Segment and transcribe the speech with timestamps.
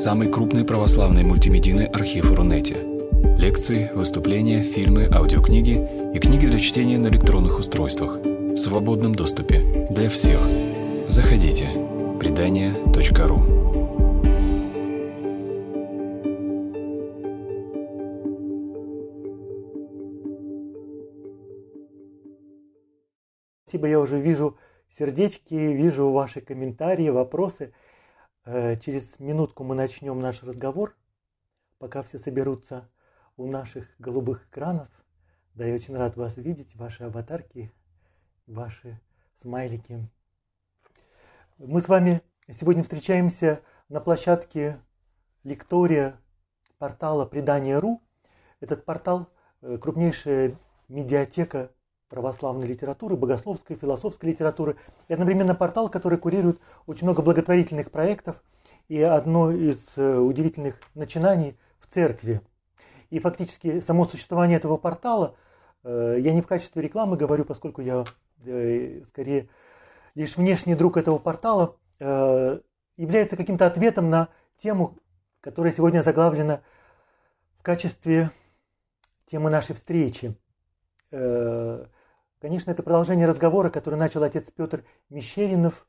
[0.00, 2.74] самый крупный православный мультимедийный архив Рунете.
[3.36, 5.76] Лекции, выступления, фильмы, аудиокниги
[6.14, 10.40] и книги для чтения на электронных устройствах в свободном доступе для всех.
[11.06, 11.68] Заходите.
[12.18, 13.42] Предания.ру
[23.66, 24.56] Спасибо, я уже вижу
[24.88, 27.74] сердечки, вижу ваши комментарии, вопросы.
[28.44, 30.96] Э, через минутку мы начнем наш разговор,
[31.78, 32.88] пока все соберутся
[33.36, 34.88] у наших голубых экранов.
[35.54, 37.70] Да, я очень рад вас видеть, ваши аватарки,
[38.46, 38.98] ваши
[39.34, 40.08] смайлики.
[41.58, 44.80] Мы с вами сегодня встречаемся на площадке
[45.44, 46.18] лектория
[46.78, 48.00] портала Предания.ру.
[48.60, 49.28] Этот портал
[49.60, 50.56] э,– крупнейшая
[50.88, 51.72] медиатека
[52.10, 54.76] православной литературы, богословской, философской литературы.
[55.08, 58.42] И одновременно портал, который курирует очень много благотворительных проектов
[58.88, 62.42] и одно из э, удивительных начинаний в церкви.
[63.08, 65.36] И фактически само существование этого портала,
[65.84, 68.04] э, я не в качестве рекламы говорю, поскольку я
[68.44, 69.48] э, скорее
[70.16, 71.76] лишь внешний друг этого портала,
[72.96, 74.96] является каким-то ответом на тему,
[75.42, 76.62] которая сегодня заглавлена
[77.58, 78.30] в качестве
[79.26, 80.34] темы нашей встречи.
[82.40, 85.86] Конечно, это продолжение разговора, который начал отец Петр Мещеринов.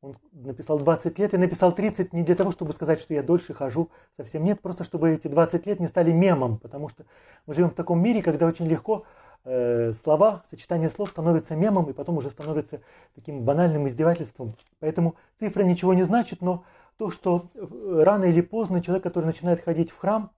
[0.00, 3.54] Он написал 20 лет и написал 30 не для того, чтобы сказать, что я дольше
[3.54, 7.04] хожу, совсем нет, просто чтобы эти 20 лет не стали мемом, потому что
[7.46, 9.04] мы живем в таком мире, когда очень легко
[9.44, 12.80] э, слова, сочетание слов становится мемом и потом уже становится
[13.14, 14.56] таким банальным издевательством.
[14.80, 16.64] Поэтому цифра ничего не значит, но
[16.98, 20.32] то, что э, рано или поздно человек, который начинает ходить в храм,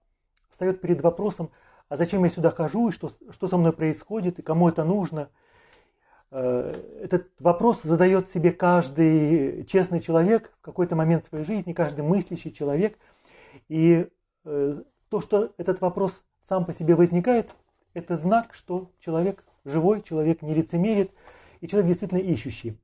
[0.49, 1.49] встает перед вопросом,
[1.89, 5.29] а зачем я сюда хожу, и что, что со мной происходит, и кому это нужно.
[6.31, 12.51] Э, этот вопрос задает себе каждый честный человек в какой-то момент своей жизни, каждый мыслящий
[12.51, 12.97] человек.
[13.67, 14.07] И
[14.45, 17.49] э, то, что этот вопрос сам по себе возникает,
[17.95, 21.11] это знак, что человек живой, человек не лицемерит,
[21.59, 22.79] и человек действительно ищущий.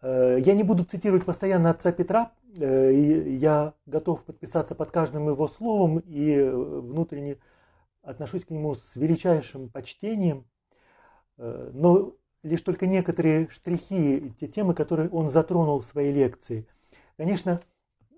[0.00, 5.98] Э, я не буду цитировать постоянно отца Петра, я готов подписаться под каждым его словом
[5.98, 7.36] и внутренне
[8.08, 10.46] отношусь к нему с величайшим почтением,
[11.36, 16.66] э, но лишь только некоторые штрихи, те темы, которые он затронул в своей лекции.
[17.16, 17.60] Конечно,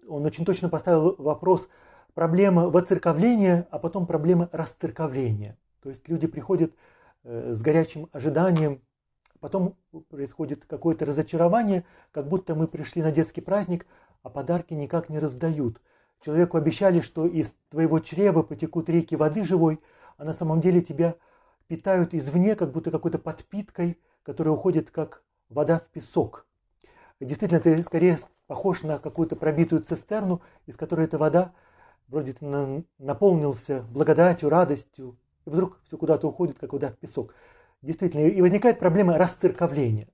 [0.08, 1.68] он очень точно поставил вопрос
[2.14, 5.58] проблема воцерковления, а потом проблема расцерковления.
[5.82, 6.72] То есть люди приходят
[7.24, 8.82] э, с горячим ожиданием,
[9.40, 9.76] потом
[10.08, 13.86] происходит какое-то разочарование, как будто мы пришли на детский праздник,
[14.22, 15.80] а подарки никак не раздают.
[16.24, 19.80] Человеку обещали, что из твоего чрева потекут реки воды живой,
[20.18, 21.14] а на самом деле тебя
[21.66, 26.46] питают извне, как будто какой-то подпиткой, которая уходит как вода в песок.
[27.20, 31.52] Действительно, ты скорее похож на какую-то пробитую цистерну, из которой эта вода
[32.08, 35.16] вроде ты наполнился благодатью, радостью,
[35.46, 37.34] и вдруг все куда-то уходит, как вода в песок.
[37.82, 40.08] Действительно, и возникает проблема расцерковления.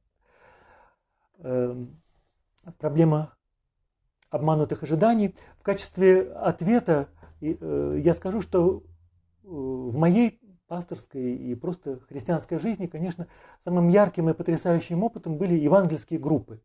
[1.39, 2.01] Эм,
[2.79, 3.37] проблема
[4.37, 5.35] обманутых ожиданий.
[5.59, 7.09] В качестве ответа
[7.41, 13.27] э, я скажу, что э, в моей пасторской и просто христианской жизни, конечно,
[13.63, 16.61] самым ярким и потрясающим опытом были евангельские группы.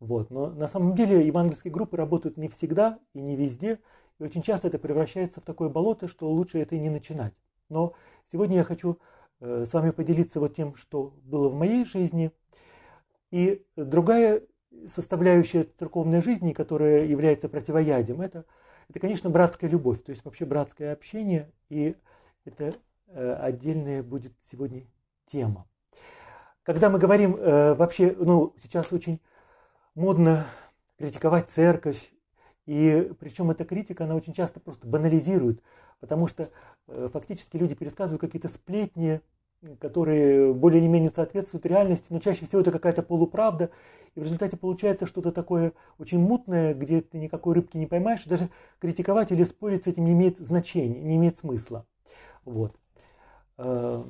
[0.00, 0.30] Вот.
[0.30, 3.80] Но на самом деле евангельские группы работают не всегда и не везде,
[4.18, 7.34] и очень часто это превращается в такое болото, что лучше это и не начинать.
[7.68, 7.94] Но
[8.30, 8.98] сегодня я хочу
[9.40, 12.32] э, с вами поделиться вот тем, что было в моей жизни.
[13.30, 14.42] И другая
[14.88, 18.44] составляющая церковной жизни, которая является противоядием, это,
[18.88, 21.96] это, конечно, братская любовь, то есть вообще братское общение, и
[22.44, 22.74] это
[23.08, 24.84] э, отдельная будет сегодня
[25.26, 25.66] тема.
[26.62, 29.20] Когда мы говорим э, вообще, ну, сейчас очень
[29.94, 30.46] модно
[30.98, 32.12] критиковать церковь,
[32.66, 35.62] и причем эта критика, она очень часто просто банализирует,
[36.00, 36.50] потому что
[36.88, 39.20] э, фактически люди пересказывают какие-то сплетни,
[39.80, 43.70] которые более или менее соответствуют реальности, но чаще всего это какая-то полуправда,
[44.14, 48.48] и в результате получается что-то такое очень мутное, где ты никакой рыбки не поймаешь, даже
[48.80, 51.86] критиковать или спорить с этим не имеет значения, не имеет смысла.
[52.44, 52.74] Вот.
[53.58, 54.02] Э,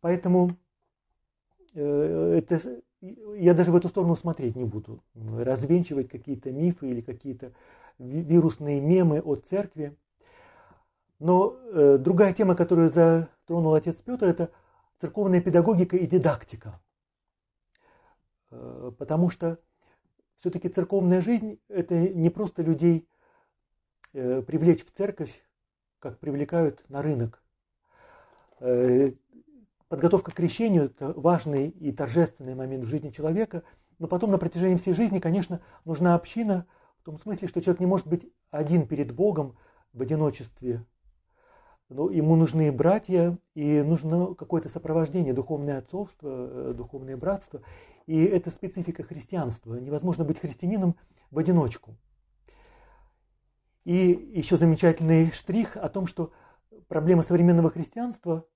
[0.00, 0.56] поэтому
[1.74, 2.60] э, это,
[3.00, 7.52] я даже в эту сторону смотреть не буду, развенчивать какие-то мифы или какие-то
[7.98, 9.96] вирусные мемы о церкви.
[11.18, 14.50] Но э, другая тема, которую затронул отец Петр, это
[15.00, 16.80] церковная педагогика и дидактика.
[18.50, 19.58] Э, потому что
[20.36, 23.08] все-таки церковная жизнь– это не просто людей
[24.12, 25.44] э, привлечь в церковь,
[25.98, 27.42] как привлекают на рынок.
[28.60, 29.12] Э,
[29.88, 33.62] подготовка к крещению– это важный и торжественный момент в жизни человека,
[33.98, 36.66] но потом на протяжении всей жизни, конечно, нужна община,
[37.00, 39.56] в том смысле, что человек не может быть один перед Богом
[39.94, 40.84] в одиночестве.
[41.90, 47.62] Но ему нужны братья, и нужно какое-то сопровождение, духовное отцовство, э, духовное братство.
[48.06, 49.74] И это специфика христианства.
[49.74, 50.94] Невозможно быть христианином
[51.32, 51.96] в одиночку.
[53.84, 56.32] И еще замечательный штрих о том, что
[56.86, 58.46] проблема современного христианства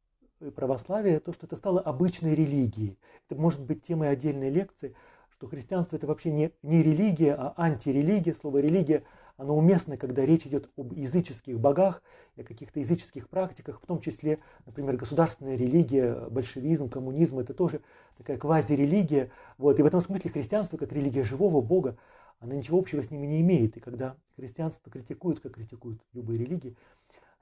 [0.40, 2.96] и православия, то, что это стало обычной религией.
[3.28, 4.94] Это может быть темой отдельной лекции,
[5.30, 8.32] что христианство это вообще не, не религия, а антирелигия.
[8.32, 9.02] Слово религия,
[9.36, 12.02] оно уместно, когда речь идет об языческих богах
[12.36, 17.80] и о каких-то языческих практиках, в том числе, например, государственная религия, большевизм, коммунизм, это тоже
[18.16, 19.30] такая квазирелигия.
[19.58, 19.78] Вот.
[19.78, 21.96] И в этом смысле христианство, как религия живого Бога,
[22.38, 23.76] она ничего общего с ними не имеет.
[23.76, 26.76] И когда христианство критикуют, как критикуют любые религии,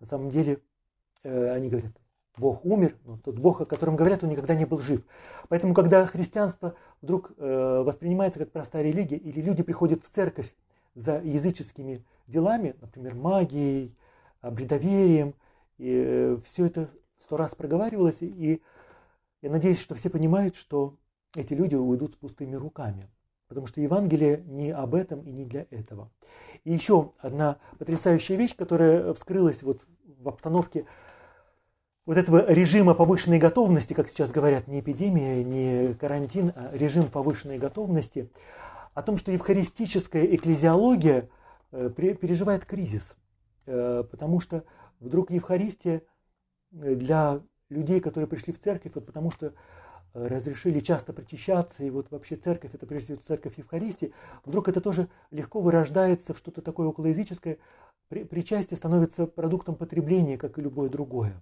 [0.00, 0.60] на самом деле
[1.24, 1.92] э, они говорят,
[2.38, 5.02] Бог умер, но тот Бог, о котором говорят, он никогда не был жив.
[5.48, 10.54] Поэтому, когда христианство вдруг э, воспринимается как простая религия, или люди приходят в церковь
[10.94, 13.96] за языческими делами, например, магией,
[14.42, 15.34] бредоверием,
[15.78, 18.60] и э, все это сто раз проговаривалось, и
[19.40, 20.96] я надеюсь, что все понимают, что
[21.34, 23.08] эти люди уйдут с пустыми руками.
[23.48, 26.10] Потому что Евангелие не об этом и не для этого.
[26.64, 30.86] И еще одна потрясающая вещь, которая вскрылась вот в обстановке
[32.06, 37.58] вот этого режима повышенной готовности, как сейчас говорят, не эпидемия, не карантин, а режим повышенной
[37.58, 38.30] готовности,
[38.94, 41.28] о том, что евхаристическая экклезиология
[41.70, 43.16] э, переживает кризис.
[43.66, 44.64] Э, потому что
[45.00, 46.02] вдруг Евхаристия
[46.72, 49.54] э, для людей, которые пришли в церковь, вот потому что
[50.14, 54.12] разрешили часто причащаться, и вот вообще церковь, это прежде всего церковь Евхаристии,
[54.44, 57.56] вдруг это тоже легко вырождается в что-то такое околоязыческое,
[58.10, 61.40] причастие становится продуктом потребления, как и любое другое.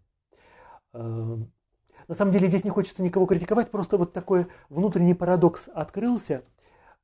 [0.92, 6.44] На самом деле здесь не хочется никого критиковать, просто вот такой внутренний парадокс открылся.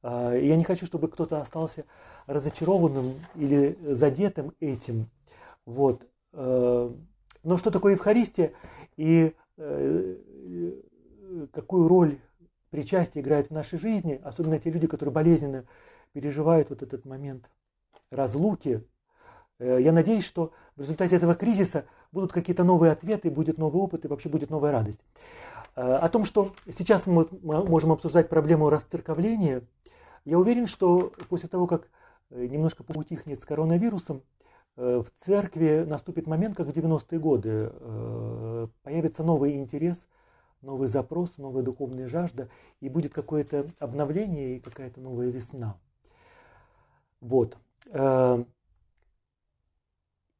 [0.09, 1.85] А, я не хочу, чтобы кто-то остался
[2.29, 5.11] разочарованным или задетым этим.
[5.65, 6.07] Вот.
[6.33, 7.09] Эм,
[7.43, 8.53] но что такое Евхаристия
[8.97, 10.17] и э,
[11.53, 12.21] какую роль
[12.71, 15.65] причастие играет в нашей жизни, особенно те люди, которые болезненно
[16.13, 17.51] переживают вот этот момент
[18.13, 18.85] разлуки.
[19.59, 24.05] Э, я надеюсь, что в результате этого кризиса будут какие-то новые ответы, будет новый опыт
[24.05, 25.01] и вообще будет новая радость.
[25.75, 29.65] Э, о том, что сейчас мы можем обсуждать проблему расцерковления,
[30.27, 31.89] я уверен, что после того, как
[32.31, 34.23] э, немножко поутихнет с коронавирусом,
[34.77, 37.73] в церкви наступит момент, как в 90-е годы,
[38.83, 40.07] появится новый интерес
[40.67, 42.49] новый запрос, новая духовная жажда,
[42.81, 45.79] и будет какое-то обновление и какая-то новая весна.
[47.21, 47.57] Вот.
[47.87, 48.45] Э,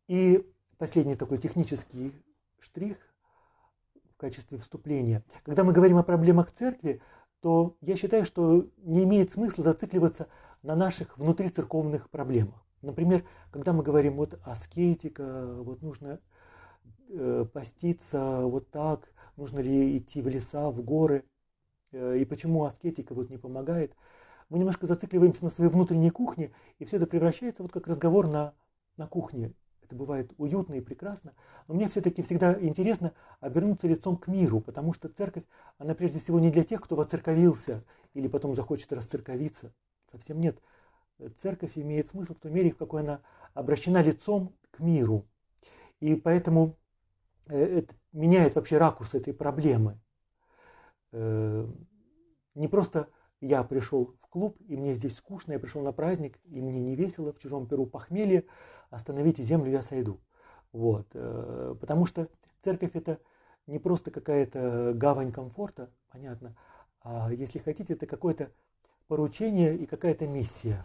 [0.09, 0.47] и
[0.79, 2.13] последний такой технический
[2.59, 2.99] штрих
[4.11, 5.25] в качестве вступления.
[5.45, 7.01] Когда мы говорим о проблемах церкви,
[7.47, 10.27] то я считаю, что не имеет смысла зацикливаться
[10.65, 12.67] на наших внутрицерковных проблемах.
[12.83, 13.23] Например,
[13.53, 16.19] когда мы говорим вот аскетика, вот нужно
[17.09, 21.25] э, поститься вот так, нужно ли идти в леса, в горы,
[21.93, 23.95] э, и почему аскетика вот не помогает.
[24.49, 26.51] Мы немножко зацикливаемся на своей внутренней кухне,
[26.81, 28.55] и все это превращается вот как разговор на,
[28.97, 29.53] на кухне.
[29.87, 31.33] Это бывает уютно и прекрасно,
[31.69, 35.45] но мне все-таки всегда интересно обернуться лицом к миру, потому что церковь,
[35.79, 37.85] она прежде всего не для тех, кто воцерковился
[38.15, 39.73] или потом захочет расцерковиться.
[40.11, 40.61] Совсем нет.
[41.39, 43.21] Церковь имеет смысл в той мере, в какой она
[43.55, 45.25] обращена лицом к миру.
[46.01, 46.77] И поэтому
[47.49, 49.99] Э, это меняет вообще ракурс этой проблемы.
[51.13, 51.67] Э,
[52.55, 53.09] не просто
[53.41, 57.33] я пришел клуб, и мне здесь скучно, я пришел на праздник, и мне не весело,
[57.33, 58.45] в чужом перу похмелье,
[58.91, 60.21] остановите землю, я сойду.
[60.73, 61.07] Вот.
[61.15, 62.29] Э, потому что
[62.61, 63.19] церковь это
[63.67, 66.55] не просто какая-то гавань комфорта, понятно,
[67.01, 68.51] а если хотите, это какое-то
[69.09, 70.85] поручение и какая-то миссия.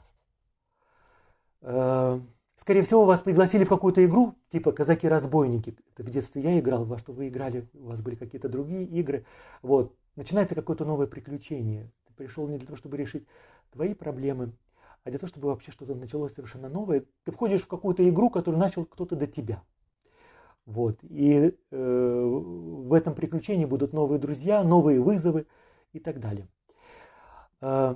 [1.60, 5.75] Скорее всего, вас пригласили в какую-то игру, типа «Казаки-разбойники».
[5.93, 9.25] Это в детстве я играл, во что вы играли, у вас были какие-то другие игры.
[9.62, 9.93] Вот.
[10.15, 11.91] Начинается какое-то новое приключение.
[12.22, 13.25] Пришел не для того, чтобы решить
[13.72, 14.54] твои проблемы,
[15.04, 17.04] а для того, чтобы вообще что-то началось совершенно новое.
[17.24, 19.63] Ты входишь в какую-то игру, которую начал кто-то до тебя.
[20.68, 21.00] Вот.
[21.01, 25.48] И э, в этом приключении будут новые друзья, новые вызовы
[25.94, 26.48] и так далее.
[27.60, 27.96] Э,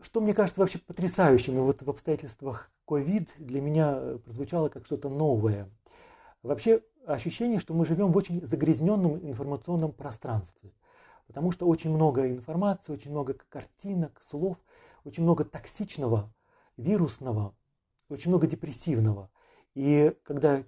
[0.00, 5.10] что мне кажется вообще потрясающим, и вот в обстоятельствах ковид для меня прозвучало как что-то
[5.10, 5.68] новое.
[6.42, 10.72] Вообще ощущение, что мы живем в очень загрязненном информационном пространстве,
[11.28, 14.56] потому что очень много информации, очень много картинок, слов,
[15.04, 16.32] очень много токсичного,
[16.76, 17.54] вирусного,
[18.08, 19.30] очень много депрессивного.
[19.74, 20.64] И когда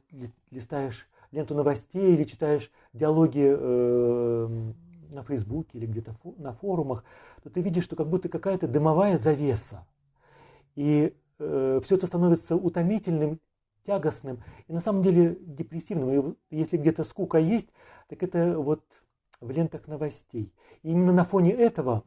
[0.51, 4.73] листаешь ленту новостей или читаешь диалоги э,
[5.11, 7.05] на Фейсбуке или где-то на форумах,
[7.43, 9.87] то ты видишь, что как будто какая-то дымовая завеса.
[10.77, 13.41] И э, все это становится утомительным,
[13.85, 16.37] тягостным и на самом деле депрессивным.
[16.51, 17.69] И если где-то скука есть,
[18.09, 18.85] так это вот
[19.41, 20.53] в лентах новостей.
[20.83, 22.05] И именно на фоне этого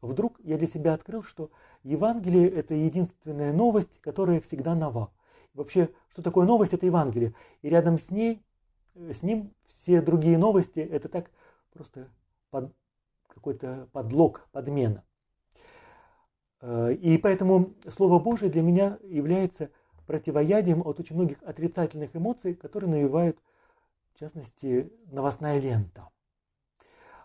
[0.00, 1.50] вдруг я для себя открыл, что
[1.82, 5.10] Евангелие– это единственная новость, которая всегда нова.
[5.54, 6.74] И вообще, что такое новость?
[6.74, 7.34] Это Евангелие.
[7.62, 8.42] И рядом с ней,
[8.94, 11.30] э, с ним все другие новости– это так
[11.72, 12.08] просто
[12.50, 12.72] под,
[13.28, 15.04] какой-то подлог, подмена.
[16.60, 19.70] Э, и поэтому Слово Божие для меня является
[20.06, 23.38] противоядием от очень многих отрицательных эмоций, которые навевают,
[24.14, 26.08] в частности, новостная лента.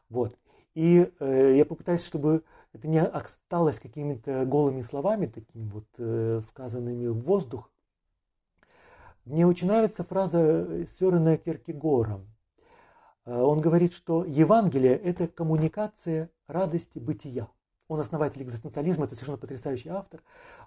[0.09, 0.37] Вот.
[0.75, 7.07] И э, я попытаюсь, чтобы это не осталось какими-то голыми словами, такими вот э, сказанными
[7.07, 7.71] в воздух.
[9.25, 12.21] Мне очень нравится фраза Сёрена Киркегора.
[13.25, 17.47] Э, он говорит, что Евангелие– это коммуникация радости бытия.
[17.87, 20.21] Он основатель экзистенциализма, это совершенно потрясающий автор.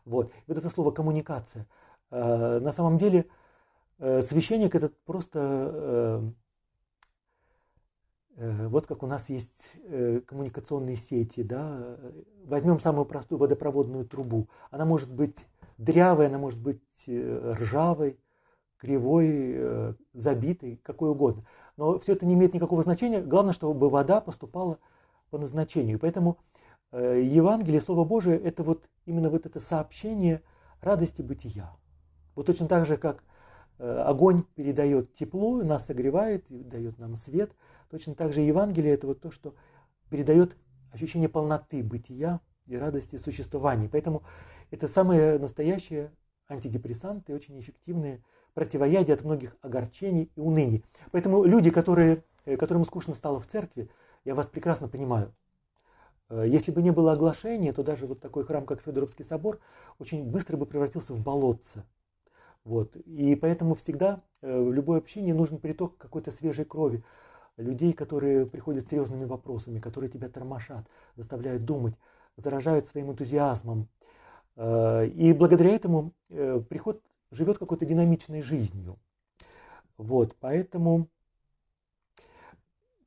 [0.05, 0.33] Вот.
[0.47, 1.67] Вот это слово «коммуникация».
[2.11, 3.27] Э, на самом деле
[3.99, 6.33] э, священник– это просто
[8.37, 9.75] вот как у нас есть
[10.27, 11.99] коммуникационные сети, да,
[12.45, 14.49] возьмем самую простую водопроводную трубу.
[14.71, 15.37] Она может быть
[15.79, 18.19] дрявой, она может быть ржавой,
[18.79, 21.45] кривой, забитой, какой угодно
[21.77, 23.21] но все это не имеет никакого значения.
[23.21, 24.79] Главное, чтобы вода поступала
[25.31, 25.99] по назначению.
[25.99, 26.39] Поэтому
[26.91, 30.43] э, Евангелие, Слово Божие, это вот именно вот это сообщение
[30.81, 31.75] радости бытия.
[32.35, 33.23] Вот точно так же, как э,
[33.83, 37.53] огонь передает тепло, нас согревает, дает нам свет,
[37.91, 39.55] точно так же Евангелие это вот то, что
[40.09, 40.57] передает
[40.93, 43.89] ощущение полноты бытия и радости существования.
[43.91, 44.23] Поэтому
[44.71, 46.13] это самые настоящие
[46.49, 48.23] антидепрессанты, очень эффективные
[48.55, 50.85] противоядие от многих огорчений и уныний.
[51.11, 53.89] Поэтому люди, которые, э, которым скучно стало в церкви,
[54.25, 55.35] я вас прекрасно понимаю.
[56.29, 59.61] Э, если бы не было оглашения, то даже вот такой храм, как Федоровский собор,
[59.99, 61.85] очень быстро бы превратился в болотце.
[62.65, 62.97] Вот.
[62.97, 67.03] И поэтому всегда э, в любое общение нужен приток какой-то свежей крови.
[67.57, 71.95] Людей, которые приходят с серьезными вопросами, которые тебя тормошат, заставляют думать,
[72.37, 73.89] заражают своим энтузиазмом.
[74.57, 78.99] И благодаря этому приход живет какой-то динамичной жизнью.
[79.99, 81.09] Вот, поэтому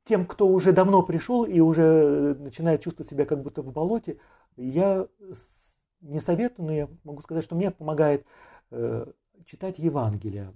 [0.04, 4.18] тем, кто уже давно пришел и уже начинает чувствовать себя как будто в болоте,
[4.56, 5.08] я
[6.00, 8.24] не советую, но я могу сказать, что мне помогает
[8.70, 9.06] э,
[9.44, 10.52] читать Евангелие.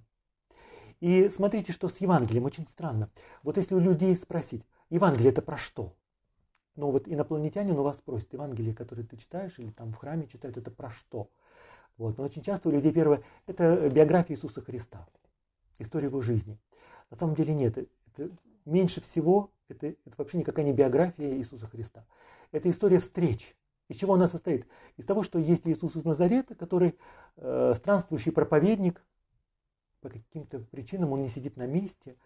[1.00, 3.10] И смотрите, что с Евангелием очень странно.
[3.42, 5.94] Вот если у людей спросить, Евангелие это про что?
[6.76, 10.56] Ну вот инопланетянин у вас спросит, Евангелие, которое ты читаешь или там в храме читают,
[10.56, 11.30] это про что?
[11.96, 12.18] Вот.
[12.18, 15.06] Но очень часто у людей первое– это биография Иисуса Христа,
[15.78, 16.58] история его жизни.
[17.10, 17.76] На самом деле нет.
[17.78, 18.30] Это
[18.64, 22.06] меньше всего, это, это вообще никакая не биография Иисуса Христа.
[22.52, 23.54] Это история встреч.
[23.90, 24.66] Из чего она состоит?
[24.96, 26.96] Из того, что есть Иисус из Назарета, который
[27.36, 29.04] э, странствующий проповедник,
[30.00, 32.16] по каким-то причинам он не сидит на месте.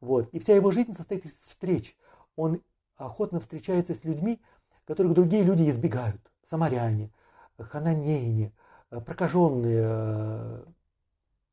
[0.00, 0.28] Вот.
[0.28, 1.96] И вся его жизнь состоит из встреч.
[2.36, 2.60] Он
[2.96, 4.40] охотно встречается с людьми,
[4.84, 6.20] которых другие люди избегают.
[6.44, 7.10] Самаряне,
[7.58, 8.52] хананеяне,
[8.94, 10.64] Э, прокаженные э,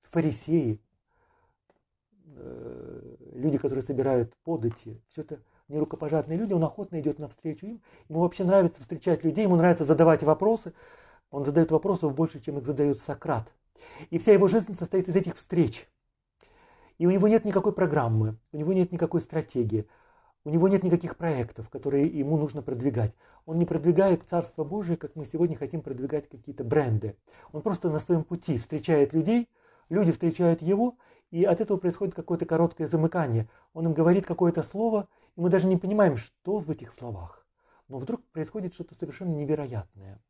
[0.03, 0.79] фарисеи,
[2.35, 5.39] э, люди, которые собирают подати, все это
[5.71, 7.81] нерукопожатные люди, он охотно идет навстречу им.
[8.09, 10.73] Ему вообще нравится встречать людей, ему нравится задавать вопросы.
[11.31, 13.51] Он задает вопросов больше, чем их задает Сократ.
[14.09, 15.87] И вся его жизнь состоит из этих встреч.
[16.97, 19.87] И у него нет никакой программы, у него нет никакой стратегии.
[20.43, 23.15] У него нет никаких проектов, которые ему нужно продвигать.
[23.45, 27.15] Он не продвигает Царство Божие, как мы сегодня хотим продвигать какие-то бренды.
[27.51, 29.49] Он просто на своем пути встречает людей,
[29.91, 30.97] люди встречают его,
[31.29, 33.47] и от этого происходит какое-то короткое замыкание.
[33.73, 37.45] Он им говорит какое-то слово, и мы даже не понимаем, что в этих словах.
[37.87, 40.21] Но вдруг происходит что-то совершенно невероятное.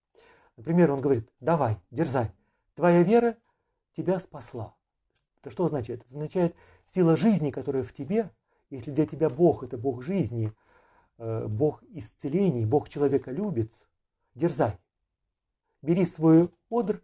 [0.58, 2.32] Например, он говорит, давай, дерзай,
[2.75, 3.38] твоя вера
[3.96, 4.75] тебя спасла.
[5.39, 6.01] Это что означает?
[6.01, 6.56] Это означает
[6.88, 8.30] сила жизни, которая в тебе,
[8.70, 10.53] если для тебя Бог– это Бог жизни,
[11.18, 13.72] э, Бог исцелений, Бог человека любит,
[14.36, 14.77] дерзай.
[15.82, 17.01] Бери свой одр,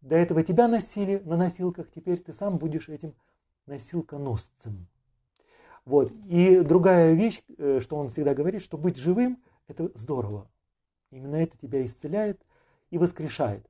[0.00, 3.14] до этого тебя носили на носилках, теперь ты сам будешь этим
[3.66, 4.86] носилконосцем.
[5.84, 6.12] Вот.
[6.26, 10.50] И другая вещь, э, что он всегда говорит, что быть живым– это здорово.
[11.10, 12.40] Именно это тебя исцеляет
[12.90, 13.66] и воскрешает.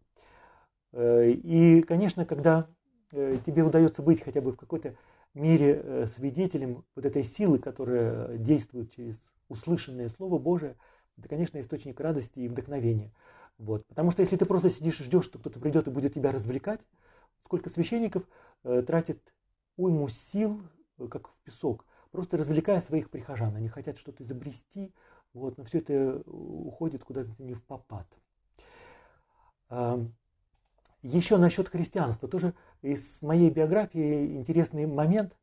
[0.93, 2.69] Э, и, конечно, когда
[3.11, 4.95] тебе удается быть хотя бы в какой-то
[5.33, 9.17] мире э, свидетелем вот этой силы, которая действует через
[9.49, 10.77] услышанное Слово Божие,
[11.17, 13.13] это, конечно, источник радости и вдохновения.
[13.59, 13.85] Вот.
[13.87, 16.81] Потому что если ты просто сидишь и ждешь, что кто-то придет и будет тебя развлекать,
[17.45, 18.23] сколько священников
[18.65, 19.35] э, тратит
[19.77, 20.63] уйму сил,
[20.99, 23.55] э, как в песок, просто развлекая своих прихожан.
[23.57, 24.95] Они хотят что-то изобрести,
[25.33, 28.07] вот, но все это уходит куда-то не в попад.
[31.03, 32.29] Еще насчет христианства.
[32.29, 35.37] Тоже из моей биографии интересный момент.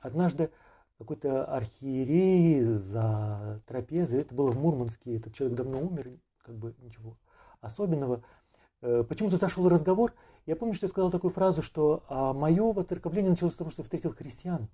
[0.00, 0.50] Однажды
[0.98, 7.16] какой-то архиерей за трапезой, это было в Мурманске, этот человек давно умер, как бы ничего
[7.60, 8.22] особенного.
[8.80, 10.14] Э, почему-то зашел разговор,
[10.46, 13.80] я помню, что я сказал такую фразу, что а мое воцерковление началось с того, что
[13.80, 14.68] я встретил христиан,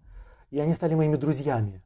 [0.50, 1.82] и они стали моими друзьями.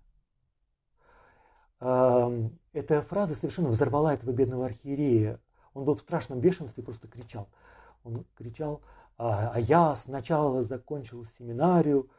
[1.81, 5.41] Эта фраза совершенно взорвала этого бедного архиерея.
[5.75, 7.49] Он был в страшном бешенстве, просто кричал.
[8.03, 8.83] Он кричал,
[9.17, 12.11] а, а я сначала закончил семинарию,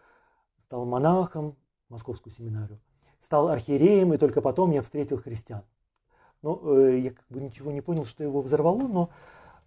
[0.59, 1.57] стал монахом,
[1.89, 2.79] московскую семинарию,
[3.19, 5.63] стал архиереем, и только потом я встретил христиан.
[6.41, 9.09] Ну, э, я как бы ничего не понял, что его взорвало, но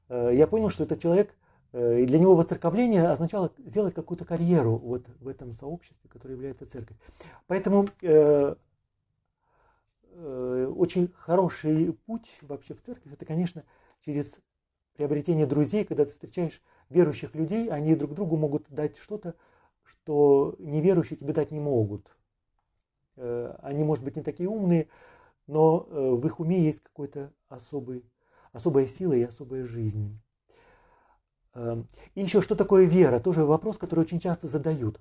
[0.09, 1.35] э, я понял, что этот человек,
[1.73, 6.97] э, для него воцерковление означало сделать какую-то карьеру вот в этом сообществе, которое является церковь.
[7.47, 7.88] Поэтому
[10.14, 13.64] очень хороший путь вообще в церковь, это, конечно,
[14.05, 14.38] через
[14.95, 16.61] приобретение друзей, когда ты встречаешь
[16.91, 19.35] верующих людей, они друг другу могут дать что-то,
[19.85, 22.14] что неверующие тебе дать не могут.
[23.17, 24.88] Они, может быть, не такие умные,
[25.53, 28.07] но э, в их уме есть какой-то особый,
[28.53, 30.19] особая сила и особая жизнь.
[31.53, 33.19] Эм, и еще, что такое вера?
[33.19, 34.99] Тоже вопрос, который очень часто задают.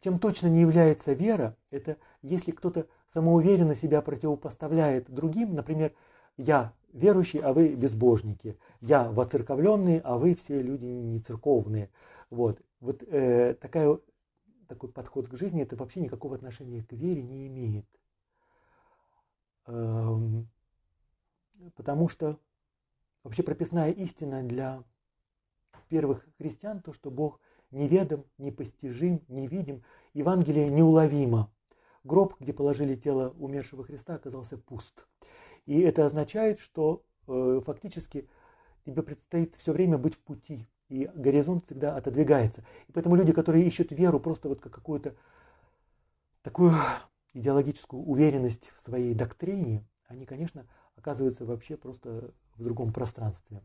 [0.00, 5.92] Чем точно не является вера, это если кто-то самоуверенно себя противопоставляет другим, например,
[6.36, 11.90] я верующий, а вы безбожники, я воцерковленный, а вы все люди не церковные.
[12.30, 13.98] Вот, вот э, такая
[14.68, 17.86] такой подход к жизни, это вообще никакого отношения к вере не имеет.
[19.68, 20.48] Эм,
[21.76, 22.38] потому что
[23.22, 24.82] вообще прописная истина для
[25.88, 27.38] первых христиан, то, что Бог
[27.70, 29.82] неведом, непостижим, невидим,
[30.14, 31.52] Евангелие неуловимо.
[32.02, 35.06] Гроб, где положили тело умершего Христа, оказался пуст.
[35.66, 38.26] И это означает, что э, фактически
[38.86, 42.64] тебе предстоит все время быть в пути, и горизонт всегда отодвигается.
[42.86, 45.14] И поэтому люди, которые ищут веру просто вот как какую-то
[46.40, 46.72] такую
[47.38, 53.62] идеологическую уверенность в своей доктрине, они, конечно, оказываются вообще просто в другом пространстве.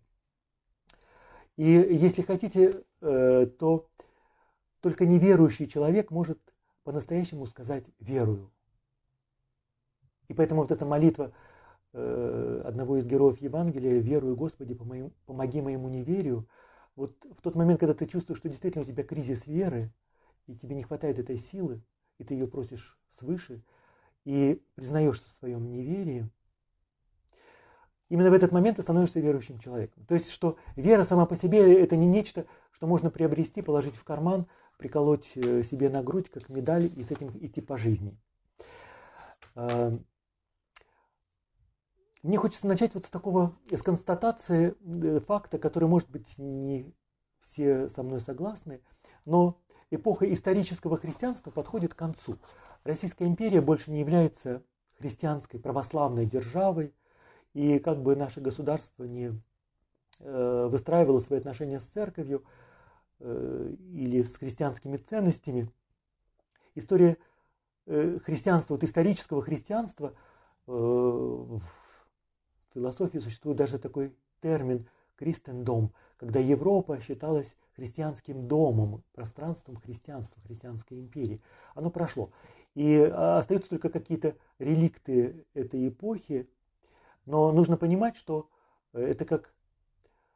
[1.55, 3.89] И если хотите, э, то
[4.81, 6.39] только неверующий человек может
[6.83, 8.51] по-настоящему сказать «верую».
[10.27, 11.33] И поэтому вот эта молитва
[11.93, 14.73] э, одного из героев Евангелия «Верую, Господи,
[15.25, 16.47] помоги моему неверию»,
[16.95, 19.91] вот в тот момент, когда ты чувствуешь, что действительно у тебя кризис веры,
[20.45, 21.81] и тебе не хватает этой силы,
[22.19, 23.63] и ты ее просишь свыше,
[24.25, 26.29] и признаешься в своем неверии,
[28.09, 30.05] именно в этот момент ты становишься верующим человеком.
[30.05, 34.03] То есть, что вера сама по себе это не нечто, что можно приобрести, положить в
[34.03, 34.47] карман,
[34.77, 38.17] приколоть э, себе на грудь, как медаль, и с этим идти по жизни.
[39.55, 39.97] А,
[42.23, 46.93] мне хочется начать вот с такого, с констатации э, факта, который, может быть, не
[47.41, 48.81] все со мной согласны,
[49.25, 49.59] но
[49.91, 52.37] эпоха исторического христианства подходит к концу.
[52.83, 54.61] Российская империя больше не является
[54.99, 56.93] христианской православной державой,
[57.53, 59.39] и как бы наше государство не
[60.19, 62.43] э, выстраивало свои отношения с церковью
[63.19, 65.71] э, или с христианскими ценностями,
[66.75, 67.17] история
[67.85, 70.13] христианства, вот исторического христианства
[70.65, 71.61] в
[72.73, 81.41] философии существует даже такой термин «кристендом», когда Европа считалась христианским домом, пространством христианства, христианской империи.
[81.75, 82.31] Оно прошло.
[82.75, 86.47] И а, остаются только какие-то реликты этой эпохи,
[87.25, 88.47] но нужно понимать, что
[88.93, 89.53] э, это как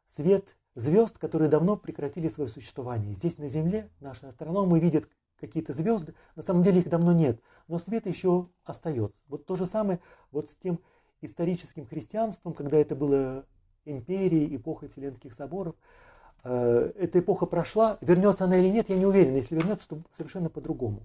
[0.08, 3.14] свет звезд, которые давно прекратили свое существование.
[3.14, 5.08] Здесь на Земле наши астрономы видят
[5.40, 9.16] какие-то звезды, на самом деле их давно нет, но свет еще остается.
[9.30, 10.82] Вот то же самое вот с тем
[11.22, 13.46] историческим христианством, когда это было
[13.90, 15.76] империей, эпохой Вселенских соборов.
[16.44, 19.36] Э, эта эпоха прошла, вернется она или нет, я не уверен.
[19.36, 21.04] Если вернется, то совершенно по-другому.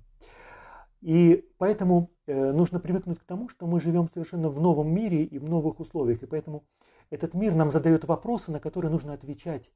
[1.01, 5.39] И поэтому э, нужно привыкнуть к тому, что мы живем совершенно в новом мире и
[5.39, 6.23] в новых условиях.
[6.23, 6.65] И поэтому
[7.11, 9.71] этот мир нам задает вопросы, на которые нужно отвечать.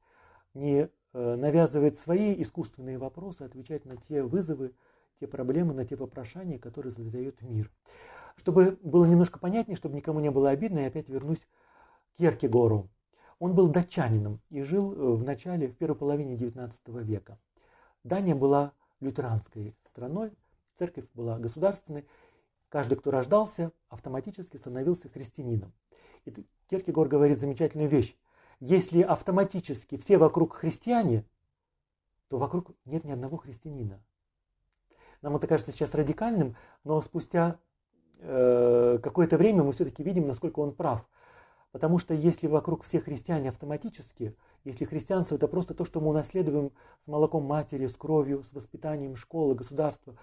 [0.53, 4.73] Не э, навязывать свои искусственные вопросы, а отвечать на те вызовы,
[5.19, 7.69] те проблемы, на те вопрошания, которые задает мир.
[8.37, 11.39] Чтобы было немножко понятнее, чтобы никому не было обидно, я опять вернусь
[12.15, 12.89] к Еркегору.
[13.39, 16.73] Он был датчанином и жил э, в начале, в первой половине XIX
[17.03, 17.39] века.
[18.03, 20.31] Дания была лютеранской страной,
[20.75, 22.07] церковь была государственной.
[22.69, 25.73] Каждый, кто рождался, автоматически становился христианином.
[26.25, 26.33] И
[26.69, 28.17] Киркегор говорит замечательную вещь.
[28.59, 31.23] Если автоматически все вокруг христиане,
[32.27, 34.03] то вокруг нет ни одного христианина.
[35.21, 37.59] Нам это кажется сейчас радикальным, но спустя
[38.19, 41.07] Э, какое-то время мы все-таки видим, насколько он прав.
[41.71, 46.71] Потому что если вокруг все христиане автоматически, если христианство это просто то, что мы унаследуем
[47.03, 50.15] с молоком матери, с кровью, с воспитанием школы, государства,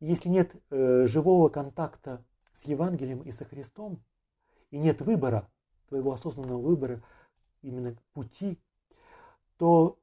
[0.00, 4.02] если нет э, живого контакта с Евангелием и со Христом,
[4.70, 5.48] и нет выбора,
[5.88, 7.02] твоего осознанного выбора,
[7.62, 8.58] именно пути,
[9.56, 9.98] то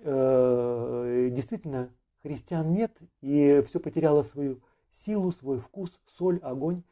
[0.00, 1.90] э, действительно
[2.22, 6.82] христиан нет, и все потеряло свою силу, свой вкус, соль, огонь.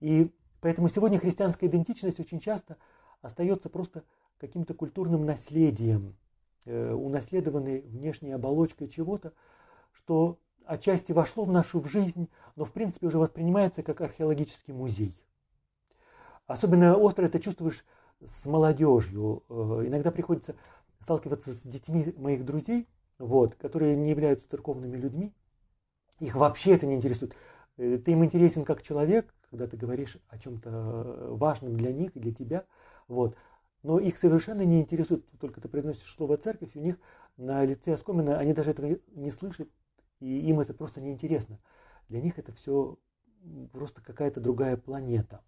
[0.00, 0.30] И
[0.64, 2.78] поэтому сегодня христианская идентичность очень часто
[3.20, 4.02] остается просто
[4.38, 6.16] каким-то культурным наследием,
[6.64, 9.34] э, унаследованной внешней оболочкой чего-то,
[9.92, 15.14] что отчасти вошло в нашу в жизнь, но в принципе уже воспринимается как археологический музей.
[16.46, 17.84] Особенно остро это чувствуешь
[18.24, 19.42] с молодежью.
[19.50, 20.56] Э, иногда приходится
[21.02, 25.34] сталкиваться с детьми моих друзей, вот, которые не являются церковными людьми.
[26.20, 27.36] Их вообще это не интересует.
[27.76, 32.20] Э, ты им интересен как человек, когда ты говоришь о чем-то важном для них и
[32.20, 32.64] для тебя.
[33.06, 33.36] Вот.
[33.84, 36.98] Но их совершенно не интересует, только ты произносишь слово церковь, у них
[37.36, 39.68] на лице оскомина, они даже этого не слышат,
[40.18, 41.60] и им это просто неинтересно.
[42.08, 42.98] Для них это все
[43.72, 45.44] просто какая-то другая планета.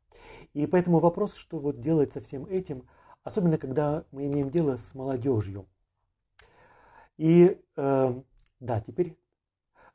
[0.53, 2.87] И поэтому вопрос, что вот делать со всем этим,
[3.25, 5.67] особенно когда мы имеем дело с молодежью.
[7.17, 8.23] И э,
[8.61, 9.19] да, теперь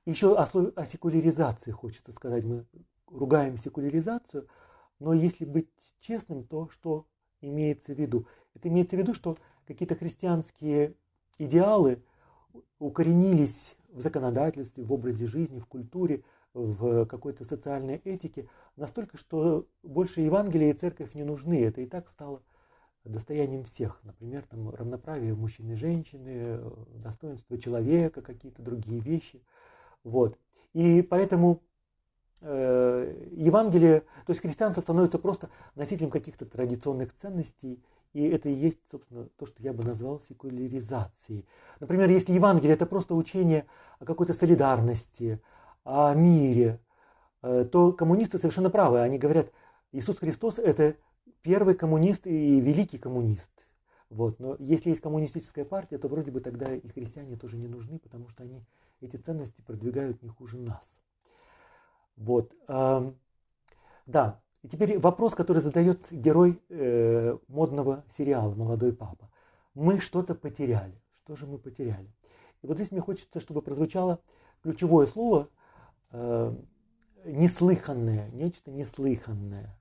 [0.05, 2.43] еще о, о секуляризации хочется сказать.
[2.43, 2.65] Мы
[3.11, 4.47] ругаем секуляризацию,
[4.99, 5.69] но если быть
[5.99, 7.05] честным, то что
[7.41, 8.27] имеется в виду?
[8.53, 10.95] Это имеется в виду, что какие-то христианские
[11.37, 12.03] идеалы
[12.79, 20.21] укоренились в законодательстве, в образе жизни, в культуре, в какой-то социальной этике, настолько, что больше
[20.21, 21.63] Евангелия и церковь не нужны.
[21.63, 22.41] Это и так стало
[23.03, 23.99] достоянием всех.
[24.03, 26.59] Например, там, равноправие мужчины и женщины,
[26.95, 29.41] достоинство человека, какие-то другие вещи.
[30.03, 30.37] Вот.
[30.73, 31.61] И поэтому
[32.41, 39.27] Евангелие, то есть христианство становится просто носителем каких-то традиционных ценностей, и это и есть, собственно,
[39.37, 41.45] то, что я бы назвал секуляризацией.
[41.79, 43.65] Например, если Евангелие это просто учение
[43.99, 45.39] о какой-то солидарности,
[45.83, 46.79] о мире,
[47.41, 48.99] э, то коммунисты совершенно правы.
[49.01, 49.51] Они говорят,
[49.91, 50.95] Иисус Христос это
[51.41, 53.51] первый коммунист и великий коммунист.
[54.09, 54.39] Вот.
[54.39, 58.27] Но если есть коммунистическая партия, то вроде бы тогда и христиане тоже не нужны, потому
[58.27, 58.65] что они
[58.99, 60.99] эти ценности продвигают не хуже нас.
[62.15, 62.53] Вот.
[62.67, 69.29] Да, и теперь вопрос, который задает герой э, модного сериала «Молодой папа».
[69.73, 71.01] Мы что-то потеряли.
[71.23, 72.13] Что же мы потеряли?
[72.61, 74.19] И вот здесь мне хочется, чтобы прозвучало
[74.61, 75.49] ключевое слово
[77.25, 79.79] «неслыханное», нечто неслыханное.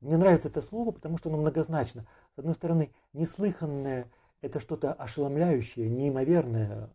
[0.00, 2.06] Мне нравится это слово, потому что оно многозначно.
[2.36, 4.10] С одной стороны, неслыханное–
[4.42, 6.90] это что-то ошеломляющее, неимоверное,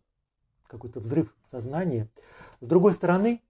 [0.68, 2.08] какой-то взрыв сознания.
[2.60, 3.42] С другой стороны,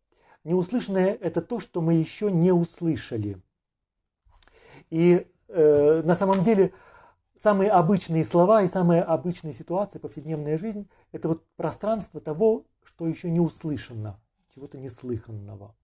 [0.45, 3.41] Неуслышанное– это то, что мы еще не услышали.
[4.89, 6.73] И э, на самом деле
[7.37, 13.31] самые обычные слова и самые обычные ситуации, повседневная жизнь– это вот пространство того, что еще
[13.31, 14.19] не услышано,
[14.55, 15.75] чего-то неслыханного.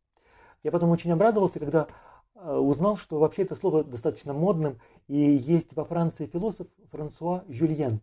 [0.62, 1.86] Я потом очень обрадовался, когда
[2.34, 8.00] э, узнал, что вообще это слово достаточно модным, и есть во Франции философ Франсуа Жюльен.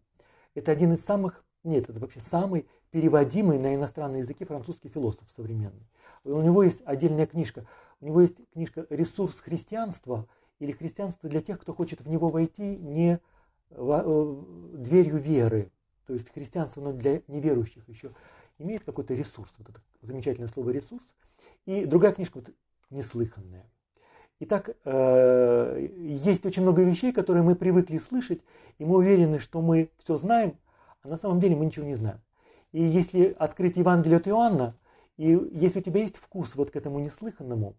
[0.54, 5.88] Это один из самых, нет, это вообще самый переводимый на иностранные языки французский философ современный.
[6.24, 7.66] У него есть отдельная книжка.
[8.00, 10.28] У него есть книжка «Ресурс христианства»
[10.60, 13.20] или «Христианство для тех, кто хочет в него войти не
[13.70, 14.42] э,
[14.74, 15.72] дверью веры».
[16.08, 18.12] То есть христианство, но для неверующих еще
[18.58, 19.52] имеет какой-то ресурс.
[19.58, 21.04] Вот это замечательное слово «ресурс».
[21.66, 22.50] И другая книжка вот,
[22.90, 23.70] неслыханная.
[24.40, 28.42] Итак, э, есть очень много вещей, которые мы привыкли слышать,
[28.78, 30.58] и мы уверены, что мы все знаем,
[31.02, 32.20] а на самом деле мы ничего не знаем.
[32.74, 34.76] И если открыть Евангелие от Иоанна,
[35.18, 37.76] и если у тебя есть вкус вот к этому неслыханному,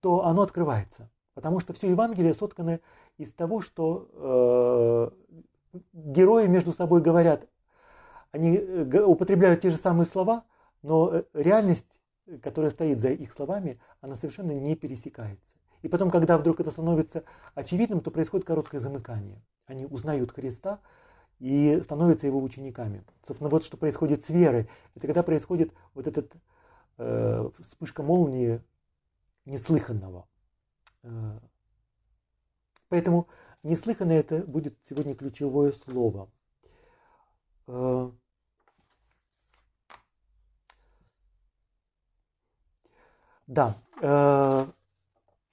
[0.00, 1.10] то оно открывается.
[1.34, 2.80] Потому что все Евангелие соткано
[3.16, 4.08] из того, что
[5.72, 7.48] э, герои между собой говорят,
[8.32, 10.44] они э, употребляют те же самые слова,
[10.82, 12.00] но э, реальность,
[12.42, 15.54] которая стоит за их словами, она совершенно не пересекается.
[15.82, 19.40] И потом, когда вдруг это становится очевидным, то происходит короткое замыкание.
[19.66, 20.80] Они узнают Христа
[21.38, 23.04] и становятся его учениками.
[23.26, 24.68] Собственно, вот что происходит с верой.
[24.96, 26.32] Это когда происходит вот этот
[26.98, 28.62] э, вспышка молнии
[29.44, 30.28] неслыханного.
[31.02, 31.38] Э,
[32.88, 33.28] поэтому
[33.62, 36.30] неслыханное это будет сегодня ключевое слово.
[37.66, 38.10] Э,
[43.46, 43.76] да,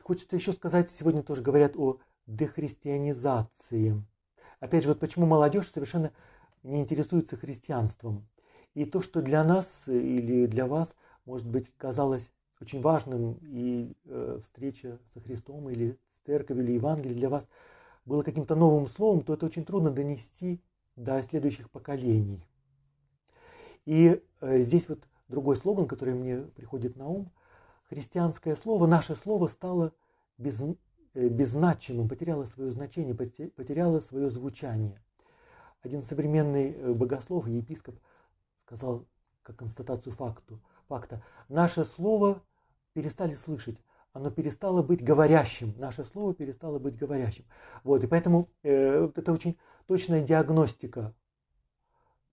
[0.04, 4.04] хочется еще сказать, сегодня тоже говорят о дехристианизации.
[4.60, 6.12] Опять же, вот почему молодежь совершенно
[6.64, 8.28] не интересуется христианством.
[8.74, 14.40] И то, что для нас или для вас может быть, казалось очень важным, и э,
[14.44, 17.50] встреча со Христом или с церковью, или Евангелием для вас
[18.06, 20.62] было каким-то новым словом, то это очень трудно донести
[20.96, 22.48] до следующих поколений.
[23.86, 27.32] И э, здесь вот другой слоган, который мне приходит на ум.
[27.90, 29.94] Христианское слово, наше слово стало
[30.38, 35.02] без, э, беззначимым, потеряло свое значение, потеряло свое звучание.
[35.82, 38.00] Один современный э, богослов и епископ
[38.66, 39.06] сказал,
[39.44, 42.42] как констатацию факту, факта, наше слово
[42.94, 43.78] перестали слышать,
[44.14, 47.46] оно перестало быть говорящим, наше слово перестало быть говорящим.
[47.84, 51.14] Вот, и поэтому э, это очень точная диагностика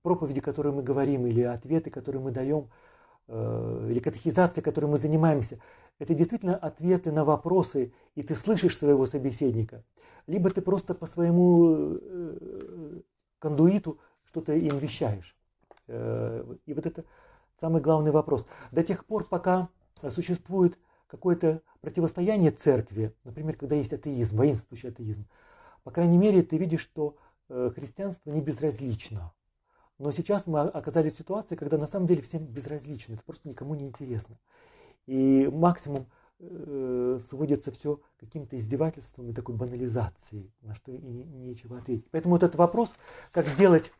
[0.03, 2.71] проповеди, которые мы говорим, или ответы, которые мы даем,
[3.29, 5.59] э, или катехизация, которой мы занимаемся.
[5.99, 9.85] Это действительно ответы на вопросы, и ты слышишь своего собеседника.
[10.27, 13.01] Либо ты просто по своему э,
[13.38, 15.37] кондуиту что-то им вещаешь.
[15.88, 17.05] Э, и вот это
[17.62, 18.44] самый главный вопрос.
[18.72, 19.68] До тех пор, пока
[20.11, 25.27] существует какое-то противостояние церкви, например, когда есть атеизм, воинствующий атеизм,
[25.85, 27.16] по крайней мере, ты видишь, что
[27.48, 29.33] э, христианство не безразлично.
[29.98, 33.75] Но сейчас мы оказались в ситуации, когда на самом деле всем безразлично, это просто никому
[33.75, 34.37] не интересно.
[35.07, 36.07] И максимум
[36.44, 42.09] Э, сводится все каким-то издевательством и такой банализацией, на что и не, нечего ответить.
[42.11, 42.90] Поэтому этот вопрос,
[43.31, 43.92] как сделать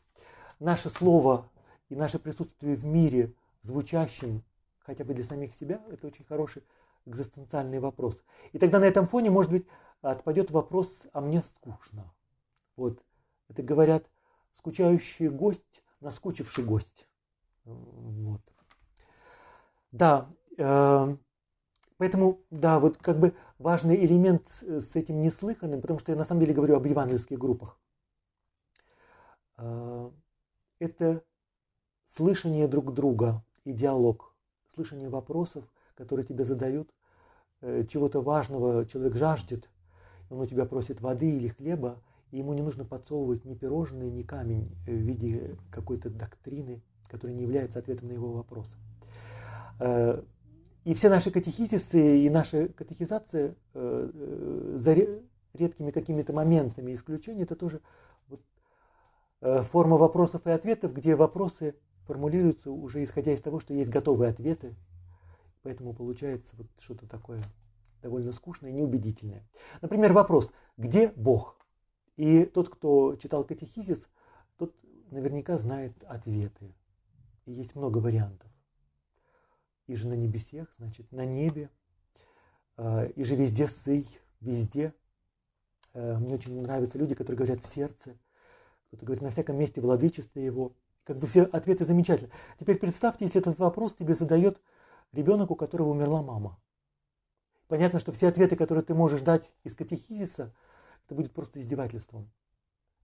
[0.59, 1.49] наше слово
[1.89, 4.43] и наше присутствие в мире звучащим
[4.81, 6.65] хотя бы для самих себя, это очень хороший
[7.07, 8.23] экзистенциальный вопрос.
[8.53, 9.67] И тогда на этом фоне, может быть,
[10.01, 12.13] отпадет вопрос «а мне скучно».
[12.77, 13.03] Вот,
[13.49, 14.09] это говорят
[14.55, 17.07] скучающий гость, наскучивший гость.
[17.65, 18.43] Вот.
[19.91, 21.17] Да, э,
[22.03, 26.41] Поэтому, да, вот как бы важный элемент с этим неслыханным, потому что я на самом
[26.41, 27.79] деле говорю об евангельских группах.
[29.55, 30.11] А,
[30.81, 31.23] это
[32.03, 34.35] слышание друг друга и диалог,
[34.75, 36.91] слышание вопросов, которые тебе задают,
[37.61, 39.69] э, чего-то важного человек жаждет,
[40.31, 44.23] он у тебя просит воды или хлеба, и ему не нужно подсовывать ни пирожные, ни
[44.23, 48.67] камень в виде какой-то доктрины, которая не является ответом на его вопрос.
[49.79, 50.23] Э,
[50.85, 54.97] и все наши катехизисы и наша катехизация э, за
[55.55, 57.81] редкими какими-то моментами исключения, это тоже
[58.27, 58.41] вот,
[59.41, 64.75] форма вопросов и ответов, где вопросы формулируются уже исходя из того, что есть готовые ответы.
[65.63, 67.43] Поэтому получается вот что-то такое
[68.03, 69.47] довольно скучное и неубедительное.
[69.81, 71.57] Например, вопрос, где Бог?
[72.17, 74.09] И тот, кто читал катехизис,
[74.59, 74.75] тот
[75.11, 76.75] наверняка знает ответы.
[77.47, 78.53] И есть много вариантов
[79.87, 81.71] и же на небесех, значит, на небе,
[82.77, 84.07] а, и же везде сый,
[84.41, 84.95] везде.
[85.93, 88.17] Э, мне очень нравятся люди, которые говорят в сердце,
[88.89, 90.75] кто-то говорит на всяком месте владычестве его.
[91.05, 92.31] Как бы все ответы замечательны.
[92.59, 94.61] Теперь представьте, если этот вопрос тебе задает
[95.13, 96.59] ребенок, у которого умерла мама.
[97.69, 100.53] Понятно, что все ответы, которые ты можешь дать из катехизиса,
[101.07, 102.31] это будет просто издевательством.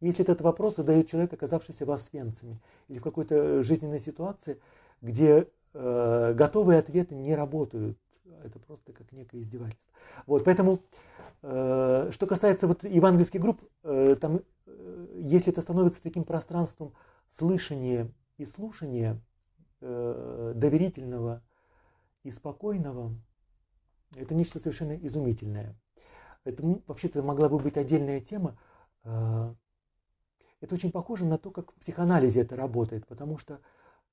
[0.00, 4.60] Если этот вопрос задает человек, оказавшийся в Освенциме или в какой-то жизненной ситуации,
[5.00, 7.98] где э, готовые ответы не работают.
[8.44, 9.92] Это просто как некое издевательство.
[10.26, 10.80] Вот, поэтому,
[11.42, 14.40] э, что касается вот евангельских групп, э, там, э,
[15.14, 16.94] если это становится таким пространством
[17.28, 19.20] слышания и слушания,
[19.80, 21.42] э, доверительного
[22.22, 23.14] и спокойного,
[24.16, 25.78] это нечто совершенно изумительное.
[26.44, 28.58] Это вообще-то могла бы быть отдельная тема.
[29.04, 29.54] Э,
[30.60, 33.60] это очень похоже на то, как в психоанализе это работает, потому что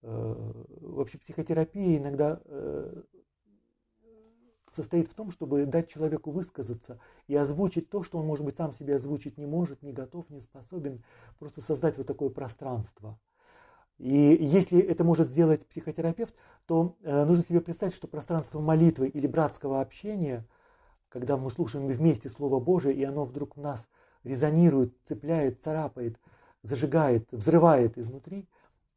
[0.08, 2.40] Э, вообще психотерапия иногда
[4.70, 8.74] состоит в том, чтобы дать человеку высказаться и озвучить то, что он, может быть, сам
[8.74, 11.04] себе озвучить не может, не готов, не способен,
[11.40, 13.20] просто создать вот такое пространство.
[13.98, 16.34] И если это может сделать психотерапевт,
[16.66, 20.46] то э, нужно себе представить, что пространство молитвы или братского общения,
[21.08, 23.88] когда мы слушаем вместе Слово Божие, и оно вдруг в нас
[24.24, 26.20] резонирует, цепляет, царапает,
[26.62, 28.50] зажигает, взрывает изнутри,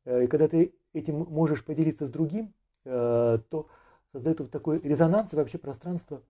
[0.05, 2.55] и когда ты этим можешь поделиться с другим,
[2.85, 3.69] э, то
[4.13, 6.23] создает вот такой резонанс и вообще пространство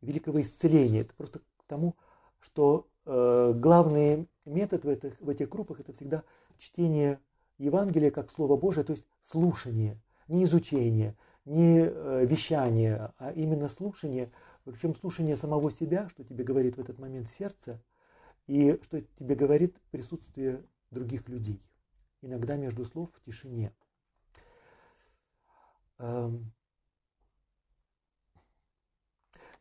[0.00, 1.02] великого исцеления.
[1.02, 1.96] Это просто к тому,
[2.40, 6.24] что э, главный метод в этих, в этих группах это всегда
[6.58, 7.20] чтение
[7.58, 14.30] Евангелия как Слово Божие, то есть слушание, не изучение, не э, вещание, а именно слушание,
[14.64, 17.80] причем слушание самого себя, что тебе говорит в этот момент сердце,
[18.46, 21.60] и что тебе говорит присутствие других людей.
[22.20, 23.72] Иногда между слов в тишине.
[25.98, 26.52] Эм,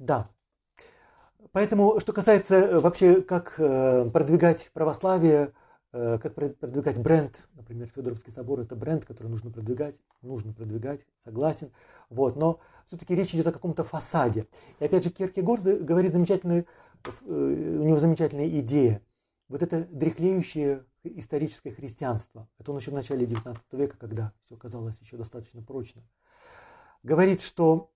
[0.02, 0.30] да.
[1.52, 5.54] Поэтому, что касается э, вообще, как э, продвигать православие,
[5.94, 11.72] э, как продвигать бренд, например, Федоровский собор это бренд, который нужно продвигать, нужно продвигать, согласен.
[12.10, 14.48] Вот, но все-таки речь идет о каком-то фасаде.
[14.80, 16.66] И опять же, Киркегор говорит замечательную,
[17.24, 19.02] у него замечательная идея.
[19.50, 22.48] Вот это дряхлеющее историческое христианство.
[22.58, 26.02] Это он еще в начале 19 века, когда все казалось еще достаточно прочно.
[27.04, 27.92] Говорит, что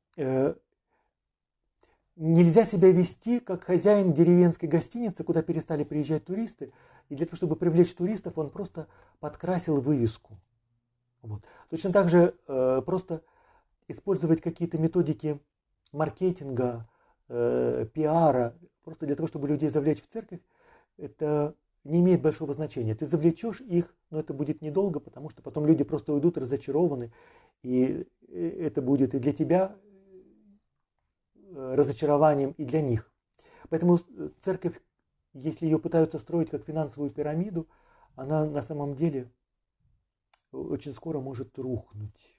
[2.15, 6.71] нельзя себя вести как хозяин деревенской гостиницы, куда перестали приезжать туристы.
[7.10, 8.88] И для того, чтобы привлечь туристов, он просто
[9.19, 10.39] подкрасил вывеску.
[11.21, 11.41] Вот.
[11.69, 13.21] Точно так же э, просто
[13.88, 15.39] использовать какие-то методики
[15.91, 16.88] маркетинга,
[17.28, 20.39] э, пиара, просто для того, чтобы людей завлечь в церковь,
[20.97, 22.95] это не имеет большого значения.
[22.95, 27.12] Ты завлечешь их, но это будет недолго, потому что потом люди просто уйдут разочарованы,
[27.63, 29.75] и э, это будет и для тебя
[31.56, 33.12] разочарованием, и для них.
[33.70, 34.80] Поэтому э, церковь,
[35.34, 37.68] если ее пытаются строить как финансовую пирамиду,
[38.15, 39.32] она на самом деле
[40.52, 42.38] очень скоро может рухнуть.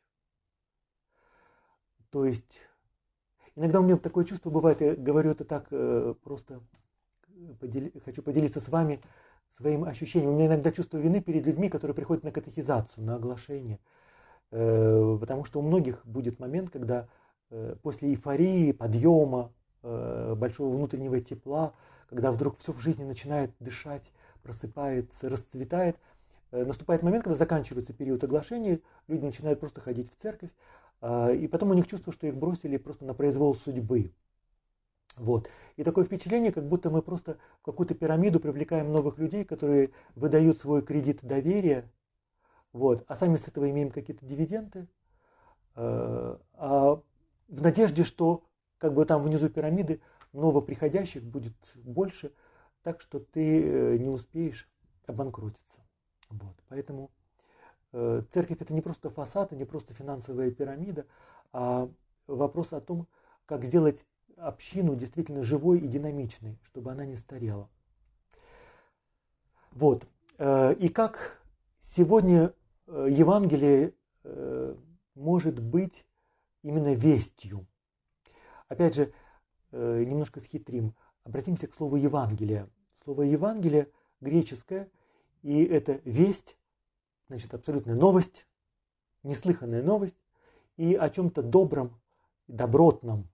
[2.11, 2.61] То есть
[3.55, 5.69] иногда у меня такое чувство бывает, я говорю это так
[6.23, 6.63] просто,
[7.61, 9.03] подели, хочу поделиться с вами,
[9.51, 10.31] своим ощущением.
[10.31, 13.79] У меня иногда чувство вины перед людьми, которые приходят на катехизацию, на оглашение.
[14.51, 17.07] Э, потому что у многих будет момент, когда э,
[17.83, 21.75] после эйфории, подъема, э, большого внутреннего тепла,
[22.09, 25.97] когда вдруг все в жизни начинает дышать, просыпается, расцветает,
[26.53, 30.51] наступает момент, когда заканчивается период оглашения, люди начинают просто ходить в церковь,
[31.05, 34.13] и потом у них чувство, что их бросили просто на произвол судьбы.
[35.17, 35.49] Вот.
[35.77, 40.61] И такое впечатление, как будто мы просто в какую-то пирамиду привлекаем новых людей, которые выдают
[40.61, 41.91] свой кредит доверия,
[42.73, 44.87] вот, а сами с этого имеем какие-то дивиденды,
[45.75, 47.03] э, а
[47.49, 48.45] в надежде, что
[48.79, 50.01] как бы там внизу пирамиды
[50.33, 52.33] новоприходящих будет больше,
[52.83, 54.69] так что ты э, не успеешь
[55.07, 55.81] обанкротиться.
[56.31, 56.57] Вот.
[56.69, 57.11] Поэтому
[57.93, 61.07] э, церковь это не просто фасад, не просто финансовая пирамида,
[61.53, 61.89] а
[62.27, 63.07] вопрос о том,
[63.47, 64.05] как сделать
[64.37, 67.69] общину действительно живой и динамичной, чтобы она не старела.
[69.73, 70.07] Вот.
[70.39, 71.41] Э, и как
[71.79, 72.53] сегодня
[72.87, 74.75] э, Евангелие э,
[75.15, 76.06] может быть
[76.67, 77.67] именно вестью.
[78.69, 79.13] Опять же,
[79.73, 80.95] немножко схитрим.
[81.23, 82.69] Обратимся к слову Евангелие.
[83.05, 83.89] Слово Евангелие
[84.21, 84.91] греческое,
[85.43, 86.59] и это весть,
[87.29, 88.47] значит, абсолютная новость,
[89.23, 90.17] неслыханная новость,
[90.77, 92.01] и о чем-то добром,
[92.49, 93.29] добротном,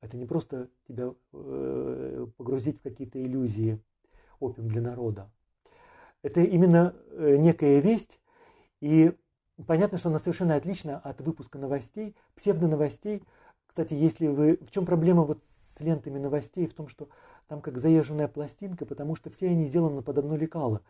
[0.00, 3.78] это не просто тебя э, погрузить в какие-то иллюзии,
[4.40, 5.30] опиум для народа.
[6.22, 8.18] Это именно э, некая весть,
[8.80, 9.12] и
[9.66, 13.22] понятно, что она совершенно отлична от выпуска новостей, псевдоновостей.
[13.66, 14.58] Кстати, если вы...
[14.62, 16.66] В чем проблема вот с лентами новостей?
[16.66, 17.08] В том, что
[17.48, 20.82] там как заезженная пластинка, потому что все они сделаны под одно лекало.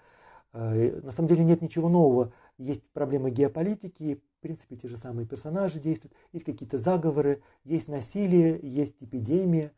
[0.53, 2.33] Э, на самом деле нет ничего нового.
[2.59, 8.59] Есть проблемы геополитики, в принципе, те же самые персонажи действуют, есть какие-то заговоры, есть насилие,
[8.63, 9.73] есть эпидемия,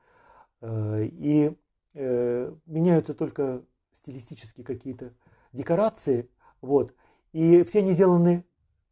[0.61, 1.57] э, и
[1.95, 5.13] э, меняются только стилистически какие-то
[5.53, 6.29] декорации,
[6.61, 6.95] вот,
[7.33, 8.45] и все они сделаны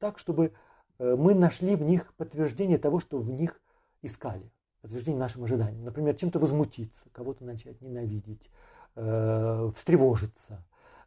[0.03, 0.53] так, чтобы
[0.99, 3.61] э, мы нашли в них подтверждение того, что в них
[4.03, 5.85] искали, подтверждение нашим ожиданиям.
[5.85, 8.51] Например, чем-то возмутиться, кого-то начать ненавидеть,
[8.95, 10.63] встревожиться,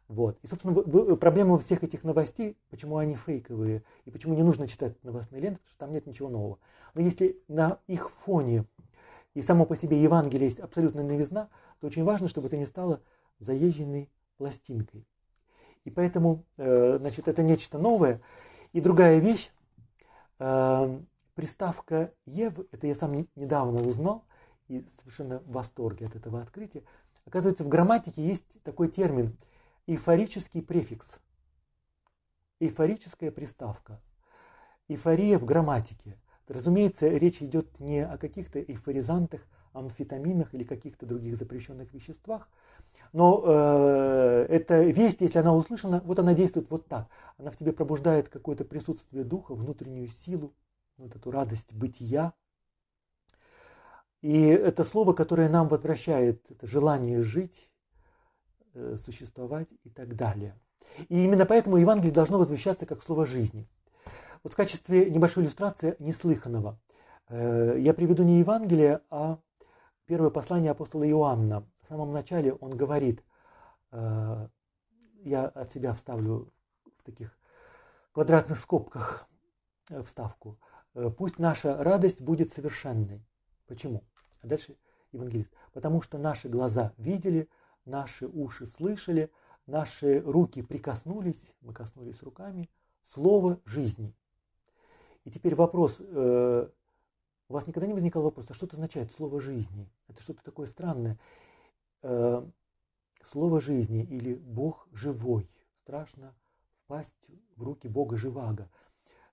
[0.08, 0.38] вот.
[0.42, 0.74] И, собственно,
[1.16, 5.70] проблема всех этих новостей, почему они фейковые, и почему не нужно читать новостные ленты, потому
[5.70, 6.58] что там нет ничего нового.
[6.94, 8.64] Но если на их фоне
[9.34, 11.48] и само по себе Евангелие есть абсолютная новизна,
[11.80, 13.02] то очень важно, чтобы это не стало
[13.40, 15.06] заезженной пластинкой.
[15.84, 18.20] И поэтому, э, значит, это нечто новое.
[18.72, 19.50] И другая вещь,
[20.38, 21.00] э,
[21.34, 24.24] приставка «ев», это я сам недавно узнал,
[24.68, 26.82] и совершенно в восторге от этого открытия.
[27.24, 29.36] Оказывается, в грамматике есть такой термин–
[29.86, 31.20] эйфорический префикс,
[32.58, 34.00] эйфорическая приставка,
[34.88, 36.18] эйфория в грамматике.
[36.48, 42.48] Разумеется, речь идет не о каких-то эйфоризантах, амфетаминах или каких-то других запрещенных веществах,
[43.12, 47.08] но э, эта весть, если она услышана, вот она действует вот так.
[47.38, 50.54] Она в тебе пробуждает какое-то присутствие духа, внутреннюю силу,
[50.96, 52.32] вот эту радость бытия.
[54.22, 57.70] И это слово, которое нам возвращает это желание жить,
[58.78, 60.54] Э, существовать и так далее.
[61.08, 63.66] И именно поэтому Евангелие должно возвещаться как слово жизни.
[64.42, 66.78] Вот в качестве небольшой иллюстрации неслыханного
[67.30, 69.38] э, я приведу не Евангелие, а
[70.04, 71.66] первое послание апостола Иоанна.
[71.86, 73.22] В самом начале он говорит,
[73.92, 74.48] э,
[75.22, 76.52] я от себя вставлю
[76.98, 77.38] в таких
[78.10, 79.28] квадратных скобках
[80.04, 80.58] вставку,
[81.16, 83.24] пусть наша радость будет совершенной.
[83.68, 84.02] Почему?
[84.40, 84.76] А дальше
[85.12, 85.52] евангелист.
[85.72, 87.48] Потому что наши глаза видели,
[87.84, 89.30] наши уши слышали,
[89.68, 92.68] наши руки прикоснулись, мы коснулись руками,
[93.06, 94.12] слово жизни.
[95.22, 96.68] И теперь вопрос, э,
[97.48, 99.88] у вас никогда не возникал вопрос, а что это означает слово жизни?
[100.08, 101.16] Это что-то такое странное.
[102.02, 102.44] Э,
[103.24, 105.48] слово жизни или Бог живой.
[105.82, 106.34] страшно
[106.84, 108.68] впасть в руки Бога Живаго.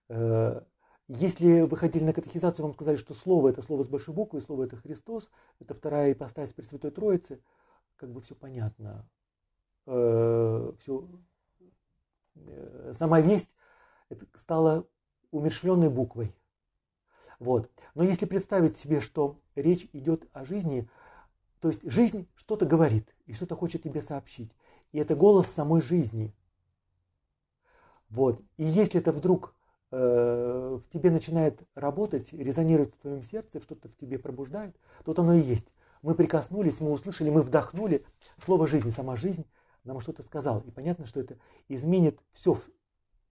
[0.09, 0.61] Э,
[1.07, 4.63] если вы ходили на катехизацию, вам сказали, что слово– это слово с большой буквы, слово–
[4.65, 7.41] это Христос, это вторая ипостась Пресвятой Троицы,
[7.97, 9.07] как бы все понятно.
[9.85, 11.07] Э, все,
[12.35, 13.55] э, сама весть
[14.33, 14.87] стала
[15.31, 16.33] умершленной буквой.
[17.39, 17.69] Вот.
[17.95, 20.89] Но если представить себе, что речь идет о жизни,
[21.63, 24.51] то есть жизнь что-то говорит и что-то хочет тебе сообщить.
[24.91, 26.35] И это голос самой жизни.
[28.09, 28.41] Вот.
[28.57, 29.55] И если это вдруг
[29.89, 35.19] э, в тебе начинает работать, резонировать в твоем сердце, что-то в тебе пробуждает, то вот
[35.19, 35.71] оно и есть.
[36.01, 38.03] Мы прикоснулись, мы услышали, мы вдохнули
[38.43, 39.45] слово жизни, сама жизнь
[39.85, 40.59] нам что-то сказал.
[40.67, 41.37] И понятно, что это
[41.69, 42.69] изменит все в,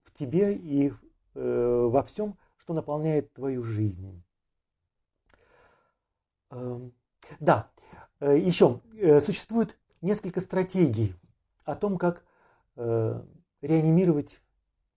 [0.05, 0.91] в тебе и
[1.35, 4.23] э, во всем, что наполняет твою жизнь.
[6.49, 6.93] Эм,
[7.39, 7.69] да,
[8.31, 11.15] еще э, существует несколько стратегий
[11.65, 12.23] о том, как
[12.75, 13.23] э,
[13.61, 14.41] реанимировать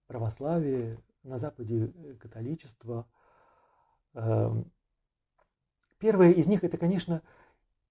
[0.06, 3.06] православие, на Западе э, католичество.
[4.14, 4.70] Эм,
[5.98, 7.22] первое из них это, конечно,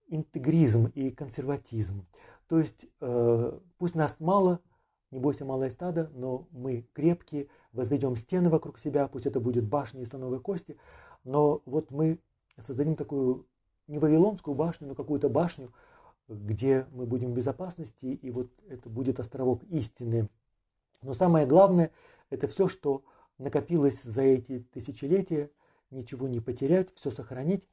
[0.07, 2.07] интегризм и консерватизм.
[2.47, 4.61] То есть э, пусть нас мало,
[5.11, 10.01] не бойся малое стадо, но мы крепкие, возведем стены вокруг себя, пусть это будет башня
[10.01, 10.77] из слоновой кости,
[11.23, 12.19] но вот мы
[12.57, 13.47] создадим такую
[13.87, 15.71] не Вавилонскую башню, но какую-то башню,
[16.27, 20.29] где мы будем в безопасности, и вот это будет островок истины.
[21.01, 21.91] Но самое главное,
[22.29, 23.03] это все, что
[23.37, 25.51] накопилось за эти тысячелетия,
[25.91, 27.67] ничего не потерять, все сохранить.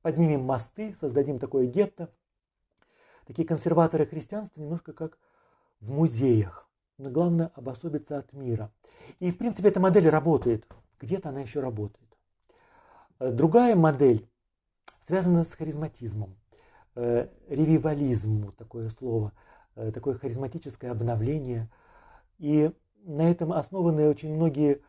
[0.00, 2.10] Поднимем мосты, создадим такое гетто.
[3.26, 5.18] Такие консерваторы христианства немножко как
[5.80, 6.68] в музеях.
[6.98, 8.72] Но главное обособиться от мира.
[9.20, 10.66] И в принципе эта модель работает.
[11.00, 12.08] Где-то она еще работает.
[13.18, 14.28] Другая модель
[15.06, 16.36] связана с харизматизмом.
[16.94, 19.32] Э, ревивализм, такое слово,
[19.74, 21.70] э, такое харизматическое обновление.
[22.38, 22.70] И
[23.04, 24.80] на этом основаны очень многие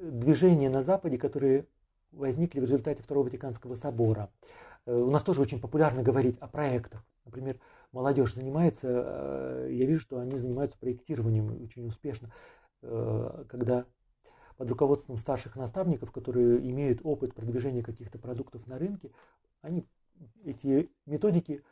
[0.00, 1.66] движения на Западе, которые
[2.12, 4.30] возникли в результате Второго Ватиканского собора.
[4.86, 7.04] Э, у нас тоже очень популярно говорить о проектах.
[7.24, 7.56] Например,
[7.92, 12.30] молодежь занимается, э, я вижу, что они занимаются проектированием очень успешно,
[12.82, 13.84] э, когда
[14.58, 19.12] под руководством старших наставников, которые имеют опыт продвижения каких-то продуктов на рынке,
[19.62, 19.86] они
[20.44, 21.62] эти методики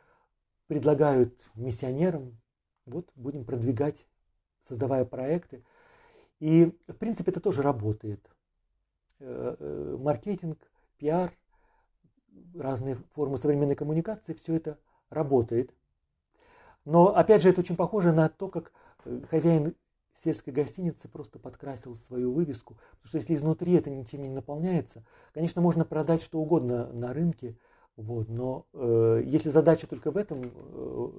[0.67, 2.39] предлагают миссионерам,
[2.85, 4.05] вот будем продвигать
[4.61, 5.63] создавая проекты.
[6.39, 8.25] И, в принципе, это тоже работает.
[9.19, 10.57] Э, э, маркетинг,
[10.97, 11.31] пиар,
[12.55, 14.79] разные формы современной коммуникации, все это
[15.09, 15.73] работает.
[16.85, 18.71] Но, опять же, это очень похоже на то, как
[19.03, 19.75] э, хозяин
[20.17, 22.77] сельской гостиницы просто подкрасил свою вывеску.
[23.01, 25.03] Потому что если изнутри это ничем не наполняется,
[25.33, 27.57] конечно, можно продать что угодно на рынке,
[27.95, 31.09] вот, но э, если задача только в этом, э,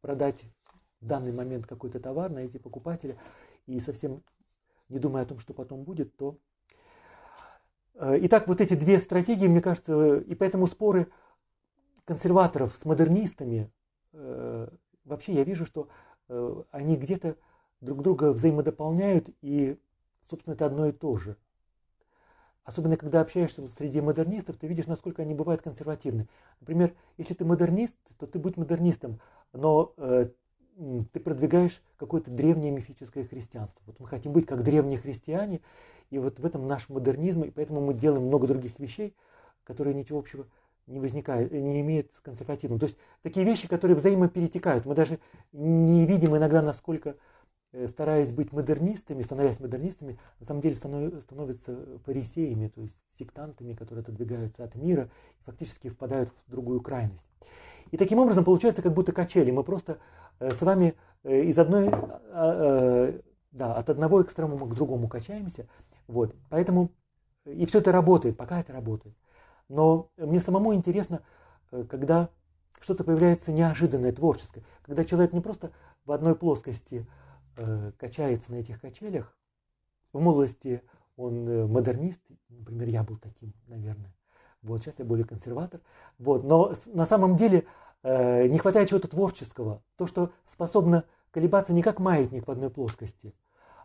[0.00, 0.44] продать
[1.00, 3.16] в данный момент какой-то товар, найти покупателя
[3.66, 4.22] и совсем
[4.88, 6.38] не думая о том, что потом будет, то...
[7.94, 11.08] Э, итак, вот эти две стратегии, мне кажется, и поэтому споры
[12.04, 13.72] консерваторов с модернистами,
[14.12, 14.68] э,
[15.04, 15.88] вообще я вижу, что
[16.28, 17.36] э, они где-то
[17.80, 19.78] друг друга взаимодополняют, и,
[20.28, 21.36] собственно, это одно и то же.
[22.64, 26.28] Особенно, когда общаешься среди модернистов, ты видишь, насколько они бывают консервативны.
[26.60, 29.20] Например, если ты модернист, то ты будь модернистом,
[29.52, 29.94] но
[31.12, 33.82] ты продвигаешь какое-то древнее мифическое христианство.
[33.86, 35.60] Вот мы хотим быть как древние христиане,
[36.10, 39.14] и вот в этом наш модернизм, и поэтому мы делаем много других вещей,
[39.64, 40.46] которые ничего общего
[40.86, 42.78] не возникают, не имеют с консервативным.
[42.78, 44.86] То есть такие вещи, которые взаимоперетекают.
[44.86, 45.18] Мы даже
[45.52, 47.14] не видим иногда, насколько, э,
[47.86, 54.64] стараясь быть модернистами, становясь модернистами, на самом деле становятся фарисеями, то есть сектантами, которые отодвигаются
[54.64, 55.08] от мира
[55.40, 57.26] и фактически впадают в другую крайность.
[57.92, 59.50] И таким образом получается как будто качели.
[59.50, 59.98] Мы просто
[60.40, 63.20] Э, с вами э, из одной, а, э,
[63.52, 65.68] да, от одного экстремума к другому качаемся.
[66.08, 66.34] Вот.
[66.48, 66.90] Поэтому
[67.44, 69.14] и все это работает, пока это работает.
[69.68, 71.22] Но мне самому интересно,
[71.88, 72.28] когда
[72.80, 75.70] что-то появляется неожиданное, творческое, когда человек не просто
[76.04, 77.06] в одной плоскости
[77.98, 79.36] качается на этих качелях,
[80.12, 80.82] в молодости
[81.16, 84.14] он модернист, например, я был таким, наверное.
[84.62, 85.80] Вот сейчас я более консерватор.
[86.18, 87.66] Вот, но на самом деле
[88.02, 93.34] Э, не хватает чего-то творческого, то, что способно колебаться не как маятник в одной плоскости,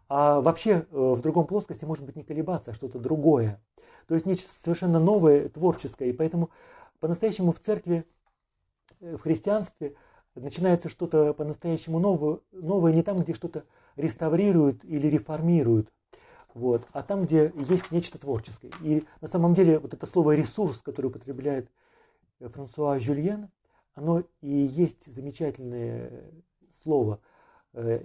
[0.07, 3.61] а вообще э, в другом плоскости может быть не колебаться, а что-то другое.
[4.07, 6.09] То есть нечто совершенно новое, творческое.
[6.09, 6.49] И поэтому
[7.01, 8.05] по-настоящему в церкви,
[9.01, 9.95] э, в христианстве
[10.35, 13.65] начинается что-то по-настоящему новое, новое не там, где что-то
[13.95, 15.91] реставрируют или реформируют,
[16.53, 18.71] вот, а там, где есть нечто творческое.
[18.81, 21.69] И на самом деле вот это слово «ресурс», которое употребляет
[22.39, 23.49] Франсуа Жюльен,
[23.93, 26.31] оно и есть замечательное
[26.83, 27.19] слово.
[27.73, 28.01] Э,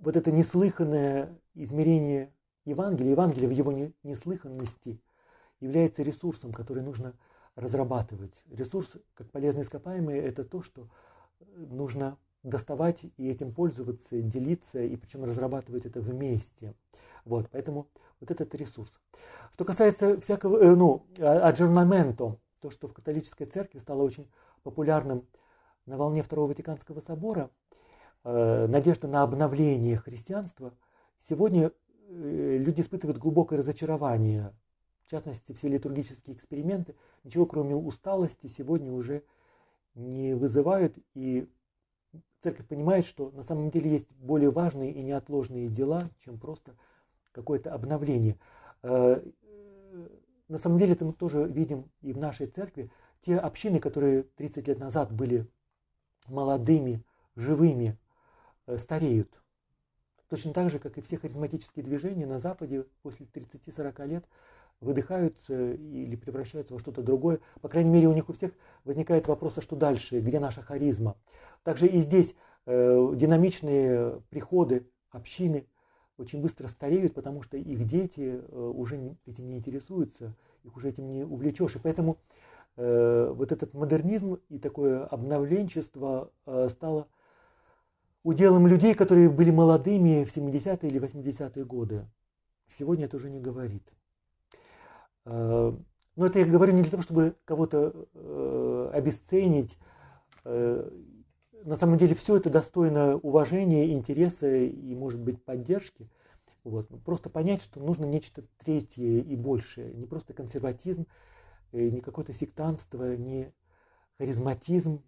[0.00, 2.32] вот это неслыханное измерение
[2.64, 3.72] Евангелия, Евангелия в его
[4.02, 5.00] неслыханности
[5.60, 7.14] является ресурсом, который нужно
[7.54, 8.34] разрабатывать.
[8.50, 10.88] Ресурс, как полезные ископаемые, это то, что
[11.56, 16.74] нужно доставать и этим пользоваться, делиться, и причем разрабатывать это вместе.
[17.24, 17.88] Вот, поэтому
[18.20, 18.90] вот этот ресурс.
[19.52, 24.28] Что касается всякого, э, ну, аджернаменто, то, что в католической церкви стало очень
[24.62, 25.26] популярным
[25.86, 27.50] на волне Второго Ватиканского собора,
[28.24, 30.72] э, надежда на обновление христианства,
[31.18, 31.72] сегодня
[32.08, 34.52] э, люди испытывают глубокое разочарование.
[35.06, 39.22] В частности, все литургические эксперименты, ничего кроме усталости сегодня уже не
[39.96, 41.48] вызывают, и
[42.40, 46.76] церковь понимает, что на самом деле есть более важные и неотложные дела, чем просто
[47.32, 48.38] какое-то обновление.
[48.82, 49.22] Э,
[50.48, 52.90] на самом деле это мы тоже видим и в нашей церкви.
[53.20, 55.46] Те общины, которые 30 лет назад были
[56.28, 57.02] молодыми,
[57.34, 57.98] живыми,
[58.66, 59.30] э, стареют.
[60.28, 64.24] Точно так же, как и все харизматические движения на Западе после 30-40 лет
[64.80, 67.40] выдыхаются или превращаются во что-то другое.
[67.60, 68.52] По крайней мере, у них у всех
[68.84, 71.16] возникает вопрос, а что дальше, где наша харизма.
[71.62, 72.34] Также и здесь
[72.66, 75.66] э, динамичные приходы общины
[76.18, 81.06] очень быстро стареют, потому что их дети э, уже этим не интересуются, их уже этим
[81.06, 81.76] не увлечешь.
[81.76, 82.18] И поэтому
[82.76, 87.08] э, вот этот модернизм и такое обновленчество э, стало
[88.22, 92.06] уделом людей, которые были молодыми в 70-е или 80-е годы.
[92.76, 93.82] Сегодня это уже не говорит.
[95.26, 95.72] Э,
[96.14, 99.78] но это я говорю не для того, чтобы кого-то э, обесценить.
[100.44, 100.88] Э,
[101.64, 106.08] на самом деле все это достойно уважения, интереса и, может быть, поддержки.
[106.64, 106.88] Вот.
[107.04, 109.92] Просто понять, что нужно нечто третье и большее.
[109.92, 111.06] Не просто консерватизм,
[111.72, 113.52] не какое-то сектанство, не
[114.18, 115.02] харизматизм,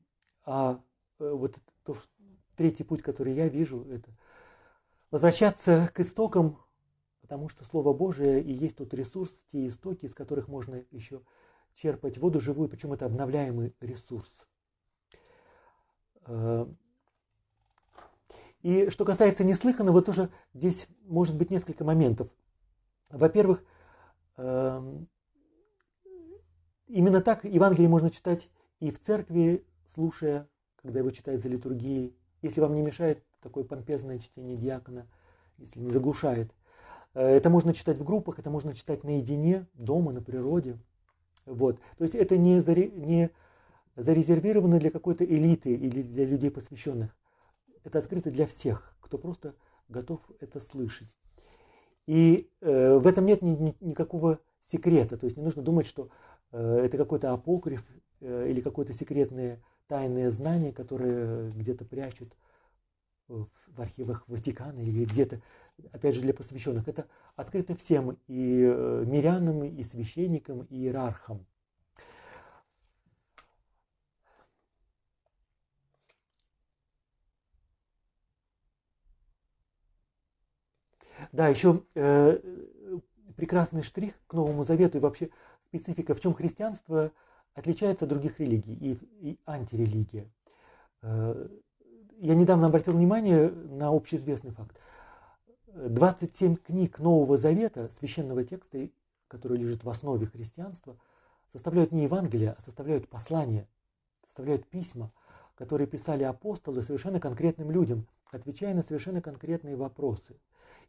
[0.44, 0.80] а
[1.18, 1.96] вот то,
[2.56, 4.10] третий путь, который я вижу, это
[5.10, 6.58] возвращаться к истокам
[7.28, 11.20] потому что Слово Божие и есть тот ресурс, те истоки, из которых можно еще
[11.74, 14.32] черпать воду живую, причем это обновляемый ресурс.
[16.24, 16.66] Э,
[18.62, 22.30] и что касается неслыханного, тоже здесь может быть несколько моментов.
[23.10, 23.62] Во-первых,
[24.38, 25.06] эм,
[26.86, 28.48] именно так Евангелие можно читать
[28.80, 34.18] и в церкви, слушая, когда его читают за литургией, если вам не мешает такое помпезное
[34.18, 35.06] чтение диакона,
[35.58, 36.54] если не заглушает.
[37.18, 40.78] Э, это можно читать в группах, это можно читать наедине, дома, на природе.
[41.46, 41.80] Вот.
[41.96, 43.30] То есть это не, заре, не
[43.96, 47.16] зарезервировано для какой-то элиты или для людей посвященных.
[47.82, 49.56] Это открыто для всех, кто просто
[49.88, 51.08] готов это слышать.
[52.06, 55.16] И э, в этом нет ни, ни, никакого секрета.
[55.16, 56.10] То есть не нужно думать, что
[56.52, 57.84] э, это какой-то апокриф
[58.20, 62.32] э, или какое-то секретное тайное знание, которое где-то прячут
[63.28, 65.40] в архивах Ватикана или где-то
[65.92, 67.06] опять же, для посвященных, это
[67.36, 71.46] открыто всем и э, мирянам, и священникам, и иерархам.
[81.32, 82.38] Да, еще э,
[83.36, 85.30] прекрасный штрих к Новому Завету и вообще
[85.66, 87.12] специфика, в чем христианство
[87.54, 90.30] отличается от других религий и, и антирелигия.
[91.02, 91.48] Э,
[92.20, 94.76] я недавно обратил внимание на общеизвестный факт.
[95.66, 98.88] 27 книг Нового Завета, священного текста,
[99.28, 100.96] который лежит в основе христианства,
[101.52, 103.68] составляют не Евангелие, а составляют послания,
[104.26, 105.12] составляют письма,
[105.54, 110.36] которые писали апостолы совершенно конкретным людям, отвечая на совершенно конкретные вопросы.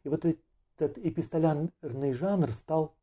[0.02, 2.94] И вот этот эпистолярный жанр стал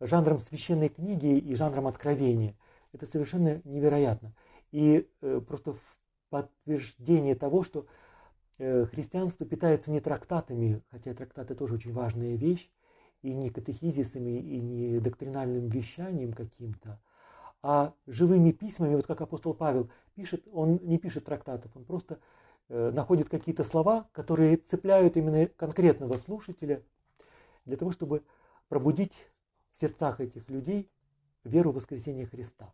[0.00, 2.54] жанром священной книги и жанром откровения.
[2.92, 4.32] Это совершенно невероятно.
[4.72, 5.74] И э, просто
[6.30, 7.86] подтверждение того, что
[8.58, 12.70] Э, христианство питается не трактатами, хотя трактаты тоже очень важная вещь,
[13.22, 17.00] и не катехизисами, и не доктринальным вещанием каким-то,
[17.62, 22.18] а живыми письмами, вот как апостол Павел пишет, он не пишет трактатов, он просто
[22.68, 26.82] э, находит какие-то слова, которые цепляют именно конкретного слушателя
[27.66, 28.22] для того, чтобы
[28.68, 29.28] пробудить
[29.72, 30.90] в сердцах этих людей
[31.44, 32.72] веру в воскресение Христа.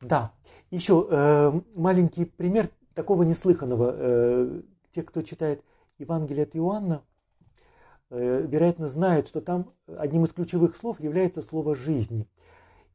[0.00, 0.32] Да,
[0.70, 3.94] еще э, маленький пример такого неслыханного.
[3.94, 5.62] Э, те, кто читает
[5.98, 7.02] Евангелие от Иоанна,
[8.10, 12.26] э, вероятно, знают, что там одним из ключевых слов является слово «жизнь».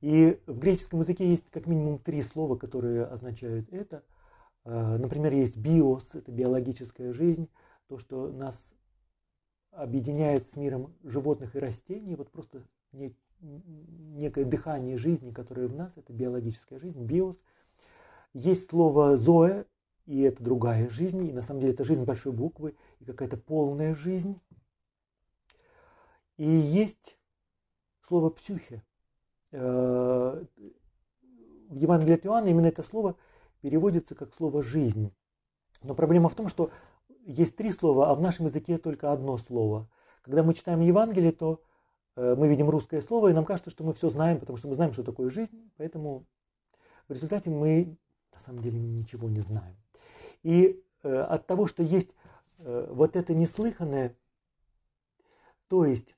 [0.02, 4.04] И в греческом языке есть как минимум три слова, которые означают это.
[4.66, 7.50] Э, например, есть биос, это биологическая жизнь,
[7.88, 8.74] то, что нас
[9.72, 15.94] объединяет с миром животных и растений, вот просто не, некое дыхание жизни, которое в нас,
[15.98, 17.38] это биологическая жизнь, биос.
[18.34, 19.66] Есть слово «зоэ»,
[20.06, 23.94] и это другая жизнь, и на самом деле это жизнь большой буквы, и какая-то полная
[23.94, 24.40] жизнь.
[26.38, 27.18] И есть
[28.08, 28.84] слово «псюхе».
[29.52, 30.44] Э,
[31.70, 33.16] в Евангелии от Иоанна именно это слово
[33.62, 35.14] переводится как слово «жизнь».
[35.84, 36.72] Но проблема в том, что
[37.26, 39.90] есть три слова, а в нашем языке только одно слово.
[40.22, 41.62] Когда мы читаем Евангелие, то
[42.16, 44.94] мы видим русское слово, и нам кажется, что мы все знаем, потому что мы знаем,
[44.94, 46.26] что такое жизнь, поэтому
[47.08, 47.98] в результате мы
[48.34, 49.76] на самом деле ничего не знаем.
[50.44, 52.10] И э, от того, что есть
[52.60, 54.16] э, вот это неслыханное,
[55.68, 56.16] то есть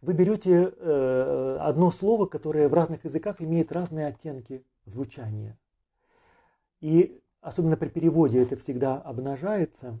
[0.00, 5.58] вы берете э, одно слово, которое в разных языках имеет разные оттенки звучания.
[6.80, 10.00] И особенно при переводе это всегда обнажается.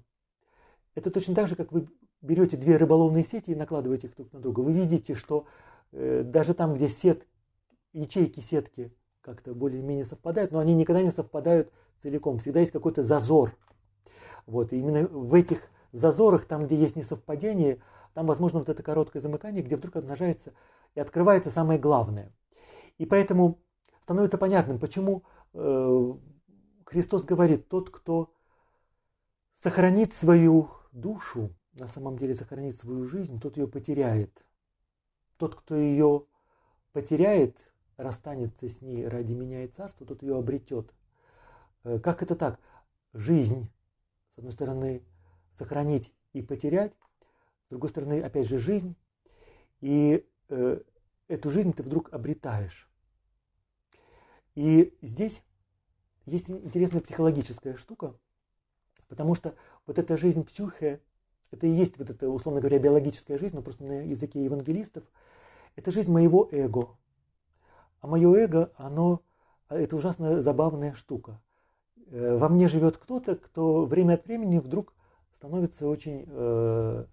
[0.94, 1.88] Это точно так же, как вы
[2.26, 4.60] берете две рыболовные сети и накладываете их друг на друга.
[4.60, 5.46] Вы видите, что
[5.92, 7.26] э, даже там, где сет,
[7.92, 11.72] ячейки сетки как-то более-менее совпадают, но они никогда не совпадают
[12.02, 12.38] целиком.
[12.38, 13.56] Всегда есть какой-то зазор.
[14.46, 17.80] Вот, и именно в этих зазорах, там, где есть несовпадение,
[18.14, 20.52] там возможно вот это короткое замыкание, где вдруг обнажается
[20.94, 22.32] и открывается самое главное.
[22.98, 23.58] И поэтому
[24.02, 26.12] становится понятным, почему э,
[26.84, 28.32] Христос говорит, тот, кто
[29.54, 34.44] сохранит свою душу, на самом деле сохранит свою жизнь, тот ее потеряет.
[35.36, 36.24] Тот, кто ее
[36.92, 37.56] потеряет,
[37.96, 40.92] расстанется с ней ради меня и царства, тот ее обретет.
[41.84, 42.58] Э, как это так?
[43.12, 43.70] Жизнь,
[44.34, 45.02] с одной стороны,
[45.50, 46.94] сохранить и потерять,
[47.66, 48.96] с другой стороны, опять же, жизнь.
[49.80, 50.80] И э,
[51.28, 52.88] эту жизнь ты вдруг обретаешь.
[54.54, 55.42] И здесь
[56.24, 58.14] есть интересная психологическая штука,
[59.08, 59.54] потому что
[59.86, 61.02] вот эта жизнь псюхе,
[61.50, 65.04] это и есть вот эта, условно говоря, биологическая жизнь, но просто на языке евангелистов,
[65.76, 66.96] это жизнь моего эго.
[68.00, 69.22] А мое эго, оно,
[69.68, 71.40] это ужасно забавная штука.
[72.08, 74.94] Э, во мне живет кто-то, кто время от времени вдруг
[75.32, 77.04] становится очень э,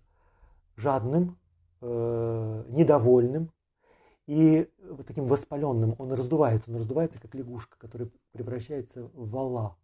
[0.76, 1.38] жадным,
[1.82, 3.52] э, недовольным
[4.28, 5.96] и вот таким воспаленным.
[5.98, 9.76] Он раздувается, он раздувается как лягушка, которая превращается в вала.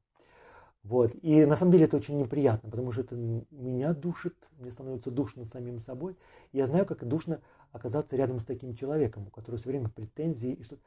[0.84, 1.12] Вот.
[1.22, 5.46] И на самом деле это очень неприятно, потому что это меня душит, мне становится душно
[5.46, 6.16] самим собой.
[6.52, 10.54] И я знаю, как душно оказаться рядом с таким человеком, у которого все время претензии.
[10.54, 10.78] И что...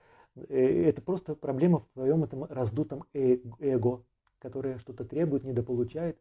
[0.49, 4.03] Э, это просто проблема в твоем этом раздутом э, эго,
[4.39, 6.19] которое что-то требует, недополучает.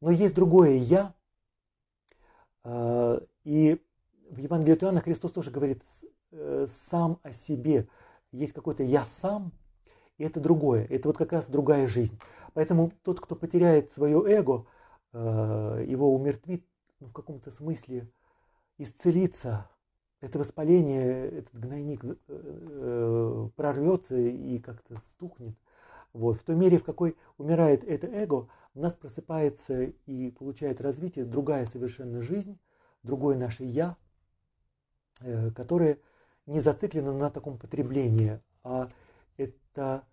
[0.00, 1.14] Но есть другое «я»,
[2.64, 3.80] а, и
[4.30, 5.82] в Евангелии от Иоанна Христос тоже говорит
[6.32, 7.88] э, сам о себе.
[8.32, 9.52] Есть какой-то «я сам»,
[10.22, 10.86] и это другое.
[10.88, 12.16] Это вот как раз другая жизнь.
[12.54, 14.66] Поэтому тот, кто потеряет свое эго,
[15.12, 16.64] э, его умертвит,
[17.00, 18.08] ну, в каком-то смысле
[18.78, 19.68] исцелится.
[20.20, 25.56] Это воспаление, этот гнойник э, прорвется и как-то стухнет.
[26.12, 26.36] Вот.
[26.36, 31.66] В той мере, в какой умирает это эго, у нас просыпается и получает развитие другая
[31.66, 32.60] совершенно жизнь,
[33.02, 33.96] другое наше «я»,
[35.20, 35.98] э, которое
[36.46, 38.88] не зациклено на таком потреблении, а
[39.36, 40.04] это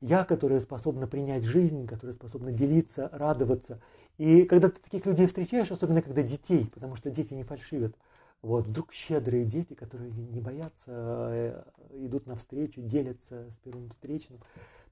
[0.00, 3.80] я, которое способно принять жизнь, которое способно делиться, радоваться.
[4.18, 7.94] И когда ты таких людей встречаешь, особенно когда детей, потому что дети не фальшивят,
[8.42, 14.40] вот, вдруг щедрые дети, которые не боятся, э, идут навстречу, делятся с первым встречным,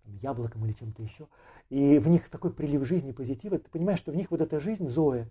[0.02, 1.28] там, яблоком или чем-то еще.
[1.70, 3.58] И в них такой прилив жизни, позитива.
[3.58, 5.28] Ты понимаешь, что в них вот эта жизнь, Зоя,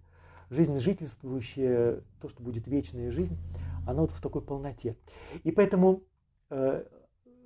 [0.50, 3.38] жизнь жительствующая, то, что будет вечная жизнь,
[3.86, 4.96] она вот в такой полноте.
[5.44, 6.04] И поэтому
[6.50, 6.86] э,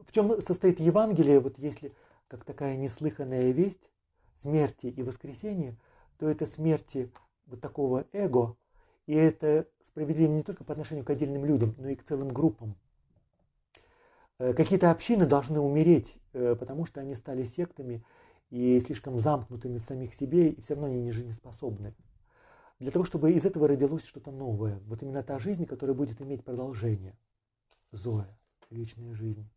[0.05, 1.93] в чем состоит Евангелие, вот если
[2.27, 3.89] как такая неслыханная весть
[4.35, 5.75] смерти и воскресения,
[6.17, 7.11] то это смерти
[7.45, 8.55] вот такого эго,
[9.05, 12.75] и это справедливо не только по отношению к отдельным людям, но и к целым группам.
[14.39, 18.03] Э, какие-то общины должны умереть, э, потому что они стали сектами
[18.49, 21.95] и слишком замкнутыми в самих себе, и все равно они не жизнеспособны.
[22.79, 24.79] Для того, чтобы из этого родилось что-то новое.
[24.85, 27.17] Вот именно та жизнь, которая будет иметь продолжение.
[27.91, 28.37] Зоя,
[28.69, 29.49] вечная жизнь.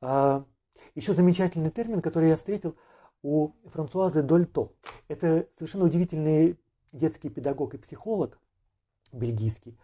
[0.00, 0.44] А,
[0.94, 2.76] еще замечательный термин, который я встретил
[3.22, 4.72] у Франсуазы Дольто.
[5.08, 6.58] Это совершенно удивительный
[6.92, 8.38] детский педагог и психолог
[9.12, 9.78] бельгийский.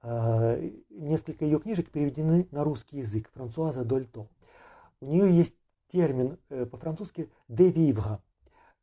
[0.00, 0.58] А,
[0.90, 3.30] несколько ее книжек переведены на русский язык.
[3.34, 4.28] Франсуаза Дольто.
[5.00, 5.54] У нее есть
[5.88, 8.20] термин э, по-французски «de vivre».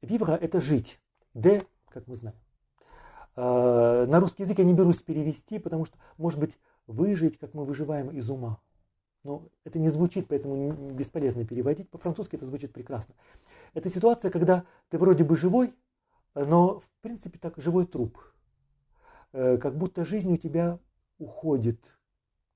[0.01, 0.99] «Vivre»– это «жить».
[1.33, 2.37] «De», как мы знаем.
[3.35, 7.65] А, на русский язык я не берусь перевести, потому что, может быть, выжить, как мы
[7.65, 8.59] выживаем из ума.
[9.25, 11.89] Но это не звучит, поэтому бесполезно переводить.
[11.89, 13.15] По-французски это звучит прекрасно.
[13.73, 15.73] Это ситуация, когда ты вроде бы живой,
[16.35, 18.19] но в принципе так живой труп.
[19.33, 20.77] Э, как будто жизнь у тебя
[21.17, 21.97] уходит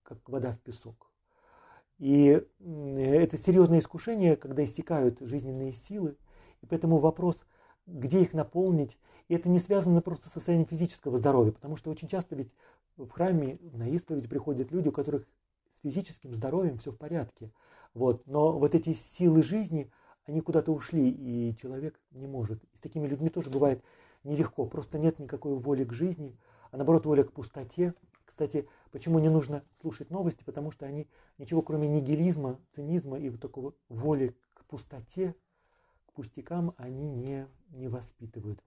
[0.04, 1.12] как вода в песок.
[1.98, 6.18] И это серьезное искушение, когда иссякают жизненные силы.
[6.62, 7.40] И поэтому вопрос,
[7.88, 12.08] где их наполнить, и это не связано просто с состоянием физического здоровья, потому что очень
[12.08, 12.54] часто ведь
[12.96, 15.28] в храме на исповедь приходят люди, у которых
[15.84, 17.52] физическим здоровьем все в порядке.
[17.94, 18.26] Вот.
[18.28, 19.92] Но вот эти силы жизни,
[20.26, 22.64] они куда-то ушли, и человек не может.
[22.64, 23.84] И с такими людьми тоже бывает
[24.24, 26.38] нелегко, просто нет никакой воли к жизни,
[26.72, 27.94] а наоборот воля к пустоте.
[28.26, 30.44] Кстати, почему не нужно слушать новости?
[30.44, 31.08] Потому что они
[31.38, 35.36] ничего кроме нигилизма, цинизма и вот такого воли к пустоте,
[36.06, 38.62] к пустякам они не, не воспитывают.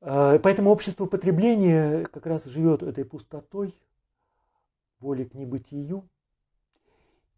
[0.00, 3.74] А, поэтому общество потребления как раз живет этой пустотой,
[5.00, 6.08] волей к небытию.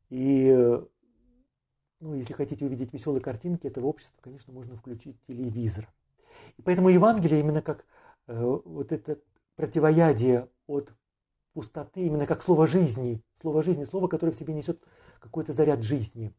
[0.08, 0.50] И,
[2.00, 5.88] ну, если хотите увидеть веселые картинки этого общества, конечно, можно включить телевизор.
[6.56, 7.84] И поэтому Евангелие именно как
[8.26, 9.18] э, вот это
[9.56, 10.92] противоядие от
[11.52, 14.82] пустоты, именно как слово жизни, слово жизни, слово, которое в себе несет
[15.20, 16.34] какой-то заряд жизни.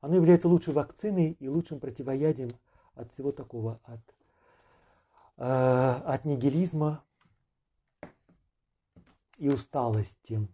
[0.00, 2.50] Оно является лучшей вакциной и лучшим противоядием
[2.94, 4.00] от всего такого, от,
[5.36, 7.04] э, от нигилизма
[9.42, 10.48] и усталости.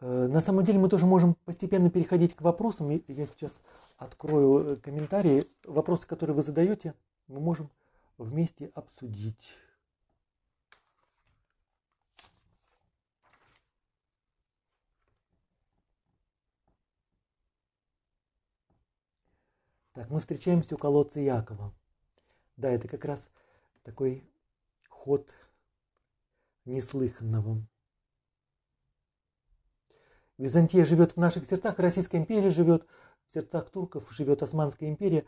[0.00, 2.88] Э, на самом деле мы тоже можем постепенно переходить к вопросам.
[2.90, 3.52] Я сейчас
[3.96, 5.42] открою э, комментарии.
[5.64, 6.94] Вопросы, которые вы задаете,
[7.26, 7.68] мы можем
[8.16, 9.58] вместе обсудить.
[19.94, 21.72] Так, мы встречаемся у колодца Якова.
[22.56, 23.30] Да, это как раз
[23.84, 24.28] такой
[24.88, 25.30] ход
[26.64, 27.64] неслыханного.
[30.36, 32.84] Византия живет в наших сердцах, Российская империя живет
[33.28, 35.26] в сердцах турков, живет Османская империя.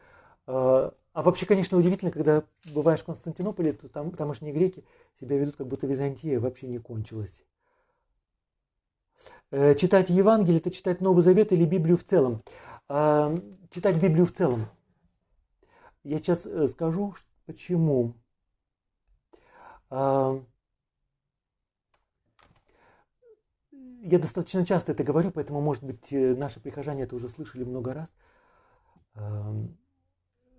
[0.49, 2.43] А, а вообще, конечно, удивительно, когда
[2.75, 4.85] бываешь в Константинополе, то там тамошние греки
[5.21, 7.45] себя ведут, как будто Византия вообще не кончилась.
[9.53, 12.43] Э, читать Евангелие– это читать Новый Завет или Библию в целом.
[12.89, 14.67] Читать Библию в целом.
[16.05, 17.15] Я сейчас э, скажу,
[17.47, 18.15] почему.
[19.91, 20.45] Я
[24.21, 28.13] достаточно часто это говорю, поэтому, может быть, э, наши прихожане это уже слышали много раз.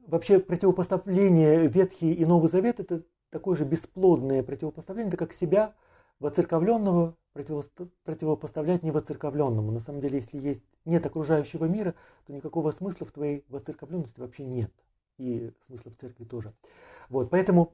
[0.06, 5.76] Вообще противопоставление Ветхий и Новый Завет– это такое же бесплодное противопоставление, это как себя
[6.20, 9.72] воцерковленного противопоставлять невоцерковленному.
[9.72, 11.94] На самом деле, если есть, нет окружающего мира,
[12.26, 14.72] то никакого смысла в твоей воцерковленности вообще нет.
[15.18, 16.54] И смысла в церкви тоже.
[17.10, 17.74] Вот, поэтому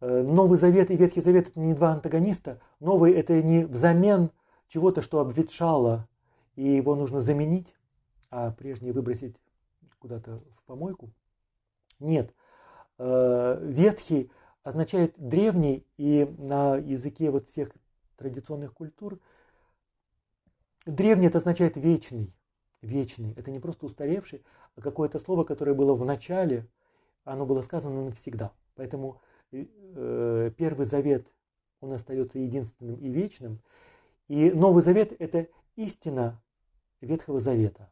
[0.00, 2.60] э, Новый Завет и Ветхий Завет– это не два антагониста.
[2.80, 4.30] Новый– это не взамен
[4.68, 6.06] чего-то, что обветшало,
[6.54, 7.74] и его нужно заменить,
[8.30, 9.36] а прежнее выбросить
[9.98, 11.10] куда-то в помойку.
[11.98, 12.34] Нет.
[12.98, 14.30] Э, ветхий
[14.62, 17.70] означает древний, и на языке вот всех
[18.16, 19.20] традиционных культур
[20.86, 22.34] древний это означает вечный.
[22.82, 23.32] Вечный.
[23.34, 24.44] Это не просто устаревший,
[24.76, 26.68] а какое-то слово, которое было в начале,
[27.24, 28.52] оно было сказано навсегда.
[28.74, 31.26] Поэтому э, Первый Завет,
[31.80, 33.60] он остается единственным и вечным.
[34.28, 36.40] И Новый Завет– это истина
[37.00, 37.90] Ветхого Завета.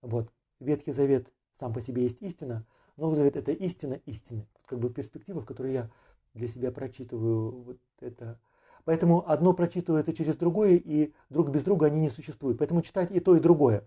[0.00, 0.30] Вот.
[0.60, 2.66] Ветхий Завет сам по себе есть истина,
[2.96, 4.46] Новый Завет– это истина истины.
[4.66, 5.90] Как бы перспектива, в которой я
[6.34, 8.38] для себя прочитываю вот это.
[8.84, 12.58] Поэтому одно прочитывается через другое, и друг без друга они не существуют.
[12.58, 13.84] Поэтому читать и то, и другое.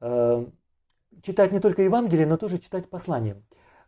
[0.00, 0.52] Эм,
[1.22, 3.42] читать не только Евангелие, но тоже читать послание.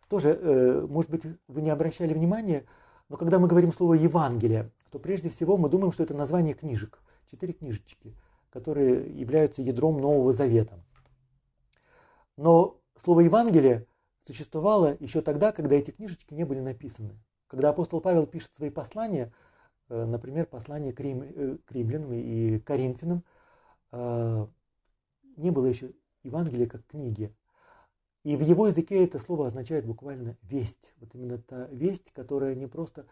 [0.08, 2.66] Тоже, э, может быть, вы не обращали внимания,
[3.08, 7.00] но когда мы говорим слово Евангелие, то прежде всего мы думаем, что это название книжек.
[7.30, 8.14] Четыре книжечки,
[8.50, 10.82] которые являются ядром Нового Завета.
[12.36, 13.86] Но слово Евангелие
[14.26, 17.18] существовало еще тогда, когда эти книжечки не были написаны.
[17.46, 19.32] Когда апостол Павел пишет свои послания,
[19.88, 23.24] э, например, послание к, Рим, э, к римлянам и Коринфянам,
[23.92, 24.46] э,
[25.36, 25.92] не было еще
[26.22, 27.34] Евангелия как книги.
[28.22, 30.92] И в его языке это слово означает буквально весть.
[30.98, 33.06] Вот именно та весть, которая не просто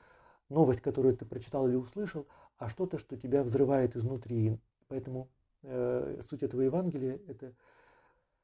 [0.50, 2.26] новость, которую ты прочитал или услышал,
[2.58, 4.58] а что-то, что тебя взрывает изнутри.
[4.88, 5.30] Поэтому
[5.62, 7.54] э, суть этого Евангелия– это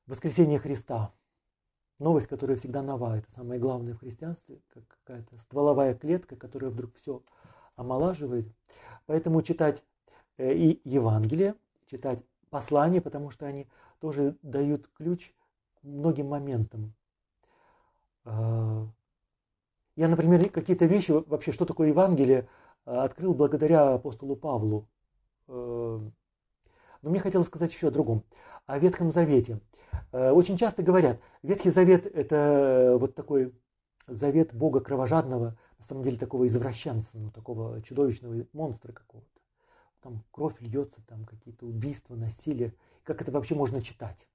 [0.06, 1.12] воскресение Христа.
[1.98, 3.18] Новость, которая всегда нова.
[3.18, 7.22] Это самое главное в христианстве, как какая-то стволовая клетка, которая вдруг все
[7.76, 8.46] омолаживает.
[9.06, 9.82] Поэтому читать
[10.38, 11.54] э, и Евангелие,
[11.86, 13.68] читать послания, потому что они
[14.00, 15.32] тоже дают ключ
[15.74, 16.94] к многим моментам.
[18.24, 18.86] А,
[19.96, 22.48] я, например, какие-то вещи, вообще, что такое Евангелие,
[22.84, 24.88] а, открыл благодаря апостолу Павлу.
[25.48, 26.00] Э,
[27.02, 28.24] но мне хотелось сказать еще о другом,
[28.66, 29.60] о Ветхом Завете.
[30.12, 33.54] Э, очень часто говорят, Ветхий Завет– это вот такой
[34.06, 39.28] завет Бога кровожадного, на самом деле такого извращенца, ну, такого чудовищного монстра какого-то.
[40.00, 42.74] Там кровь льется, там какие-то убийства, насилие.
[43.04, 44.26] Как это вообще можно читать?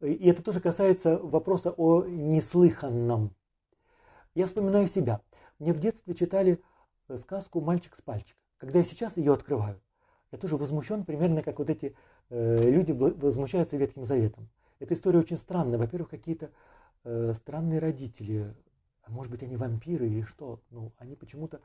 [0.00, 3.34] И это тоже касается вопроса о неслыханном.
[4.34, 5.20] Я вспоминаю себя.
[5.58, 6.62] Мне в детстве читали
[7.08, 8.38] э, сказку «Мальчик с пальчика».
[8.58, 9.80] Когда я сейчас ее открываю,
[10.30, 11.94] я тоже возмущен, примерно как вот эти э,
[12.30, 14.48] люди возмущаются Ветхим Заветом.
[14.80, 15.78] Эта история очень странная.
[15.78, 16.50] Во-первых, какие-то
[17.04, 18.54] э, странные родители,
[19.02, 21.60] а может быть, они вампиры или что, ну, они почему-то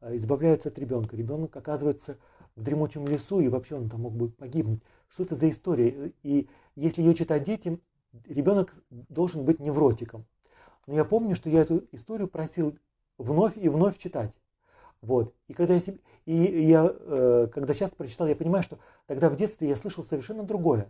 [0.00, 1.16] э, избавляются от ребенка.
[1.16, 2.18] Ребенок оказывается
[2.56, 4.82] в дремучем лесу, и вообще он там мог бы погибнуть.
[5.08, 6.12] Что это за история?
[6.22, 7.80] И если ее читать детям,
[8.26, 10.26] ребенок должен быть невротиком.
[10.86, 12.76] Но я помню, что я эту историю просил
[13.16, 14.32] вновь и вновь читать.
[15.00, 15.34] Вот.
[15.46, 19.36] И когда я, себе, и я э, когда сейчас прочитал, я понимаю, что тогда в
[19.36, 20.88] детстве я слышал совершенно другое.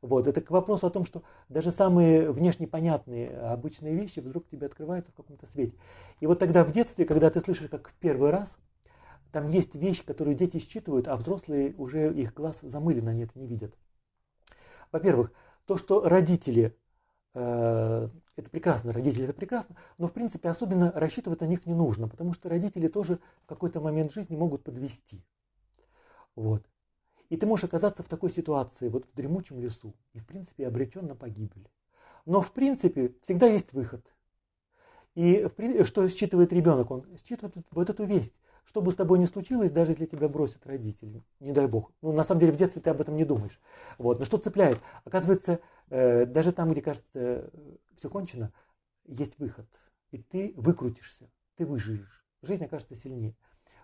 [0.00, 0.26] Вот.
[0.26, 5.10] Это к вопросу о том, что даже самые внешне понятные обычные вещи вдруг тебе открываются
[5.12, 5.76] в каком-то свете.
[6.20, 8.56] И вот тогда в детстве, когда ты слышишь как в первый раз,
[9.32, 13.46] там есть вещи, которые дети считывают, а взрослые уже их глаз замылены, они это не
[13.46, 13.74] видят.
[14.90, 15.32] Во-первых,
[15.66, 16.76] то, что родители,
[17.34, 18.08] э,
[18.40, 22.34] это прекрасно, родители это прекрасно, но в принципе особенно рассчитывать на них не нужно, потому
[22.34, 25.24] что родители тоже в какой-то момент жизни могут подвести.
[26.34, 26.66] Вот.
[27.28, 31.06] И ты можешь оказаться в такой ситуации, вот в дремучем лесу, и в принципе обречен
[31.06, 31.68] на погибель.
[32.26, 34.04] Но в принципе всегда есть выход.
[35.14, 35.48] И
[35.84, 36.90] что считывает ребенок?
[36.90, 38.34] Он считывает вот эту весть.
[38.64, 41.92] Что бы с тобой ни случилось, даже если тебя бросят родители, не дай бог.
[42.02, 43.60] Ну, на самом деле, в детстве ты об этом не думаешь.
[43.98, 44.18] Вот.
[44.18, 44.78] Но что цепляет?
[45.04, 47.48] Оказывается, э, даже там, где кажется, э,
[47.96, 48.52] все кончено,
[49.06, 49.66] есть выход.
[50.12, 52.24] И ты выкрутишься, ты выживешь.
[52.42, 53.34] Жизнь окажется сильнее.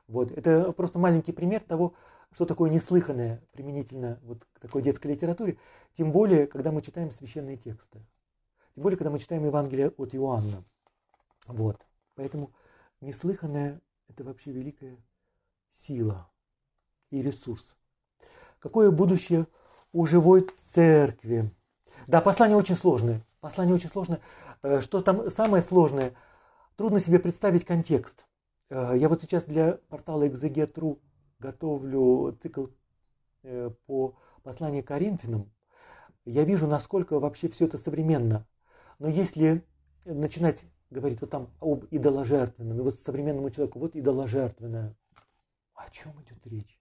[0.07, 0.31] Вот.
[0.31, 1.95] Это просто маленький пример того,
[2.33, 5.59] что такое неслыханное применительно вот к такой детской литературе,
[5.95, 8.01] тем более, когда мы читаем священные тексты.
[8.75, 10.65] Тем более, когда мы читаем Евангелие от Иоанна.
[11.47, 11.81] Вот.
[12.15, 12.53] Поэтому
[13.01, 14.99] неслыханное– это вообще великая
[15.73, 16.31] сила
[17.11, 17.65] и ресурс.
[18.59, 19.47] Какое будущее
[19.93, 21.51] у живой церкви?
[22.07, 23.25] Да, послание очень сложное.
[23.41, 24.21] Послание очень сложное.
[24.63, 26.15] Э, что там самое сложное?
[26.77, 28.27] Трудно себе представить контекст.
[28.71, 30.99] Э, я вот сейчас для портала Exeget.ru
[31.39, 32.67] готовлю цикл
[33.43, 35.53] э, по посланию Коринфянам.
[36.25, 38.47] Я вижу, насколько вообще все это современно.
[38.99, 39.65] Но если
[40.05, 44.95] начинать говорит вот там об идоложертвенном, и вот современному человеку, вот идоложертвенное.
[45.75, 46.81] О чем идет речь?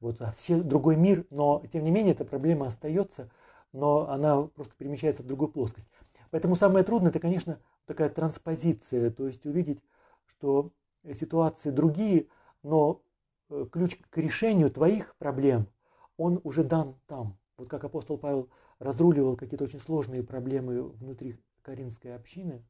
[0.00, 3.30] Вот а все другой мир, но тем не менее эта проблема остается,
[3.72, 5.88] но она просто перемещается в другую плоскость.
[6.30, 9.82] Поэтому самое трудное это, конечно, такая транспозиция, то есть увидеть,
[10.26, 10.72] что
[11.14, 12.26] ситуации другие,
[12.62, 13.02] но
[13.50, 15.68] э, ключ к решению твоих проблем,
[16.16, 17.38] он уже дан там.
[17.56, 18.48] Вот как апостол Павел
[18.78, 22.64] разруливал какие-то очень сложные проблемы внутри Каринской общины,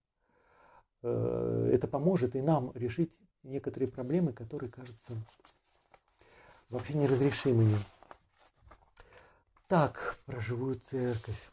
[1.08, 5.14] это поможет и нам решить некоторые проблемы, которые кажутся
[6.70, 7.76] вообще неразрешимыми.
[9.68, 11.50] Так, про живую церковь.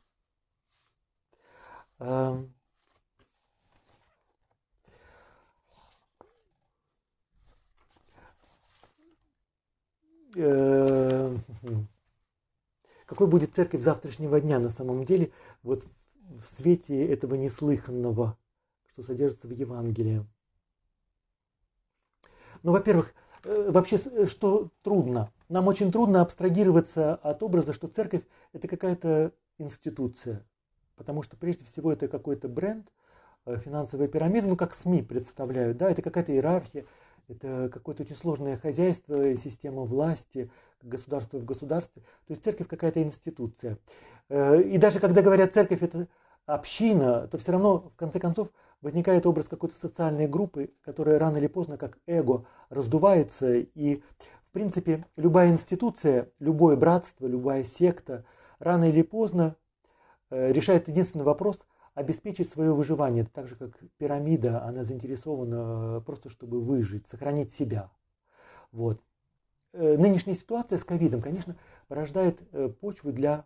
[1.99, 2.53] Эм,
[10.35, 11.37] э,
[13.05, 15.31] какой будет церковь завтрашнего дня на самом деле,
[15.63, 15.85] вот
[16.41, 18.37] в свете этого неслыханного
[18.91, 20.25] что содержится в Евангелии.
[22.63, 23.13] Ну, во-первых,
[23.43, 25.31] э, вообще, э, что трудно?
[25.49, 28.23] Нам очень трудно абстрагироваться от образа, что церковь–
[28.53, 30.45] это какая-то институция.
[30.95, 32.87] Потому что, прежде всего, это какой-то бренд,
[33.45, 36.85] э, финансовая пирамида, ну, как СМИ представляют, да, это какая-то иерархия,
[37.27, 40.51] это какое-то очень сложное хозяйство, система власти,
[40.83, 42.01] государство в государстве.
[42.27, 43.77] То есть церковь какая-то институция.
[44.29, 46.07] И даже когда говорят церковь это
[46.45, 48.49] община, то все равно, в конце концов,
[48.81, 53.53] возникает образ какой-то социальной группы, которая рано или поздно, как эго, раздувается.
[53.55, 58.25] И, в принципе, любая институция, любое братство, любая секта
[58.59, 59.55] рано или поздно
[60.29, 61.59] э, решает единственный вопрос–
[61.93, 63.23] обеспечить свое выживание.
[63.23, 67.91] Это так же, как пирамида, она заинтересована э, просто, чтобы выжить, сохранить себя.
[68.71, 69.01] Вот.
[69.73, 71.55] Э, нынешняя ситуация с ковидом, конечно,
[71.87, 72.41] порождает
[72.79, 73.45] почву для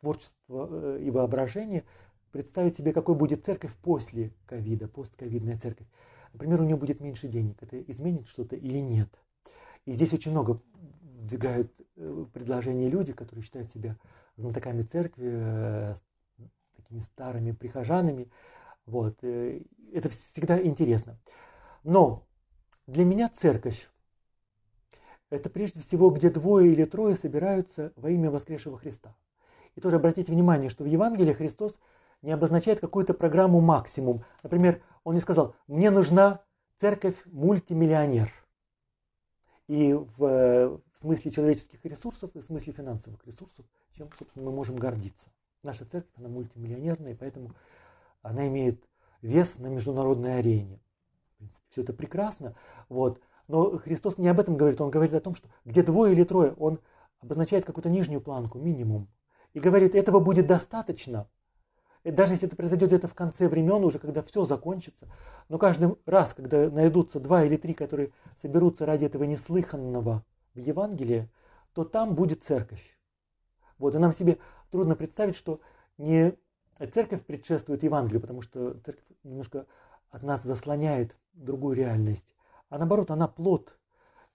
[0.00, 1.84] творчества и воображения,
[2.32, 5.86] представить себе, какой будет церковь после ковида, постковидная церковь.
[6.32, 7.62] Например, у нее будет меньше денег.
[7.62, 9.08] Это изменит что-то или нет?
[9.84, 13.96] И здесь очень много двигают э, предложения люди, которые считают себя
[14.36, 15.94] знатоками церкви, э,
[16.76, 18.30] такими старыми прихожанами.
[18.86, 19.18] Вот.
[19.22, 19.60] Э,
[19.92, 21.20] это всегда интересно.
[21.84, 22.26] Но
[22.86, 23.90] для меня церковь–
[25.30, 29.14] это прежде всего, где двое или трое собираются во имя воскресшего Христа.
[29.74, 31.74] И тоже обратите внимание, что в Евангелии Христос–
[32.22, 34.24] не обозначает какую-то программу максимум.
[34.42, 36.40] Например, он не сказал, мне нужна
[36.78, 38.32] церковь мультимиллионер.
[39.68, 44.76] И в, в смысле человеческих ресурсов, и в смысле финансовых ресурсов, чем, собственно, мы можем
[44.76, 45.30] гордиться.
[45.62, 47.52] Наша церковь, она мультимиллионерная, и поэтому
[48.22, 48.82] она имеет
[49.20, 50.80] вес на международной арене.
[51.34, 52.54] В принципе, все это прекрасно.
[52.88, 53.20] Вот.
[53.48, 56.52] Но Христос не об этом говорит, он говорит о том, что где двое или трое,
[56.54, 56.80] он
[57.20, 59.08] обозначает какую-то нижнюю планку, минимум.
[59.52, 61.28] И говорит, этого будет достаточно,
[62.10, 65.08] даже если это произойдет это в конце времен, уже когда все закончится,
[65.48, 70.24] но каждый раз, когда найдутся два или три, которые соберутся ради этого неслыханного
[70.54, 71.30] в Евангелии,
[71.74, 72.98] то там будет церковь.
[73.78, 74.38] Вот, и нам себе
[74.70, 75.60] трудно представить, что
[75.96, 76.36] не
[76.92, 79.66] церковь предшествует Евангелию, потому что церковь немножко
[80.10, 82.34] от нас заслоняет другую реальность,
[82.68, 83.78] а наоборот, она плод.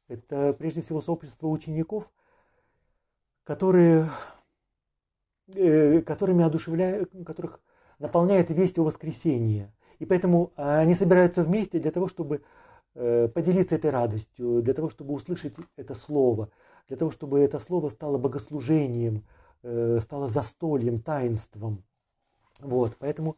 [0.07, 2.09] Это прежде всего сообщество учеников,
[3.43, 4.09] которые
[5.51, 7.59] которыми одушевляют, которых
[7.99, 9.71] наполняет весть о воскресении.
[9.99, 12.43] И поэтому а, они собираются вместе для того, чтобы
[12.93, 16.49] э, поделиться этой радостью, для того, чтобы услышать это слово,
[16.87, 19.25] для того, чтобы это слово стало богослужением,
[19.63, 21.83] э, стало застольем, таинством.
[22.59, 23.37] Вот, поэтому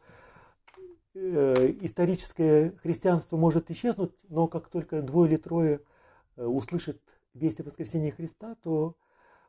[1.12, 5.80] историческое христианство может исчезнуть, но как только двое или трое
[6.36, 7.00] услышат
[7.34, 8.94] весть о воскресении Христа, то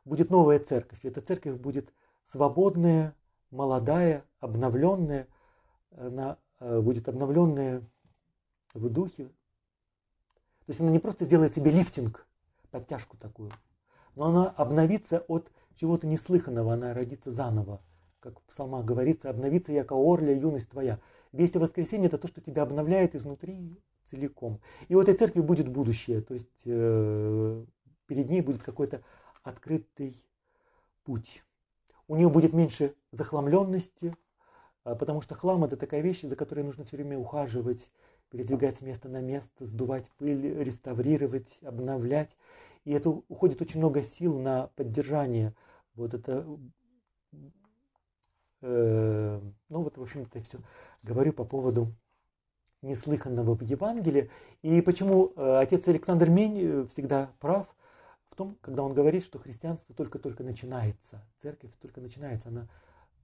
[0.04, 0.98] будет новая церковь.
[1.04, 1.92] Эта церковь будет
[2.24, 3.14] свободная,
[3.50, 5.28] молодая, обновленная,
[5.96, 7.82] она э, будет обновленная
[8.74, 9.24] в духе.
[9.24, 12.26] То есть она не просто сделает себе лифтинг,
[12.70, 13.50] подтяжку такую,
[14.14, 17.80] но она обновится от чего-то неслыханного, она родится заново.
[18.20, 21.00] Как в псалмах говорится, обновится яко орля, юность твоя.
[21.32, 24.60] Весть о воскресенье– это то, что тебя обновляет изнутри целиком.
[24.88, 27.64] И у этой церкви будет будущее, то есть э,
[28.06, 29.02] перед ней будет какой-то
[29.42, 30.14] открытый
[31.04, 31.42] путь
[32.08, 34.16] у нее будет меньше захламленности,
[34.84, 37.90] а, потому что хлам это такая вещь, за которой нужно все время ухаживать,
[38.30, 42.36] передвигать с места на место, сдувать пыль, реставрировать, обновлять.
[42.84, 45.54] И это уходит очень много сил на поддержание.
[45.94, 46.46] Вот это,
[48.62, 50.58] э, ну вот, в общем-то, все
[51.02, 51.94] говорю по поводу
[52.80, 54.30] неслыханного в Евангелии.
[54.62, 57.66] И почему э, отец Александр Мень э, всегда прав–
[58.32, 62.66] в том, когда он говорит, что христианство только-только начинается, церковь только начинается, она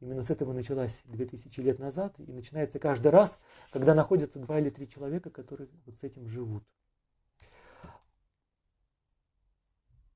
[0.01, 3.41] именно с этого началась 2000 лет назад и начинается каждый раз,
[3.73, 6.63] когда находятся два или три человека, которые вот с этим живут.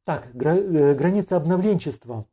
[0.05, 2.27] Так, гра- э, граница обновленчества.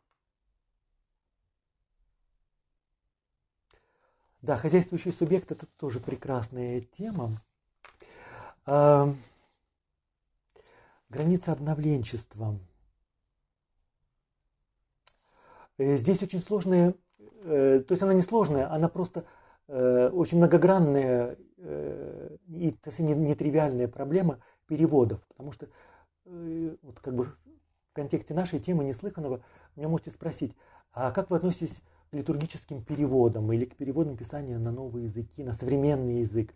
[4.42, 7.42] Да, хозяйствующий субъект это тоже прекрасная тема.
[11.10, 12.60] Граница обновленчества.
[15.80, 19.26] Э, здесь очень сложная, э, то есть она не сложная, она просто
[19.68, 21.38] э, очень многогранная
[22.48, 25.20] и совсем нетривиальная проблема переводов.
[25.28, 25.68] Потому что
[26.24, 27.38] вот как бы в
[27.92, 29.44] контексте нашей темы неслыханного
[29.76, 30.56] меня можете спросить,
[30.94, 31.82] а как вы относитесь
[32.12, 36.56] к литургическим переводам или к переводам Писания на новые языки, на современный язык?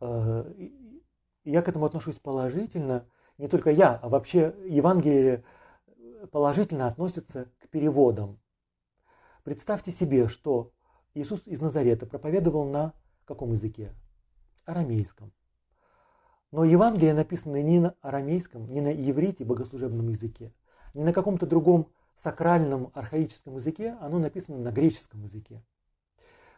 [0.00, 3.06] Я к этому отношусь положительно–
[3.38, 5.44] не только я, а вообще Евангелие
[6.30, 8.38] положительно относится к переводам.
[9.44, 10.72] Представьте себе, что
[11.14, 12.92] Иисус из Назарета проповедовал на
[13.24, 13.94] каком языке?
[14.64, 15.32] Арамейском.
[16.50, 20.52] Но Евангелие написано не на арамейском, не на иврите, богослужебном языке,
[20.94, 25.62] не на каком-то другом сакральном архаическом языке, оно написано на греческом языке.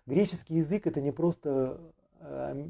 [0.07, 1.81] Греческий язык это не просто
[2.21, 2.69] э,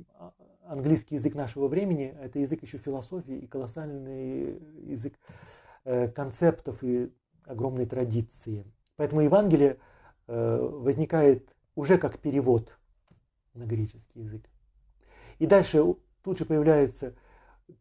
[0.70, 5.14] английский язык нашего времени, это язык еще философии и колоссальный язык
[5.84, 7.12] э, концептов и
[7.44, 8.64] огромной традиции.
[8.96, 9.78] Поэтому Евангелие
[10.28, 12.78] э, возникает уже как перевод
[13.54, 14.48] на греческий язык.
[15.38, 15.82] И дальше
[16.22, 17.14] тут же появляются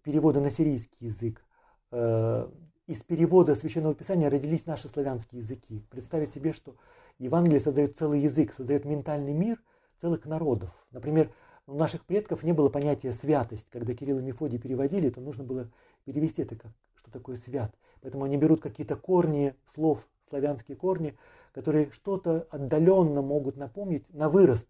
[0.01, 1.45] переводы на сирийский язык.
[1.91, 2.49] Э,
[2.87, 5.85] из перевода Священного Писания родились наши славянские языки.
[5.91, 6.75] Представить себе, что
[7.19, 9.61] Евангелие создает целый язык, создает ментальный мир
[10.01, 10.71] целых народов.
[10.89, 11.29] Например,
[11.69, 13.67] у наших предков не было понятия святость.
[13.69, 15.69] Когда Кирилл и Мефодий переводили, то нужно было
[16.03, 17.73] перевести это как, что такое свят.
[18.01, 21.17] Поэтому они берут какие-то корни слов, славянские корни,
[21.51, 24.67] которые что-то отдаленно могут напомнить на вырост.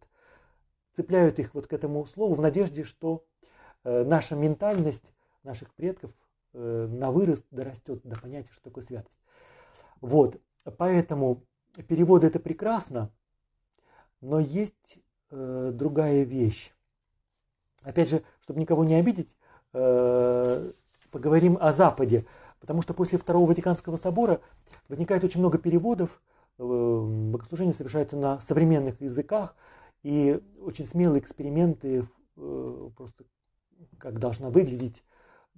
[0.93, 3.25] Цепляют их вот к этому слову в надежде, что
[3.83, 6.11] э, наша ментальность наших предков
[6.53, 9.19] э, на вырост дорастет до понятия, что такое святость.
[10.01, 10.41] Вот,
[10.77, 11.45] поэтому
[11.87, 13.11] переводы это прекрасно,
[14.19, 14.97] но есть
[15.29, 16.73] э, другая вещь.
[17.83, 19.35] Опять же, чтобы никого не обидеть,
[19.73, 20.71] э,
[21.11, 22.25] поговорим о Западе,
[22.59, 24.41] потому что после Второго Ватиканского собора
[24.87, 26.21] возникает очень много переводов
[26.59, 29.55] богослужение совершается на современных языках,
[30.03, 33.23] и очень смелые эксперименты, просто
[33.97, 35.03] как должна выглядеть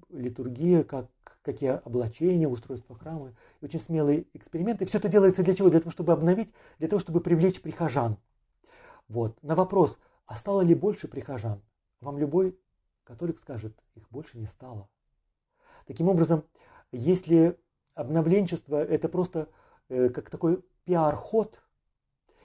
[0.10, 1.08] литургия, как,
[1.42, 3.34] какие облачения, устройство храма.
[3.62, 4.86] И очень смелые эксперименты.
[4.86, 5.70] Все это делается для чего?
[5.70, 8.18] Для того, чтобы обновить, для того, чтобы привлечь прихожан.
[9.08, 9.42] Вот.
[9.44, 11.62] На вопрос, а стало ли больше прихожан?
[12.02, 12.60] Вам любой
[13.04, 14.90] католик скажет, их больше не стало.
[15.86, 16.44] Таким образом,
[16.92, 17.60] если
[17.94, 19.50] обновленчество это просто
[19.90, 21.62] э, как такой пиар-ход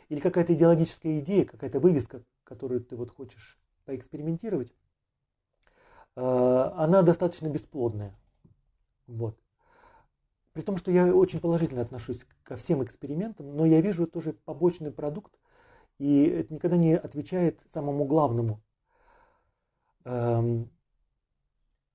[0.09, 4.75] или какая-то идеологическая идея, какая-то вывеска, которую ты вот хочешь поэкспериментировать,
[6.17, 8.15] э, она достаточно бесплодная.
[9.07, 9.39] Вот.
[10.53, 14.91] При том, что я очень положительно отношусь ко всем экспериментам, но я вижу тоже побочный
[14.91, 15.39] продукт,
[15.99, 18.63] и это никогда не отвечает самому главному.
[20.07, 20.71] Эм,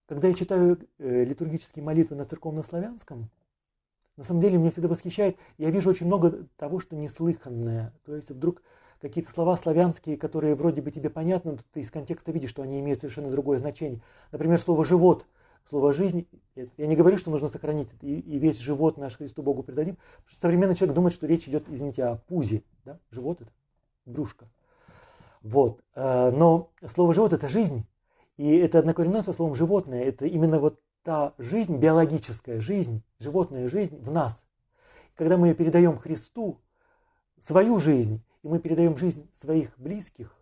[0.06, 3.30] когда я читаю э, литургические молитвы на церковно-славянском,
[4.18, 7.94] на самом деле меня всегда восхищает, я вижу очень много того, что неслыханное.
[8.06, 8.64] То есть вдруг
[9.00, 12.82] какие-то слова славянские, которые вроде бы тебе понятны, но ты из контекста видишь, что они
[12.82, 14.02] имеют совершенно другое значение.
[14.34, 15.26] Например, слово «живот»,
[15.70, 16.28] слово «жизнь».
[16.56, 19.98] Я не говорю, что нужно сохранить и весь живот наш Христу Богу предадим,
[20.42, 22.64] современный человек думает, что речь идет, извините, о пузе.
[22.84, 23.00] Да?
[23.10, 23.52] Живот– это
[24.06, 24.50] брюшко.
[25.42, 25.82] Вот.
[25.96, 27.86] Э, но слово «живот»– это жизнь.
[28.42, 30.04] И это однокоренное со словом «животное».
[30.04, 34.44] Это именно вот та жизнь, биологическая жизнь, животная жизнь в нас.
[35.14, 36.60] Когда мы передаем Христу
[37.40, 40.36] свою жизнь, и мы передаем жизнь своих близких,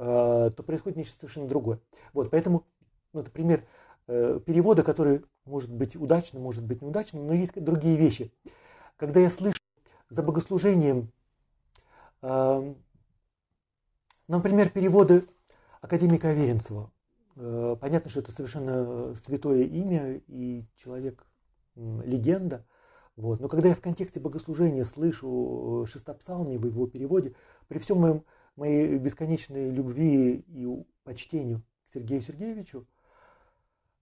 [0.00, 1.78] э, то происходит нечто совершенно другое.
[2.14, 2.66] Вот, поэтому,
[3.12, 3.64] ну, это пример
[4.08, 8.32] э, перевода, который может быть удачным, может быть неудачным, но есть другие вещи.
[8.96, 9.60] Когда я слышу
[10.08, 11.12] за богослужением,
[12.22, 12.74] э,
[14.26, 15.28] например, переводы
[15.80, 16.90] академика Аверинцева,
[17.34, 21.26] понятно, что это совершенно святое имя и человек
[21.76, 22.64] легенда,
[23.16, 23.40] вот.
[23.40, 27.34] Но когда я в контексте богослужения слышу шестопсалми в его переводе,
[27.68, 28.24] при всем моем,
[28.56, 32.86] моей бесконечной любви и почтению к Сергею Сергеевичу,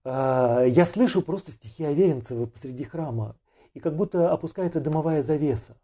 [0.03, 3.37] э, я слышу просто стихи Аверинцева посреди храма,
[3.73, 5.77] и как будто опускается дымовая завеса.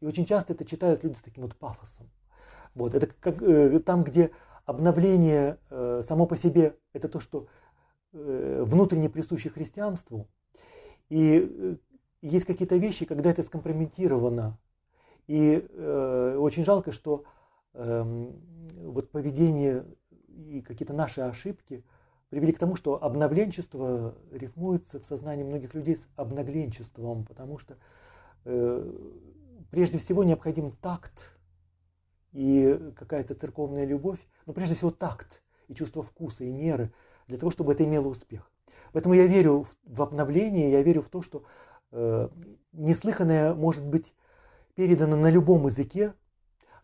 [0.00, 2.10] И очень часто это читают люди с таким вот пафосом.
[2.74, 2.94] Вот.
[2.94, 4.30] Это как, э, там, где
[4.70, 7.48] обновление э, само по себе это то, что
[8.12, 10.28] э, внутренне присуще христианству.
[11.08, 11.76] И э,
[12.22, 14.58] есть какие-то вещи, когда это скомпрометировано.
[15.26, 17.24] И э, очень жалко, что
[17.74, 18.30] э,
[18.76, 19.84] вот поведение
[20.28, 21.84] и какие-то наши ошибки
[22.28, 27.76] привели к тому, что обновленчество рифмуется в сознании многих людей с обнагленчеством, потому что
[28.44, 28.92] э,
[29.72, 31.36] прежде всего необходим такт
[32.32, 36.92] и какая-то церковная любовь, но прежде всего такт и чувство вкуса и меры
[37.26, 38.50] для того, чтобы это имело успех.
[38.92, 41.44] Поэтому я верю в обновление, я верю в то, что
[41.92, 42.28] Э,
[42.72, 44.14] неслыханное может быть
[44.74, 46.14] передано на любом языке,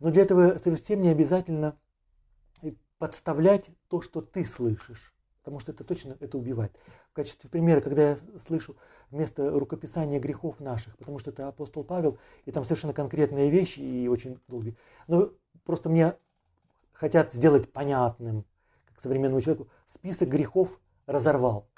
[0.01, 1.79] но для этого совсем не обязательно
[2.99, 6.77] подставлять то, что ты слышишь, потому что это точно это убивает.
[7.11, 8.77] В качестве примера, когда я слышу
[9.11, 14.09] вместо рукописания грехов наших, потому что это апостол Павел, и там совершенно конкретные вещи и
[14.09, 14.77] очень долгие.
[15.07, 15.31] Но
[15.65, 16.17] просто мне
[16.99, 18.45] хотят сделать понятным,
[18.87, 21.69] как современному человеку, список грехов разорвал.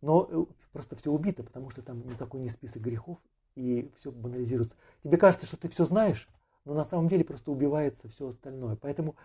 [0.00, 3.18] Но э, просто все убито, потому что там никакой не список грехов,
[3.56, 4.76] и все банализируется.
[5.02, 6.28] Тебе кажется, что ты все знаешь,
[6.64, 8.76] но на самом деле просто убивается все остальное.
[8.76, 9.16] Поэтому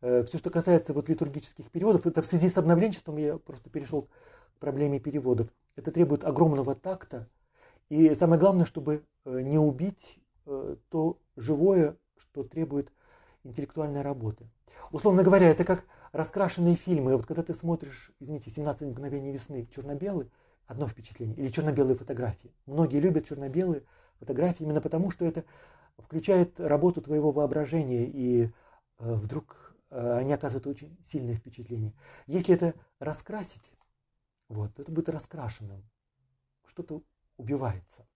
[0.00, 4.08] э, все, что касается вот литургических переводов, это в связи с обновленчеством я просто перешел
[4.56, 5.48] к проблеме переводов.
[5.76, 7.28] Это требует огромного такта.
[7.90, 12.90] И самое главное, чтобы э, не убить э, то живое, что требует
[13.42, 14.48] интеллектуальной работы.
[14.90, 17.16] Условно говоря, это как раскрашенные фильмы.
[17.16, 20.30] Вот когда ты смотришь, извините, 17 мгновений весны, черно-белый,
[20.66, 21.36] одно впечатление.
[21.36, 22.52] Или черно-белые фотографии.
[22.66, 23.82] Многие любят черно-белые
[24.18, 25.44] фотографии именно потому, что это
[25.98, 28.50] включает работу твоего воображения, и э,
[28.98, 31.92] вдруг э, они оказывают очень сильное впечатление.
[32.26, 33.72] Если это раскрасить,
[34.48, 35.82] вот, то это будет раскрашенным.
[36.66, 37.02] Что-то
[37.36, 38.06] убивается,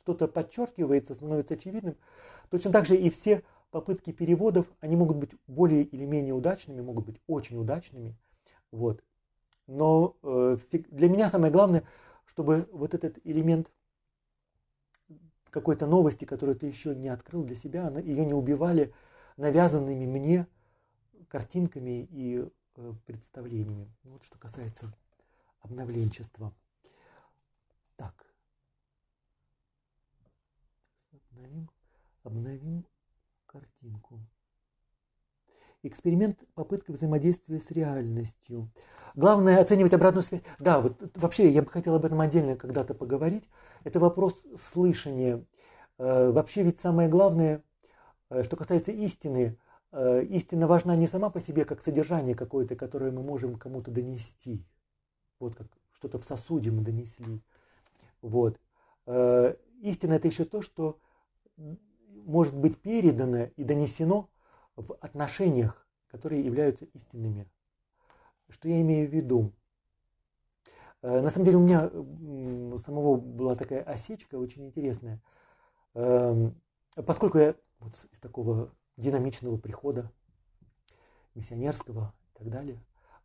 [0.00, 1.96] что-то подчеркивается, становится очевидным.
[2.50, 7.06] Точно так же и все попытки переводов, они могут быть более или менее удачными, могут
[7.06, 8.16] быть очень удачными.
[8.70, 9.02] Вот.
[9.66, 10.58] Но э,
[10.90, 11.82] для меня самое главное,
[12.26, 13.72] чтобы вот этот элемент
[15.50, 18.94] какой-то новости, которую ты еще не открыл для себя, ее не убивали
[19.38, 20.46] навязанными мне
[21.28, 22.46] картинками и
[22.76, 23.90] э, представлениями.
[24.04, 24.92] Вот что касается
[25.60, 26.54] обновленчества.
[27.96, 28.14] Так.
[31.30, 31.70] Обновим,
[32.22, 32.84] обновим
[33.52, 34.20] картинку.
[35.82, 38.70] Эксперимент– попытка взаимодействия с реальностью.
[39.14, 40.42] Главное– оценивать обратную связь.
[40.58, 43.48] Да, вот вообще я бы хотел об этом отдельно когда-то поговорить.
[43.84, 45.44] Это вопрос слышания.
[45.98, 47.62] Вообще ведь самое главное,
[48.42, 49.58] что касается истины,
[49.92, 54.64] истина важна не сама по себе, как содержание какое-то, которое мы можем кому-то донести.
[55.38, 57.42] Вот как что-то в сосуде мы донесли.
[58.22, 58.58] Вот.
[59.82, 60.98] Истина это еще то, что
[62.24, 64.28] может быть передано и донесено
[64.76, 67.48] в отношениях, которые являются истинными.
[68.48, 69.52] Что я имею в виду?
[71.02, 71.90] Э, на самом деле у меня
[72.78, 75.20] самого была такая осечка очень интересная.
[75.94, 76.60] Эм,
[77.06, 80.10] поскольку я вот из такого динамичного прихода,
[81.34, 82.78] миссионерского и так далее,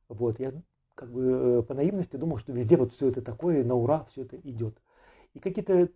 [0.08, 0.54] вот, я
[0.96, 4.24] как бы э, по наивности думал, что везде вот все это такое, на ура все
[4.24, 4.82] это идет.
[5.34, 5.90] И какие-то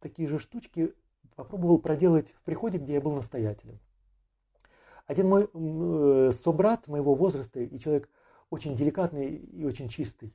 [0.00, 0.94] такие же штучки
[1.36, 3.78] попробовал проделать в приходе, где я был настоятелем.
[5.06, 8.08] Один мой э, собрат моего возраста и человек
[8.50, 10.34] очень деликатный и очень чистый,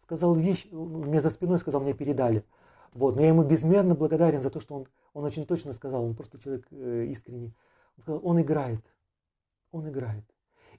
[0.00, 2.44] сказал вещь, мне за спиной сказал, мне передали.
[2.92, 6.14] Вот, но я ему безмерно благодарен за то, что он, он очень точно сказал, он
[6.14, 7.54] просто человек э, искренний.
[7.96, 8.84] Он сказал, он играет,
[9.70, 10.24] он играет.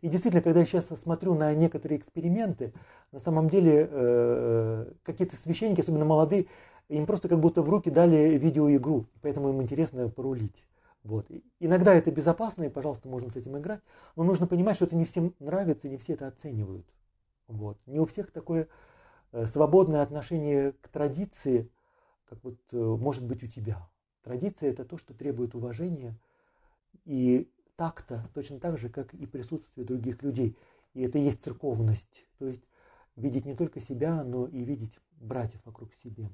[0.01, 2.73] И действительно, когда я сейчас смотрю на некоторые эксперименты,
[3.11, 6.47] на самом деле э, какие-то священники, особенно молодые,
[6.89, 10.65] им просто как будто в руки дали видеоигру, поэтому им интересно порулить.
[11.03, 11.25] Вот.
[11.59, 13.81] Иногда это безопасно, и, пожалуйста, можно с этим играть,
[14.15, 16.85] но нужно понимать, что это не всем нравится, не все это оценивают.
[17.47, 17.77] Вот.
[17.85, 18.67] Не у всех такое
[19.31, 21.69] э, свободное отношение к традиции,
[22.29, 23.87] как вот э, может быть у тебя.
[24.23, 26.17] Традиция– это то, что требует уважения
[27.05, 30.57] и такта, точно так же, как и присутствие других людей.
[30.93, 32.63] И это и есть церковность, то есть
[33.15, 36.29] видеть не только себя, но и видеть братьев вокруг себя.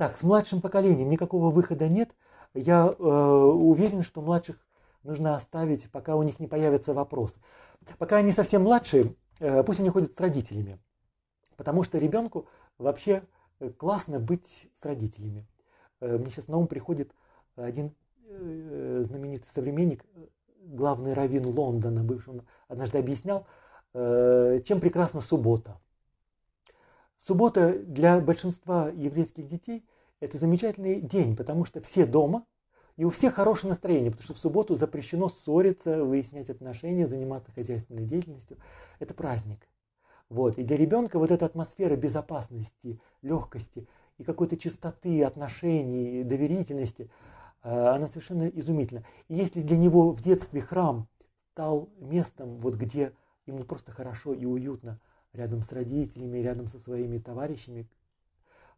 [0.00, 2.16] Так, с младшим поколением никакого выхода нет.
[2.54, 4.56] Я э, уверен, что младших
[5.02, 7.38] нужно оставить, пока у них не появятся вопросы.
[7.98, 10.78] Пока они совсем младшие, э, пусть они ходят с родителями.
[11.58, 12.48] Потому что ребенку
[12.78, 13.24] вообще
[13.58, 15.46] э, классно быть с родителями.
[16.00, 17.14] Э, мне сейчас на ум приходит
[17.56, 17.94] один
[18.26, 20.06] э, знаменитый современник,
[20.62, 23.46] главный раввин Лондона, бывший, он однажды объяснял,
[23.92, 25.78] э, чем прекрасна суббота.
[27.18, 29.84] Суббота для большинства еврейских детей–
[30.20, 32.44] это замечательный день, потому что все дома,
[32.96, 38.04] и у всех хорошее настроение, потому что в субботу запрещено ссориться, выяснять отношения, заниматься хозяйственной
[38.04, 38.58] деятельностью.
[38.98, 39.66] Это праздник.
[40.28, 40.58] Вот.
[40.58, 43.88] И для ребенка вот эта атмосфера безопасности, легкости
[44.18, 47.10] и какой-то чистоты отношений, доверительности,
[47.62, 49.04] э, она совершенно изумительна.
[49.28, 51.08] И если для него в детстве храм
[51.52, 53.12] стал местом, вот где
[53.46, 55.00] ему просто хорошо и уютно–
[55.32, 57.88] рядом с родителями, рядом со своими товарищами.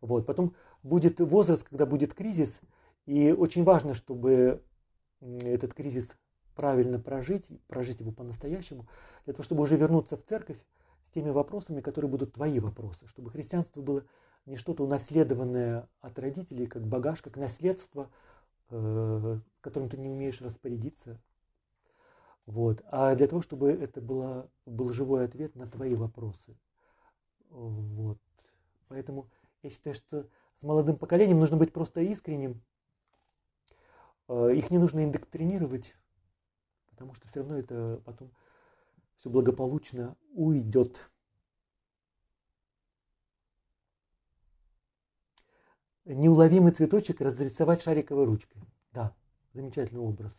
[0.01, 0.27] Вот.
[0.27, 2.61] Потом будет возраст, когда будет кризис,
[3.07, 4.63] и очень важно, чтобы
[5.21, 6.17] этот кризис
[6.55, 8.87] правильно прожить, прожить его по-настоящему,
[9.25, 10.59] для того, чтобы уже вернуться в церковь
[11.05, 14.05] с теми вопросами, которые будут твои вопросы, чтобы христианство было
[14.47, 18.11] не что-то унаследованное от родителей, как багаж, как наследство,
[18.71, 21.21] э, с которым ты не умеешь распорядиться,
[22.47, 22.83] вот.
[22.91, 26.57] А для того, чтобы это было, был живой ответ на твои вопросы.
[27.51, 28.19] Вот.
[28.89, 29.29] Поэтому
[29.63, 32.62] я считаю, что с молодым поколением нужно быть просто искренним.
[34.29, 35.95] Э, их не нужно индоктринировать,
[36.91, 38.31] потому что все равно это потом
[39.16, 40.99] все благополучно уйдет.
[46.05, 48.61] Неуловимый цветочек разрисовать шариковой ручкой.
[48.91, 49.15] Да,
[49.53, 50.37] замечательный образ.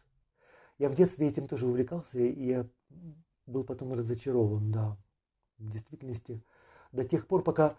[0.78, 2.70] Я в детстве этим тоже увлекался, и я
[3.46, 4.98] был потом разочарован, да.
[5.58, 6.44] В действительности,
[6.92, 7.78] до тех пор, пока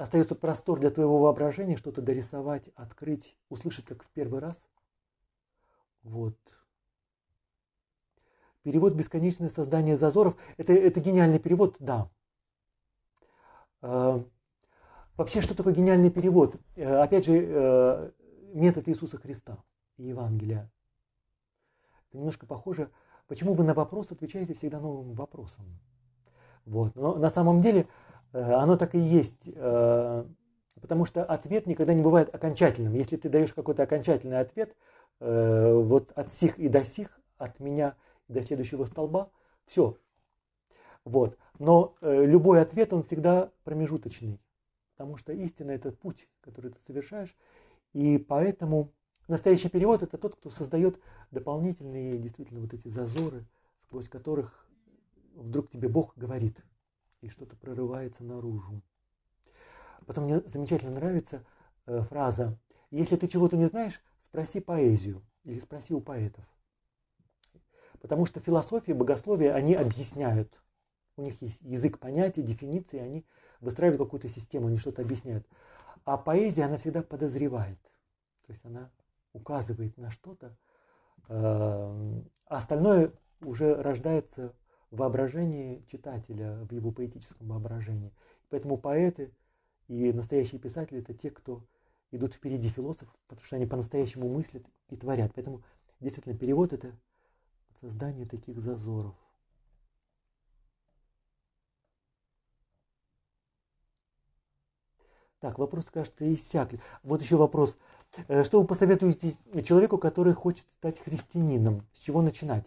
[0.00, 4.66] остается простор для твоего воображения, что-то дорисовать, открыть, услышать, как в первый раз.
[6.02, 6.36] Вот.
[8.62, 12.10] Перевод «Бесконечное создание зазоров» это,– это гениальный перевод, да.
[13.82, 14.24] А,
[15.16, 16.56] вообще, что такое гениальный перевод?
[16.76, 18.10] Э, опять же, э,
[18.54, 19.62] метод Иисуса Христа
[19.98, 20.70] и Евангелия.
[22.08, 22.90] Это немножко похоже,
[23.28, 25.78] почему вы на вопрос отвечаете всегда новым вопросом.
[26.64, 26.94] Вот.
[26.96, 27.86] Но на самом деле э,
[28.32, 30.24] оно так и есть, э,
[30.80, 32.94] потому что ответ никогда не бывает окончательным.
[32.94, 34.76] Если ты даешь какой-то окончательный ответ,
[35.20, 37.96] э, вот от сих и до сих, от меня
[38.28, 39.30] до следующего столба,
[39.66, 39.98] все.
[41.04, 41.36] Вот.
[41.58, 44.40] Но любой ответ, он всегда промежуточный,
[44.96, 47.36] потому что истина– это путь, который ты совершаешь,
[47.92, 48.92] и поэтому
[49.30, 51.00] Настоящий перевод– это тот, кто создает
[51.30, 53.46] дополнительные действительно вот эти зазоры,
[53.84, 54.66] сквозь которых
[55.36, 56.58] вдруг тебе Бог говорит,
[57.20, 58.82] и что-то прорывается наружу.
[60.06, 61.44] Потом мне замечательно нравится
[61.86, 62.58] э, фраза
[62.90, 66.44] «Если ты чего-то не знаешь, спроси поэзию или спроси у поэтов».
[68.00, 70.60] Потому что философия, богословие, они объясняют.
[71.16, 73.26] У них есть язык понятий, дефиниции, они
[73.60, 75.46] выстраивают какую-то систему, они что-то объясняют.
[76.04, 77.78] А поэзия, она всегда подозревает.
[78.46, 78.90] То есть она
[79.34, 80.56] указывает на что-то,
[81.28, 82.16] а
[82.46, 84.54] остальное уже рождается
[84.90, 88.12] воображении читателя, в его поэтическом воображении.
[88.48, 89.32] Поэтому поэты
[89.88, 91.64] и настоящие писатели– это те, кто
[92.10, 95.32] идут впереди философов, потому что они по-настоящему мыслят и творят.
[95.34, 95.62] Поэтому
[96.00, 96.92] действительно перевод– это
[97.80, 99.14] создание таких зазоров.
[105.40, 106.80] Так, вопрос, кажется, иссякли.
[107.02, 107.78] Вот еще вопрос.
[108.28, 111.86] Э, что вы посоветуете человеку, который хочет стать христианином?
[111.94, 112.66] С чего начинать?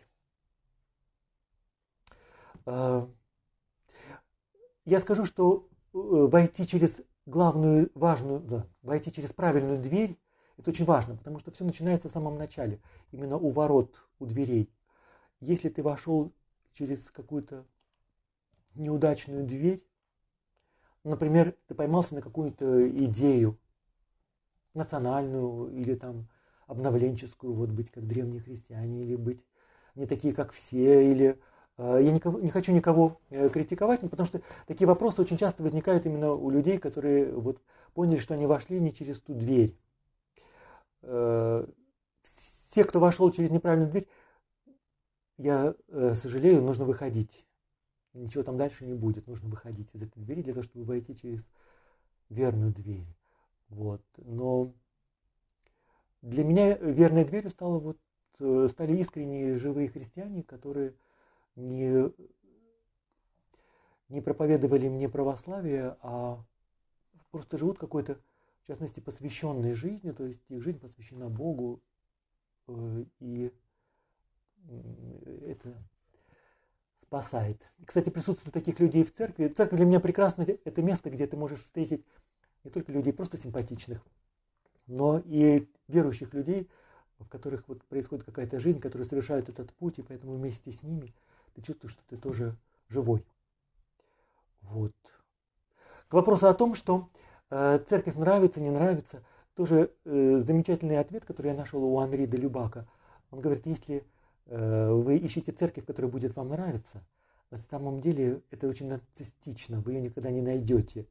[2.65, 3.07] Э,
[4.85, 10.19] я скажу, что э, войти через главную, важную, да, войти через правильную дверь,
[10.57, 12.81] это очень важно, потому что все начинается в самом начале,
[13.11, 14.71] именно у ворот, у дверей.
[15.39, 16.33] Если ты вошел
[16.73, 17.65] через какую-то
[18.75, 19.83] неудачную дверь,
[21.03, 23.57] например, ты поймался на какую-то идею
[24.73, 26.29] национальную или там
[26.67, 29.45] обновленческую, вот быть как древние христиане, или быть
[29.95, 31.39] не такие, как все, или
[31.77, 36.33] я никого, не хочу никого э, критиковать, потому что такие вопросы очень часто возникают именно
[36.33, 37.61] у людей, которые вот
[37.93, 39.75] поняли, что они вошли не через ту дверь.
[41.01, 41.65] Э,
[42.21, 44.07] все, кто вошел через неправильную дверь,
[45.37, 45.75] я
[46.13, 47.45] сожалею, нужно выходить
[48.13, 49.27] ничего там дальше не будет.
[49.27, 51.47] Нужно выходить из этой двери для того, чтобы войти через
[52.29, 53.05] верную дверь.
[53.69, 54.01] Вот.
[54.17, 54.73] Но
[56.21, 57.97] для меня верной дверью стало вот,
[58.39, 60.93] э, стали искренние живые христиане, которые
[61.55, 62.11] не,
[64.09, 66.43] не проповедовали мне православие, а
[67.31, 68.19] просто живут какой-то,
[68.63, 71.81] в частности, посвященной жизнью, то есть их жизнь посвящена Богу,
[72.67, 73.51] э, и
[75.45, 75.83] это
[77.01, 77.61] спасает.
[77.85, 79.47] Кстати, присутствие таких людей в церкви.
[79.47, 80.43] Церковь для меня прекрасна.
[80.63, 82.05] Это место, где ты можешь встретить
[82.63, 84.03] не только людей просто симпатичных,
[84.87, 86.69] но и верующих людей,
[87.19, 91.13] в которых вот происходит какая-то жизнь, которые совершают этот путь, и поэтому вместе с ними
[91.53, 92.55] ты чувствуешь, что ты тоже
[92.89, 93.25] живой.
[94.61, 94.93] Вот.
[96.07, 97.09] К вопросу о том, что
[97.49, 99.23] э, церковь нравится, не нравится,
[99.55, 102.87] тоже э, замечательный ответ, который я нашел у Анри де Любака.
[103.31, 104.05] Он говорит, если
[104.47, 107.03] Э, вы ищете церковь, которая будет вам нравиться.
[107.49, 111.07] На самом деле это очень нарциссично, вы ее никогда не найдете.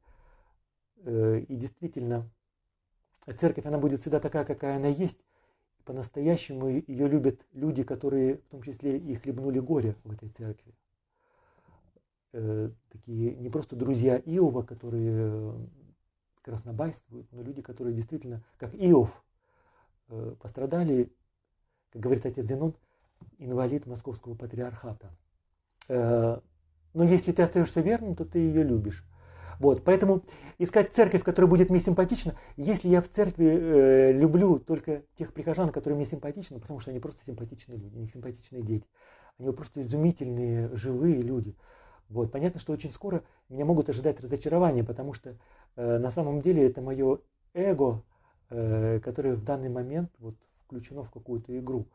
[0.97, 2.29] Э, и действительно,
[3.39, 5.19] церковь, она будет всегда такая, какая она есть.
[5.85, 10.73] По-настоящему ее любят люди, которые в том числе и хлебнули горе в этой церкви.
[12.31, 15.53] Э, такие не просто друзья Иова, которые
[16.41, 19.23] краснобайствуют, но люди, которые действительно, как Иов,
[20.39, 21.11] пострадали,
[21.91, 22.75] как говорит отец Зенон,
[23.37, 25.11] инвалид московского патриархата.
[25.89, 26.39] Э,
[26.93, 29.03] но если ты остаешься верным, то ты ее любишь.
[29.59, 30.23] Вот, поэтому
[30.57, 35.71] искать церковь, которая будет мне симпатична, если я в церкви э, люблю только тех прихожан,
[35.71, 38.85] которые мне симпатичны, потому что они просто симпатичные люди, у них симпатичные дети,
[39.37, 41.55] они просто изумительные, живые люди.
[42.09, 45.35] Вот, понятно, что очень скоро меня могут ожидать разочарования, потому что
[45.75, 47.19] э, на самом деле это мое
[47.53, 48.03] эго,
[48.49, 50.35] э, которое в данный момент вот,
[50.65, 51.87] включено в какую-то игру.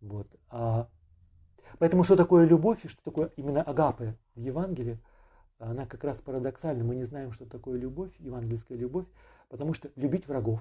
[0.00, 0.26] Вот.
[0.50, 0.88] А,
[1.78, 4.98] поэтому что такое любовь и что такое именно агапы в Евангелии,
[5.70, 6.84] она как раз парадоксальна.
[6.84, 9.06] Мы не знаем, что такое любовь, евангельская любовь,
[9.48, 10.60] потому что любить врагов,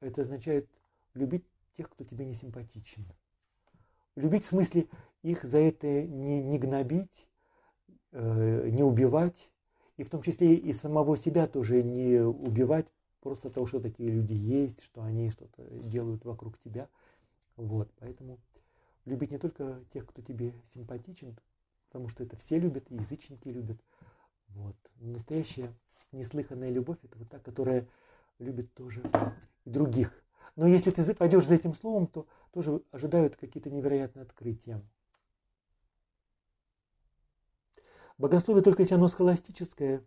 [0.00, 0.68] это означает
[1.14, 1.44] любить
[1.76, 3.04] тех, кто тебе не симпатичен.
[4.14, 4.86] Любить в смысле
[5.22, 7.26] их за это не, не гнобить,
[8.12, 9.50] э, не убивать,
[9.96, 12.86] и в том числе и самого себя тоже не убивать,
[13.20, 16.88] просто того, что такие люди есть, что они что-то делают вокруг тебя–
[17.56, 18.38] вот, поэтому
[19.06, 21.36] любить не только тех, кто тебе симпатичен,
[21.96, 23.80] потому что это все любят, и язычники любят.
[24.48, 24.76] Вот.
[24.96, 25.72] Настоящая
[26.12, 27.88] неслыханная любовь– это вот та, которая
[28.38, 29.02] любит тоже
[29.64, 30.12] и других.
[30.56, 34.82] Но если ты пойдешь за этим словом, то тоже ожидают какие-то невероятные открытия.
[38.18, 40.04] Богословие, только если оно схоластическое,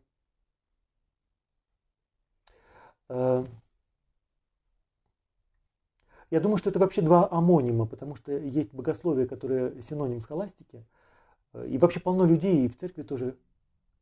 [3.07, 3.45] э,
[6.29, 10.85] я думаю, что это вообще два амонима, потому что есть богословие, которое синоним схоластики,
[11.53, 13.37] и вообще полно людей, и в церкви тоже,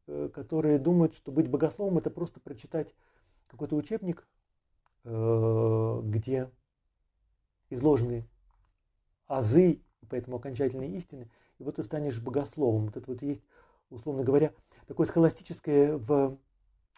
[0.08, 2.94] э, которые думают, что быть богословом это просто прочитать
[3.48, 4.28] какой-то учебник,
[5.04, 6.50] э, где
[7.70, 8.26] изложены
[9.28, 11.30] азы, поэтому окончательные истины,
[11.60, 12.86] и вот ты станешь богословом.
[12.86, 13.44] Вот это вот есть,
[13.90, 14.54] условно говоря,
[14.88, 16.38] такое схоластическое в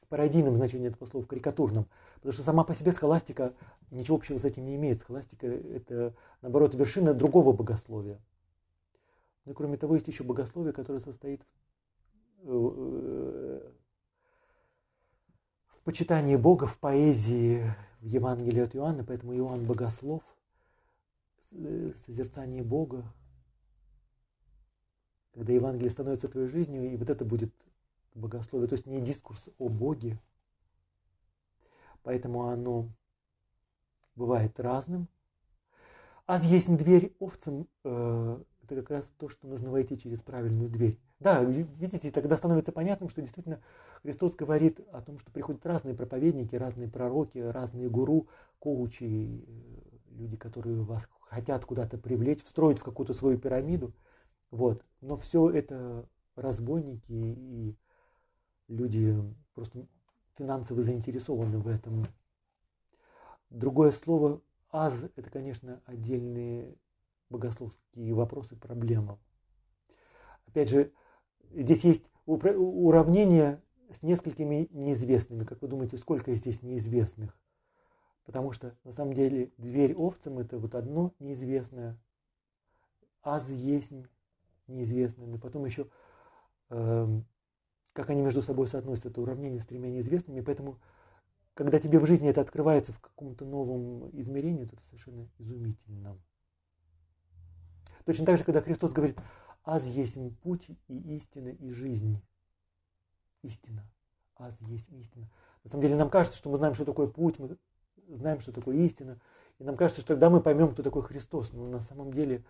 [0.10, 1.88] пародийном значении этого слова, карикатурном.
[2.16, 3.54] Потому что сама по себе схоластика
[3.92, 5.02] ничего общего с этим не имеет.
[5.02, 8.20] Схоластика– это, наоборот, вершина другого богословия.
[9.50, 11.42] Ну и кроме того, есть еще богословие, которое состоит
[12.44, 13.72] в, э,
[15.70, 17.64] в почитании Бога, в поэзии,
[18.00, 20.22] в Евангелии от Иоанна, поэтому Иоанн богослов,
[21.54, 23.12] э, созерцание Бога,
[25.34, 27.52] когда Евангелие становится твоей жизнью, и вот это будет
[28.14, 30.20] богословие, то есть не дискурс о Боге,
[32.04, 32.88] поэтому оно
[34.14, 35.08] бывает разным.
[36.28, 41.00] Аз есть дверь овцам, э, это как раз то, что нужно войти через правильную дверь.
[41.20, 43.62] Да, видите, тогда становится понятным, что действительно
[44.04, 48.28] Христос говорит о том, что приходят разные проповедники, разные пророки, разные гуру,
[48.60, 53.94] коучи, э, люди, которые вас хотят куда-то привлечь, встроить в какую-то свою пирамиду.
[54.52, 54.84] Вот.
[55.02, 57.76] Но все это разбойники и
[58.68, 59.16] люди
[59.54, 59.86] просто
[60.38, 62.06] финансово заинтересованы в этом.
[63.50, 64.42] Другое слово
[64.72, 66.76] «аз»– это, конечно, отдельные
[67.30, 69.20] богословские вопросы, проблема.
[70.48, 70.92] Опять же,
[71.52, 73.62] здесь есть уравнение
[73.92, 75.44] с несколькими неизвестными.
[75.44, 77.38] Как вы думаете, сколько здесь неизвестных?
[78.26, 82.00] Потому что на самом деле дверь овцам это вот одно неизвестное,
[83.24, 83.92] аз есть
[84.68, 85.88] неизвестное, но потом еще
[86.70, 87.22] э,
[87.94, 90.80] как они между собой соотносятся, это уравнение с тремя неизвестными, поэтому
[91.54, 96.18] когда тебе в жизни это открывается в каком-то новом измерении, то это совершенно изумительно.
[98.10, 99.20] Точно так же, когда Христос говорит,
[99.64, 102.20] аз есть путь и истина и жизнь.
[103.44, 103.88] Истина.
[104.36, 105.30] Аз есть истина.
[105.64, 107.56] На самом деле нам кажется, что мы знаем, что такое путь, мы
[108.08, 109.20] знаем, что такое истина.
[109.60, 111.54] И нам кажется, что тогда мы поймем, кто такой Христос.
[111.54, 112.44] Но на самом деле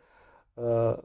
[0.56, 1.02] э,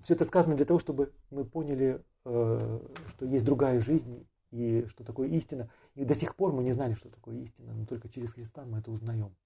[0.00, 5.04] все это сказано для того, чтобы мы поняли, э, что есть другая жизнь и что
[5.04, 5.70] такое истина.
[5.96, 8.78] И до сих пор мы не знали, что такое истина, но только через Христа мы
[8.78, 9.36] это узнаем.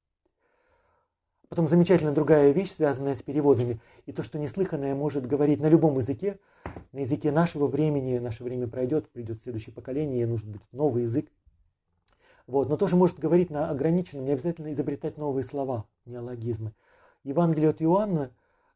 [1.55, 3.79] Потом замечательная другая вещь, связанная с переводами.
[4.07, 6.41] И то, что неслыханное может говорить на любом языке,
[6.91, 11.31] на языке нашего времени, наше время пройдет, придет следующее поколение, и нужен будет новый язык.
[12.49, 16.73] Вот, но тоже может говорить на ограниченном, не обязательно изобретать новые слова, неологизмы.
[17.23, 18.33] Евангелие от Иоанна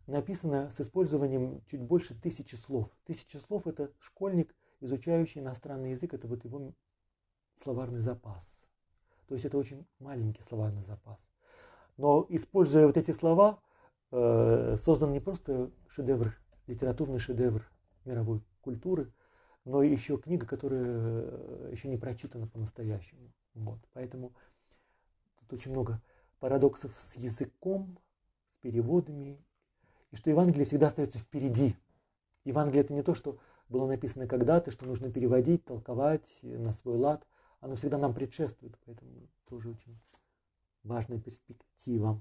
[0.07, 2.89] написано с использованием чуть больше тысячи слов.
[3.07, 6.73] Тысяча слов– это школьник, изучающий иностранный язык, это вот его
[7.61, 8.63] словарный запас.
[9.27, 11.19] То есть это очень маленький словарный запас.
[11.99, 13.61] Но используя вот эти слова,
[14.13, 16.33] э, создан не просто шедевр,
[16.69, 17.69] литературный шедевр
[18.05, 19.13] мировой культуры,
[19.65, 23.33] но еще книга, которая э, еще не прочитана по-настоящему.
[23.55, 23.81] Вот.
[23.93, 24.33] Поэтому
[25.41, 26.01] тут очень много
[26.39, 27.99] парадоксов с языком,
[28.49, 29.45] с переводами,
[30.13, 31.75] и что Евангелие всегда остается впереди.
[32.45, 33.39] Евангелие это не то, что
[33.69, 37.27] было написано когда-то, что нужно переводить, толковать на свой лад.
[37.61, 39.99] Оно всегда нам предшествует, поэтому тоже очень
[40.83, 42.21] важная перспектива.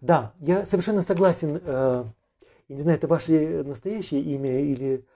[0.00, 1.60] Да, я совершенно согласен.
[1.62, 2.04] Э,
[2.68, 5.06] я не знаю, это ваше настоящее имя или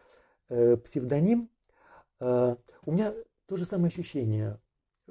[0.48, 1.48] э, псевдоним.
[2.20, 3.14] Э, у меня
[3.46, 4.60] то же самое ощущение,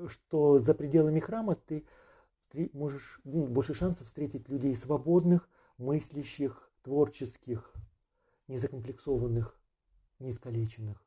[0.07, 1.85] что за пределами храма ты
[2.73, 7.73] можешь ну, больше шансов встретить людей свободных, мыслящих, творческих,
[8.47, 9.59] незакомплексованных,
[10.19, 11.04] неискалеченных.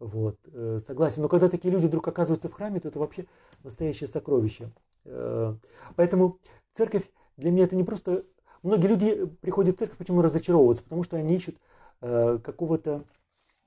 [0.00, 1.20] Вот, э, согласен.
[1.20, 3.26] Но когда такие люди вдруг оказываются в храме, то это вообще
[3.62, 4.72] настоящее сокровище.
[5.04, 5.54] Э,
[5.94, 6.38] поэтому
[6.72, 7.04] церковь
[7.36, 8.24] для меня это не просто...
[8.62, 10.84] Многие люди приходят в церковь, почему разочаровываются?
[10.84, 11.56] Потому что они ищут
[12.00, 13.04] э, какого-то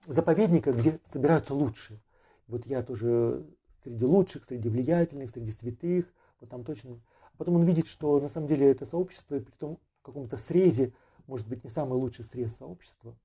[0.07, 2.01] заповедника, где собираются лучшие.
[2.47, 3.45] Вот я тоже
[3.84, 6.99] среди лучших, среди влиятельных, среди святых, вот там точно.
[7.22, 10.38] А потом он видит, что на самом деле это сообщество, и при том в каком-то
[10.38, 10.93] срезе,
[11.27, 13.15] может быть, не самый лучший срез сообщества,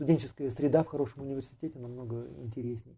[0.00, 2.96] студенческая среда в хорошем университете намного интереснее.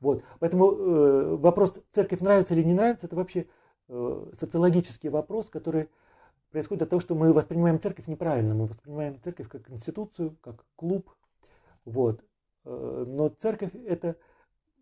[0.00, 0.24] Вот.
[0.40, 3.46] Поэтому э, вопрос, церковь нравится или не нравится, это вообще
[3.88, 5.88] э, социологический вопрос, который
[6.50, 8.52] происходит от того, что мы воспринимаем церковь неправильно.
[8.52, 11.08] Мы воспринимаем церковь как институцию, как клуб.
[11.84, 12.20] Вот.
[12.64, 14.16] Э, но церковь это,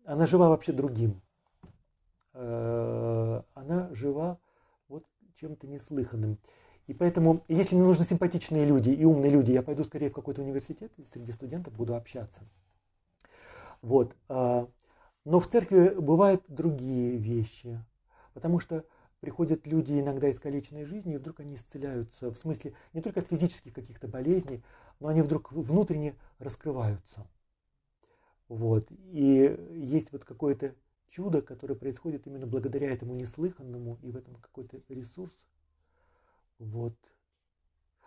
[0.05, 1.21] она жива вообще другим.
[2.33, 4.39] Э, она жива
[4.87, 5.05] вот
[5.35, 6.39] чем-то неслыханным.
[6.87, 10.41] И поэтому, если мне нужны симпатичные люди и умные люди, я пойду скорее в какой-то
[10.41, 12.41] университет, среди студентов буду общаться.
[13.81, 14.15] Вот.
[14.27, 14.67] А,
[15.23, 17.83] но в церкви бывают другие вещи,
[18.33, 18.83] потому что
[19.21, 23.27] приходят люди иногда из искалеченной жизни, и вдруг они исцеляются, в смысле не только от
[23.27, 24.61] физических каких-то болезней,
[24.99, 27.25] но они вдруг внутренне раскрываются.
[28.49, 28.87] Вот.
[28.91, 30.75] И есть вот какое-то
[31.07, 35.31] чудо, которое происходит именно благодаря этому неслыханному, и в этом какой-то ресурс–
[36.63, 36.95] вот.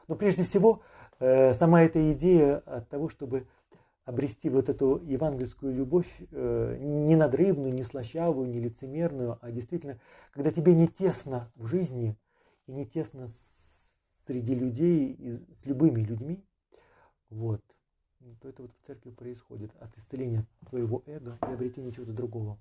[0.09, 0.83] Но прежде всего,
[1.19, 3.47] э, сама эта идея от того, чтобы
[4.05, 9.99] обрести вот эту евангельскую любовь, э, не надрывную, не слащавую, не лицемерную, а действительно,
[10.31, 12.17] когда тебе не тесно в жизни
[12.67, 13.27] и не тесно
[14.27, 16.45] среди людей, и с любыми людьми,
[17.31, 17.63] вот,
[18.39, 22.59] что это вот в церкви происходит от исцеления твоего эго и обретения чего-то другого.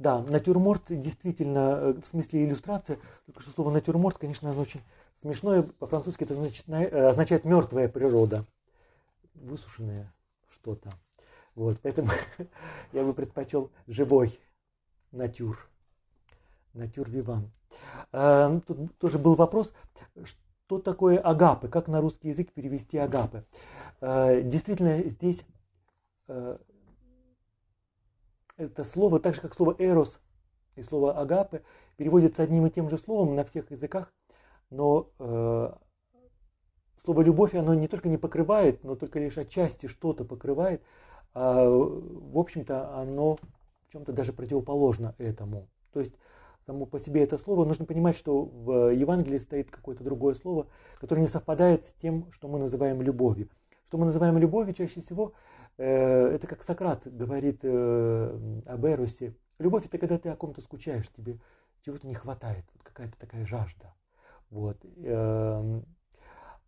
[0.00, 4.80] Да, натюрморт действительно, э, в смысле иллюстрация, только что слово натюрморт, конечно, оно очень
[5.14, 5.62] смешное.
[5.62, 8.46] По-французски это значит, э, означает мертвая природа,
[9.34, 10.10] высушенное
[10.48, 10.94] что-то.
[11.54, 12.08] Вот, поэтому
[12.94, 14.40] я бы предпочел живой
[15.12, 15.68] натюр,
[16.72, 17.50] натюр виван.
[18.10, 19.74] А, тут тоже был вопрос,
[20.24, 23.44] что такое агапы, как на русский язык перевести агапы.
[24.00, 25.44] А, действительно, здесь
[26.28, 26.56] э,
[28.60, 30.20] это слово, так же как слово «эрос»
[30.76, 31.62] и слово «агапе»,
[31.96, 34.12] переводится одним и тем же словом на всех языках,
[34.70, 35.72] но э,
[37.04, 40.82] слово «любовь» оно не только не покрывает, но только лишь отчасти что-то покрывает,
[41.32, 45.68] а, в общем-то, оно в чем-то даже противоположно этому.
[45.92, 46.14] То есть
[46.60, 50.66] само по себе это слово, нужно понимать, что в Евангелии стоит какое-то другое слово,
[51.00, 53.48] которое не совпадает с тем, что мы называем любовью.
[53.88, 55.32] Что мы называем любовью чаще всего,
[55.84, 59.34] это как Сократ говорит э, об Эрусе.
[59.58, 61.38] Любовь это когда ты о ком-то скучаешь, тебе
[61.84, 63.94] чего-то не хватает, вот какая-то такая жажда.
[64.50, 64.78] Вот.
[64.96, 65.86] Эм,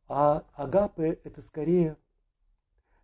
[0.08, 1.96] а агапы это скорее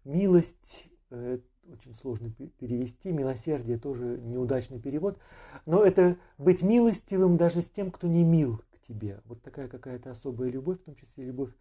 [0.05, 1.41] милость, э,
[1.71, 5.19] очень сложно перевести, милосердие тоже неудачный перевод,
[5.67, 9.21] но это быть милостивым даже с тем, кто не мил к тебе.
[9.27, 11.53] Вот такая какая-то особая любовь, в том числе любовь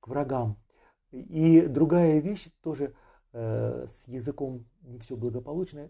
[0.00, 0.58] к врагам.
[1.10, 5.88] И другая вещь тоже– Э, с языком не все благополучно.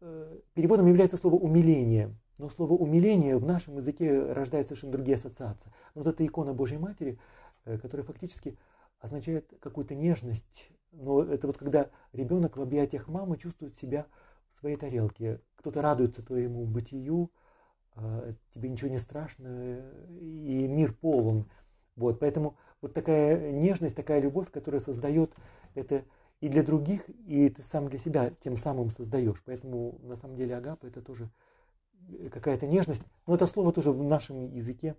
[0.00, 2.14] Э, переводом является слово «умиление».
[2.38, 5.72] Но слово «умиление» в нашем языке рождает совершенно другие ассоциации.
[5.94, 7.18] Вот эта икона Божьей Матери,
[7.64, 8.56] э, которая фактически
[9.00, 10.70] означает какую-то нежность.
[10.92, 14.06] Но это вот когда ребенок в объятиях мамы чувствует себя
[14.48, 15.40] в своей тарелке.
[15.56, 17.30] Кто-то радуется твоему бытию,
[18.54, 19.82] тебе ничего не страшно,
[20.20, 21.50] и мир полон.
[21.96, 25.34] Вот, поэтому вот такая нежность, такая любовь, которая создает
[25.74, 26.04] это
[26.40, 29.42] и для других, и ты сам для себя тем самым создаешь.
[29.44, 31.30] Поэтому на самом деле агапа это тоже
[32.08, 33.02] э, какая-то нежность.
[33.26, 34.96] Но это слово тоже в нашем языке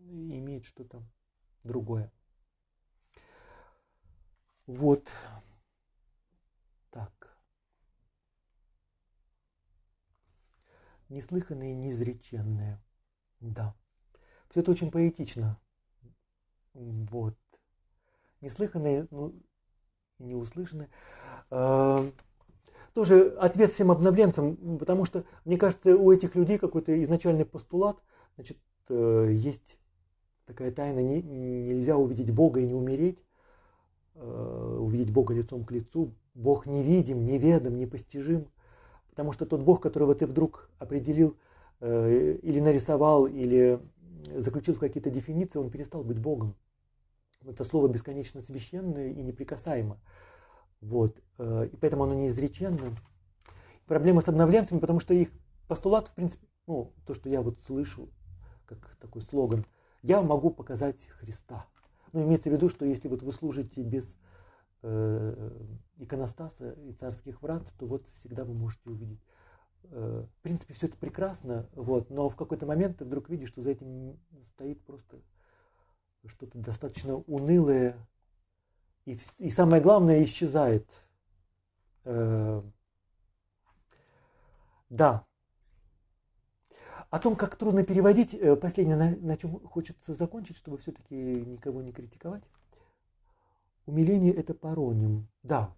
[0.00, 1.02] имеет что-то
[1.62, 2.12] другое.
[4.66, 5.08] Вот.
[6.90, 7.36] Так.
[11.08, 12.82] Неслыханное, неизреченное.
[13.40, 13.74] Да.
[14.48, 15.60] Все это очень поэтично.
[16.72, 17.36] Вот.
[18.40, 19.34] Неслыханное, ну,
[20.20, 20.88] не услышаны.
[21.50, 22.08] А,
[22.94, 27.96] тоже ответ всем обновленцам, потому что, мне кажется, у этих людей какой-то изначальный постулат,
[28.36, 29.78] значит, э, есть
[30.46, 33.18] такая тайна, не, нельзя увидеть Бога и не умереть,
[34.16, 36.14] э, увидеть Бога лицом к лицу.
[36.34, 38.48] Бог невидим, неведом, непостижим,
[39.10, 41.36] потому что тот Бог, которого ты вдруг определил
[41.80, 43.80] э, или нарисовал, или
[44.36, 46.54] заключил в какие-то дефиниции, он перестал быть Богом.
[47.46, 49.98] Это слово бесконечно священное и неприкасаемо.
[50.80, 51.16] Вот.
[51.38, 52.96] Э, и поэтому оно неизреченно.
[53.86, 55.30] Проблема с обновленцами, потому что их
[55.66, 58.08] постулат, в принципе, ну, то, что я вот слышу,
[58.66, 59.64] как такой слоган,
[60.02, 61.66] я могу показать Христа.
[62.12, 64.16] Ну, имеется в виду, что если вот вы служите без
[64.82, 65.50] э,
[65.98, 69.20] иконостаса и царских врат, то вот всегда вы можете увидеть.
[69.84, 73.62] Э, в принципе, все это прекрасно, вот, но в какой-то момент ты вдруг видишь, что
[73.62, 75.20] за этим стоит просто
[76.26, 77.96] что-то достаточно унылое,
[79.06, 80.86] и, и самое главное, исчезает.
[82.04, 82.62] Э,
[84.90, 85.24] да.
[87.08, 91.82] О том, как трудно переводить, э, последнее, на, на чем хочется закончить, чтобы все-таки никого
[91.82, 92.44] не критиковать.
[93.86, 95.28] Умиление– это пароним.
[95.42, 95.74] Да.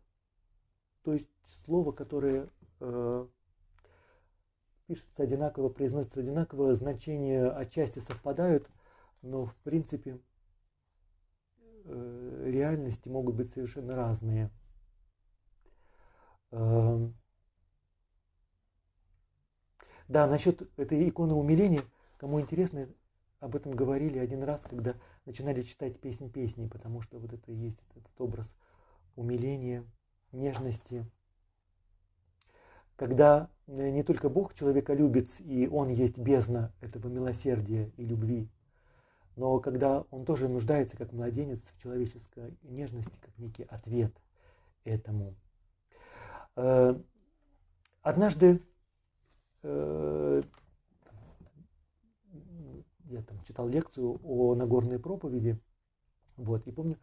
[1.05, 1.29] То есть
[1.65, 2.51] слово, которое
[2.81, 3.27] э,
[4.87, 8.69] пишется одинаково, произносится одинаково, значения отчасти совпадают,
[9.23, 10.19] но в принципе–
[11.85, 14.51] реальности могут быть совершенно разные.
[16.51, 17.15] Эм,
[20.09, 21.83] да, насчет этой иконы умиления,
[22.19, 22.89] кому интересно,
[23.41, 24.95] об этом говорили один раз, когда
[25.25, 28.53] начинали читать песнь песни, потому что вот это и есть этот образ
[29.17, 29.85] умиления,
[30.31, 31.07] нежности.
[32.97, 38.49] Когда э, не только Бог человека любит, и Он есть бездна этого милосердия и любви,
[39.37, 44.13] но когда он тоже нуждается, как младенец, в человеческой нежности, как некий ответ
[44.85, 45.35] этому.
[46.57, 46.95] Э,
[48.03, 48.61] однажды
[49.63, 50.43] э,
[53.05, 55.59] я там читал лекцию о Нагорной проповеди,
[56.37, 56.99] вот, и помню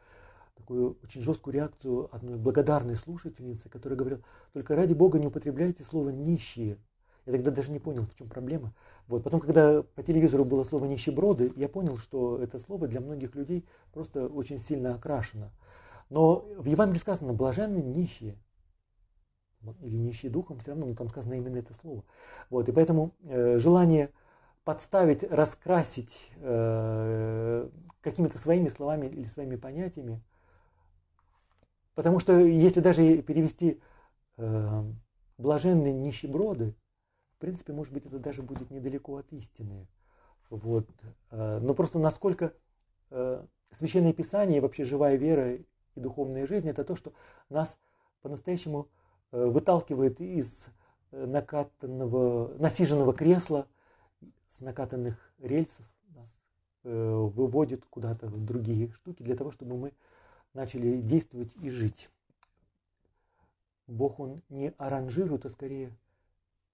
[0.55, 4.21] такую очень жесткую реакцию одной благодарной слушательницы, которая говорила,
[4.53, 6.77] только ради Бога не употребляйте слово «нищие».
[7.29, 8.73] Я тогда даже не понял, в чем проблема.
[9.07, 9.23] Вот.
[9.23, 13.67] Потом, когда по телевизору было слово «нищеброды», я понял, что это слово для многих людей
[13.93, 15.51] просто очень сильно окрашено.
[16.09, 18.35] Но в Евангелии сказано «блаженны нищие»
[19.81, 22.03] или нищие духом, все равно ну, там сказано именно это слово.
[22.49, 22.67] Вот.
[22.67, 24.09] И поэтому э, желание
[24.63, 27.69] подставить, раскрасить э,
[28.01, 30.19] какими-то своими словами или своими понятиями,
[31.93, 33.79] потому что если даже перевести
[34.37, 34.83] э,
[35.37, 36.73] «блаженные нищеброды»,
[37.39, 39.87] в принципе, может быть, это даже будет недалеко от истины.
[40.49, 40.85] Вот.
[41.31, 42.53] Э, но просто насколько
[43.11, 47.13] э, Священное Писание вообще живая вера и духовная жизнь– это то, что
[47.47, 47.77] нас
[48.21, 48.89] по-настоящему
[49.31, 50.67] э, выталкивает из
[51.11, 53.67] накатанного, насиженного кресла,
[54.49, 56.27] с накатанных рельсов, нас
[56.83, 59.93] выводит куда-то в другие штуки для того, чтобы мы
[60.53, 62.09] начали действовать и жить.
[63.87, 65.95] Бог, Он не аранжирует, а скорее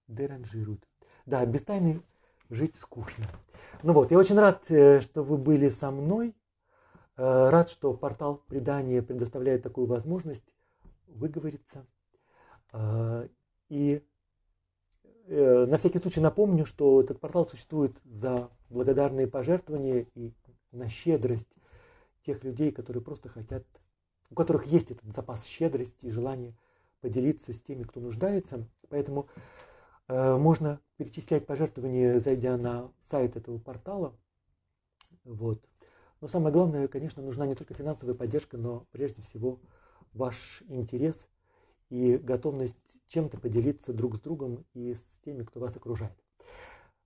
[0.08, 0.86] деранжируют.
[1.24, 2.02] Да, без тайны
[2.50, 3.24] жить скучно.
[3.82, 6.34] Ну вот, я очень рад, э, что вы были со мной.
[7.16, 10.54] Э, рад, что портал предания предоставляет такую возможность
[11.06, 11.86] выговориться.
[12.72, 13.28] Э,
[13.68, 14.02] и
[15.28, 20.32] на всякий случай напомню, что этот портал существует за благодарные пожертвования и
[20.70, 21.48] на щедрость
[22.24, 23.64] тех людей, которые просто хотят,
[24.30, 26.54] у которых есть этот запас щедрости и желание
[27.00, 28.68] поделиться с теми, кто нуждается.
[28.88, 29.28] Поэтому
[30.08, 34.14] можно перечислять пожертвования, зайдя на сайт этого портала.
[35.24, 35.60] Вот.
[36.20, 39.60] Но самое главное, конечно, нужна не только финансовая поддержка, но прежде всего
[40.12, 41.28] ваш интерес
[41.90, 42.76] и готовность
[43.08, 46.16] чем-то поделиться друг с другом и с теми, кто вас окружает.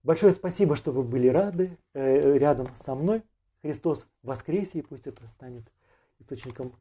[0.02, 3.22] Большое спасибо, что вы были рады э, рядом со мной.
[3.62, 5.70] Христос воскресе, и пусть это станет
[6.18, 6.74] источником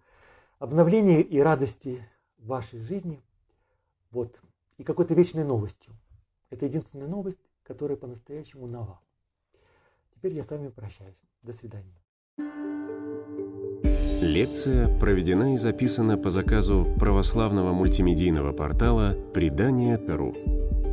[0.59, 3.21] обновления и радости в вашей жизни.
[4.11, 4.39] Вот.
[4.77, 5.93] И какой-то вечной новостью.
[6.49, 8.99] Это единственная новость, которая по-настоящему нова.
[10.15, 11.17] Теперь я с вами прощаюсь.
[11.43, 11.95] До свидания.
[14.21, 20.33] Лекция проведена и записана по заказу православного мультимедийного портала «Предание.ру».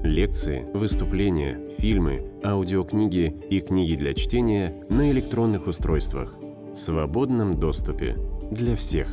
[0.05, 8.17] Лекции, выступления, фильмы, аудиокниги и книги для чтения на электронных устройствах в свободном доступе
[8.53, 9.09] для всех.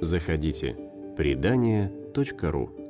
[0.00, 0.76] Заходите.
[1.16, 2.81] Предание.ру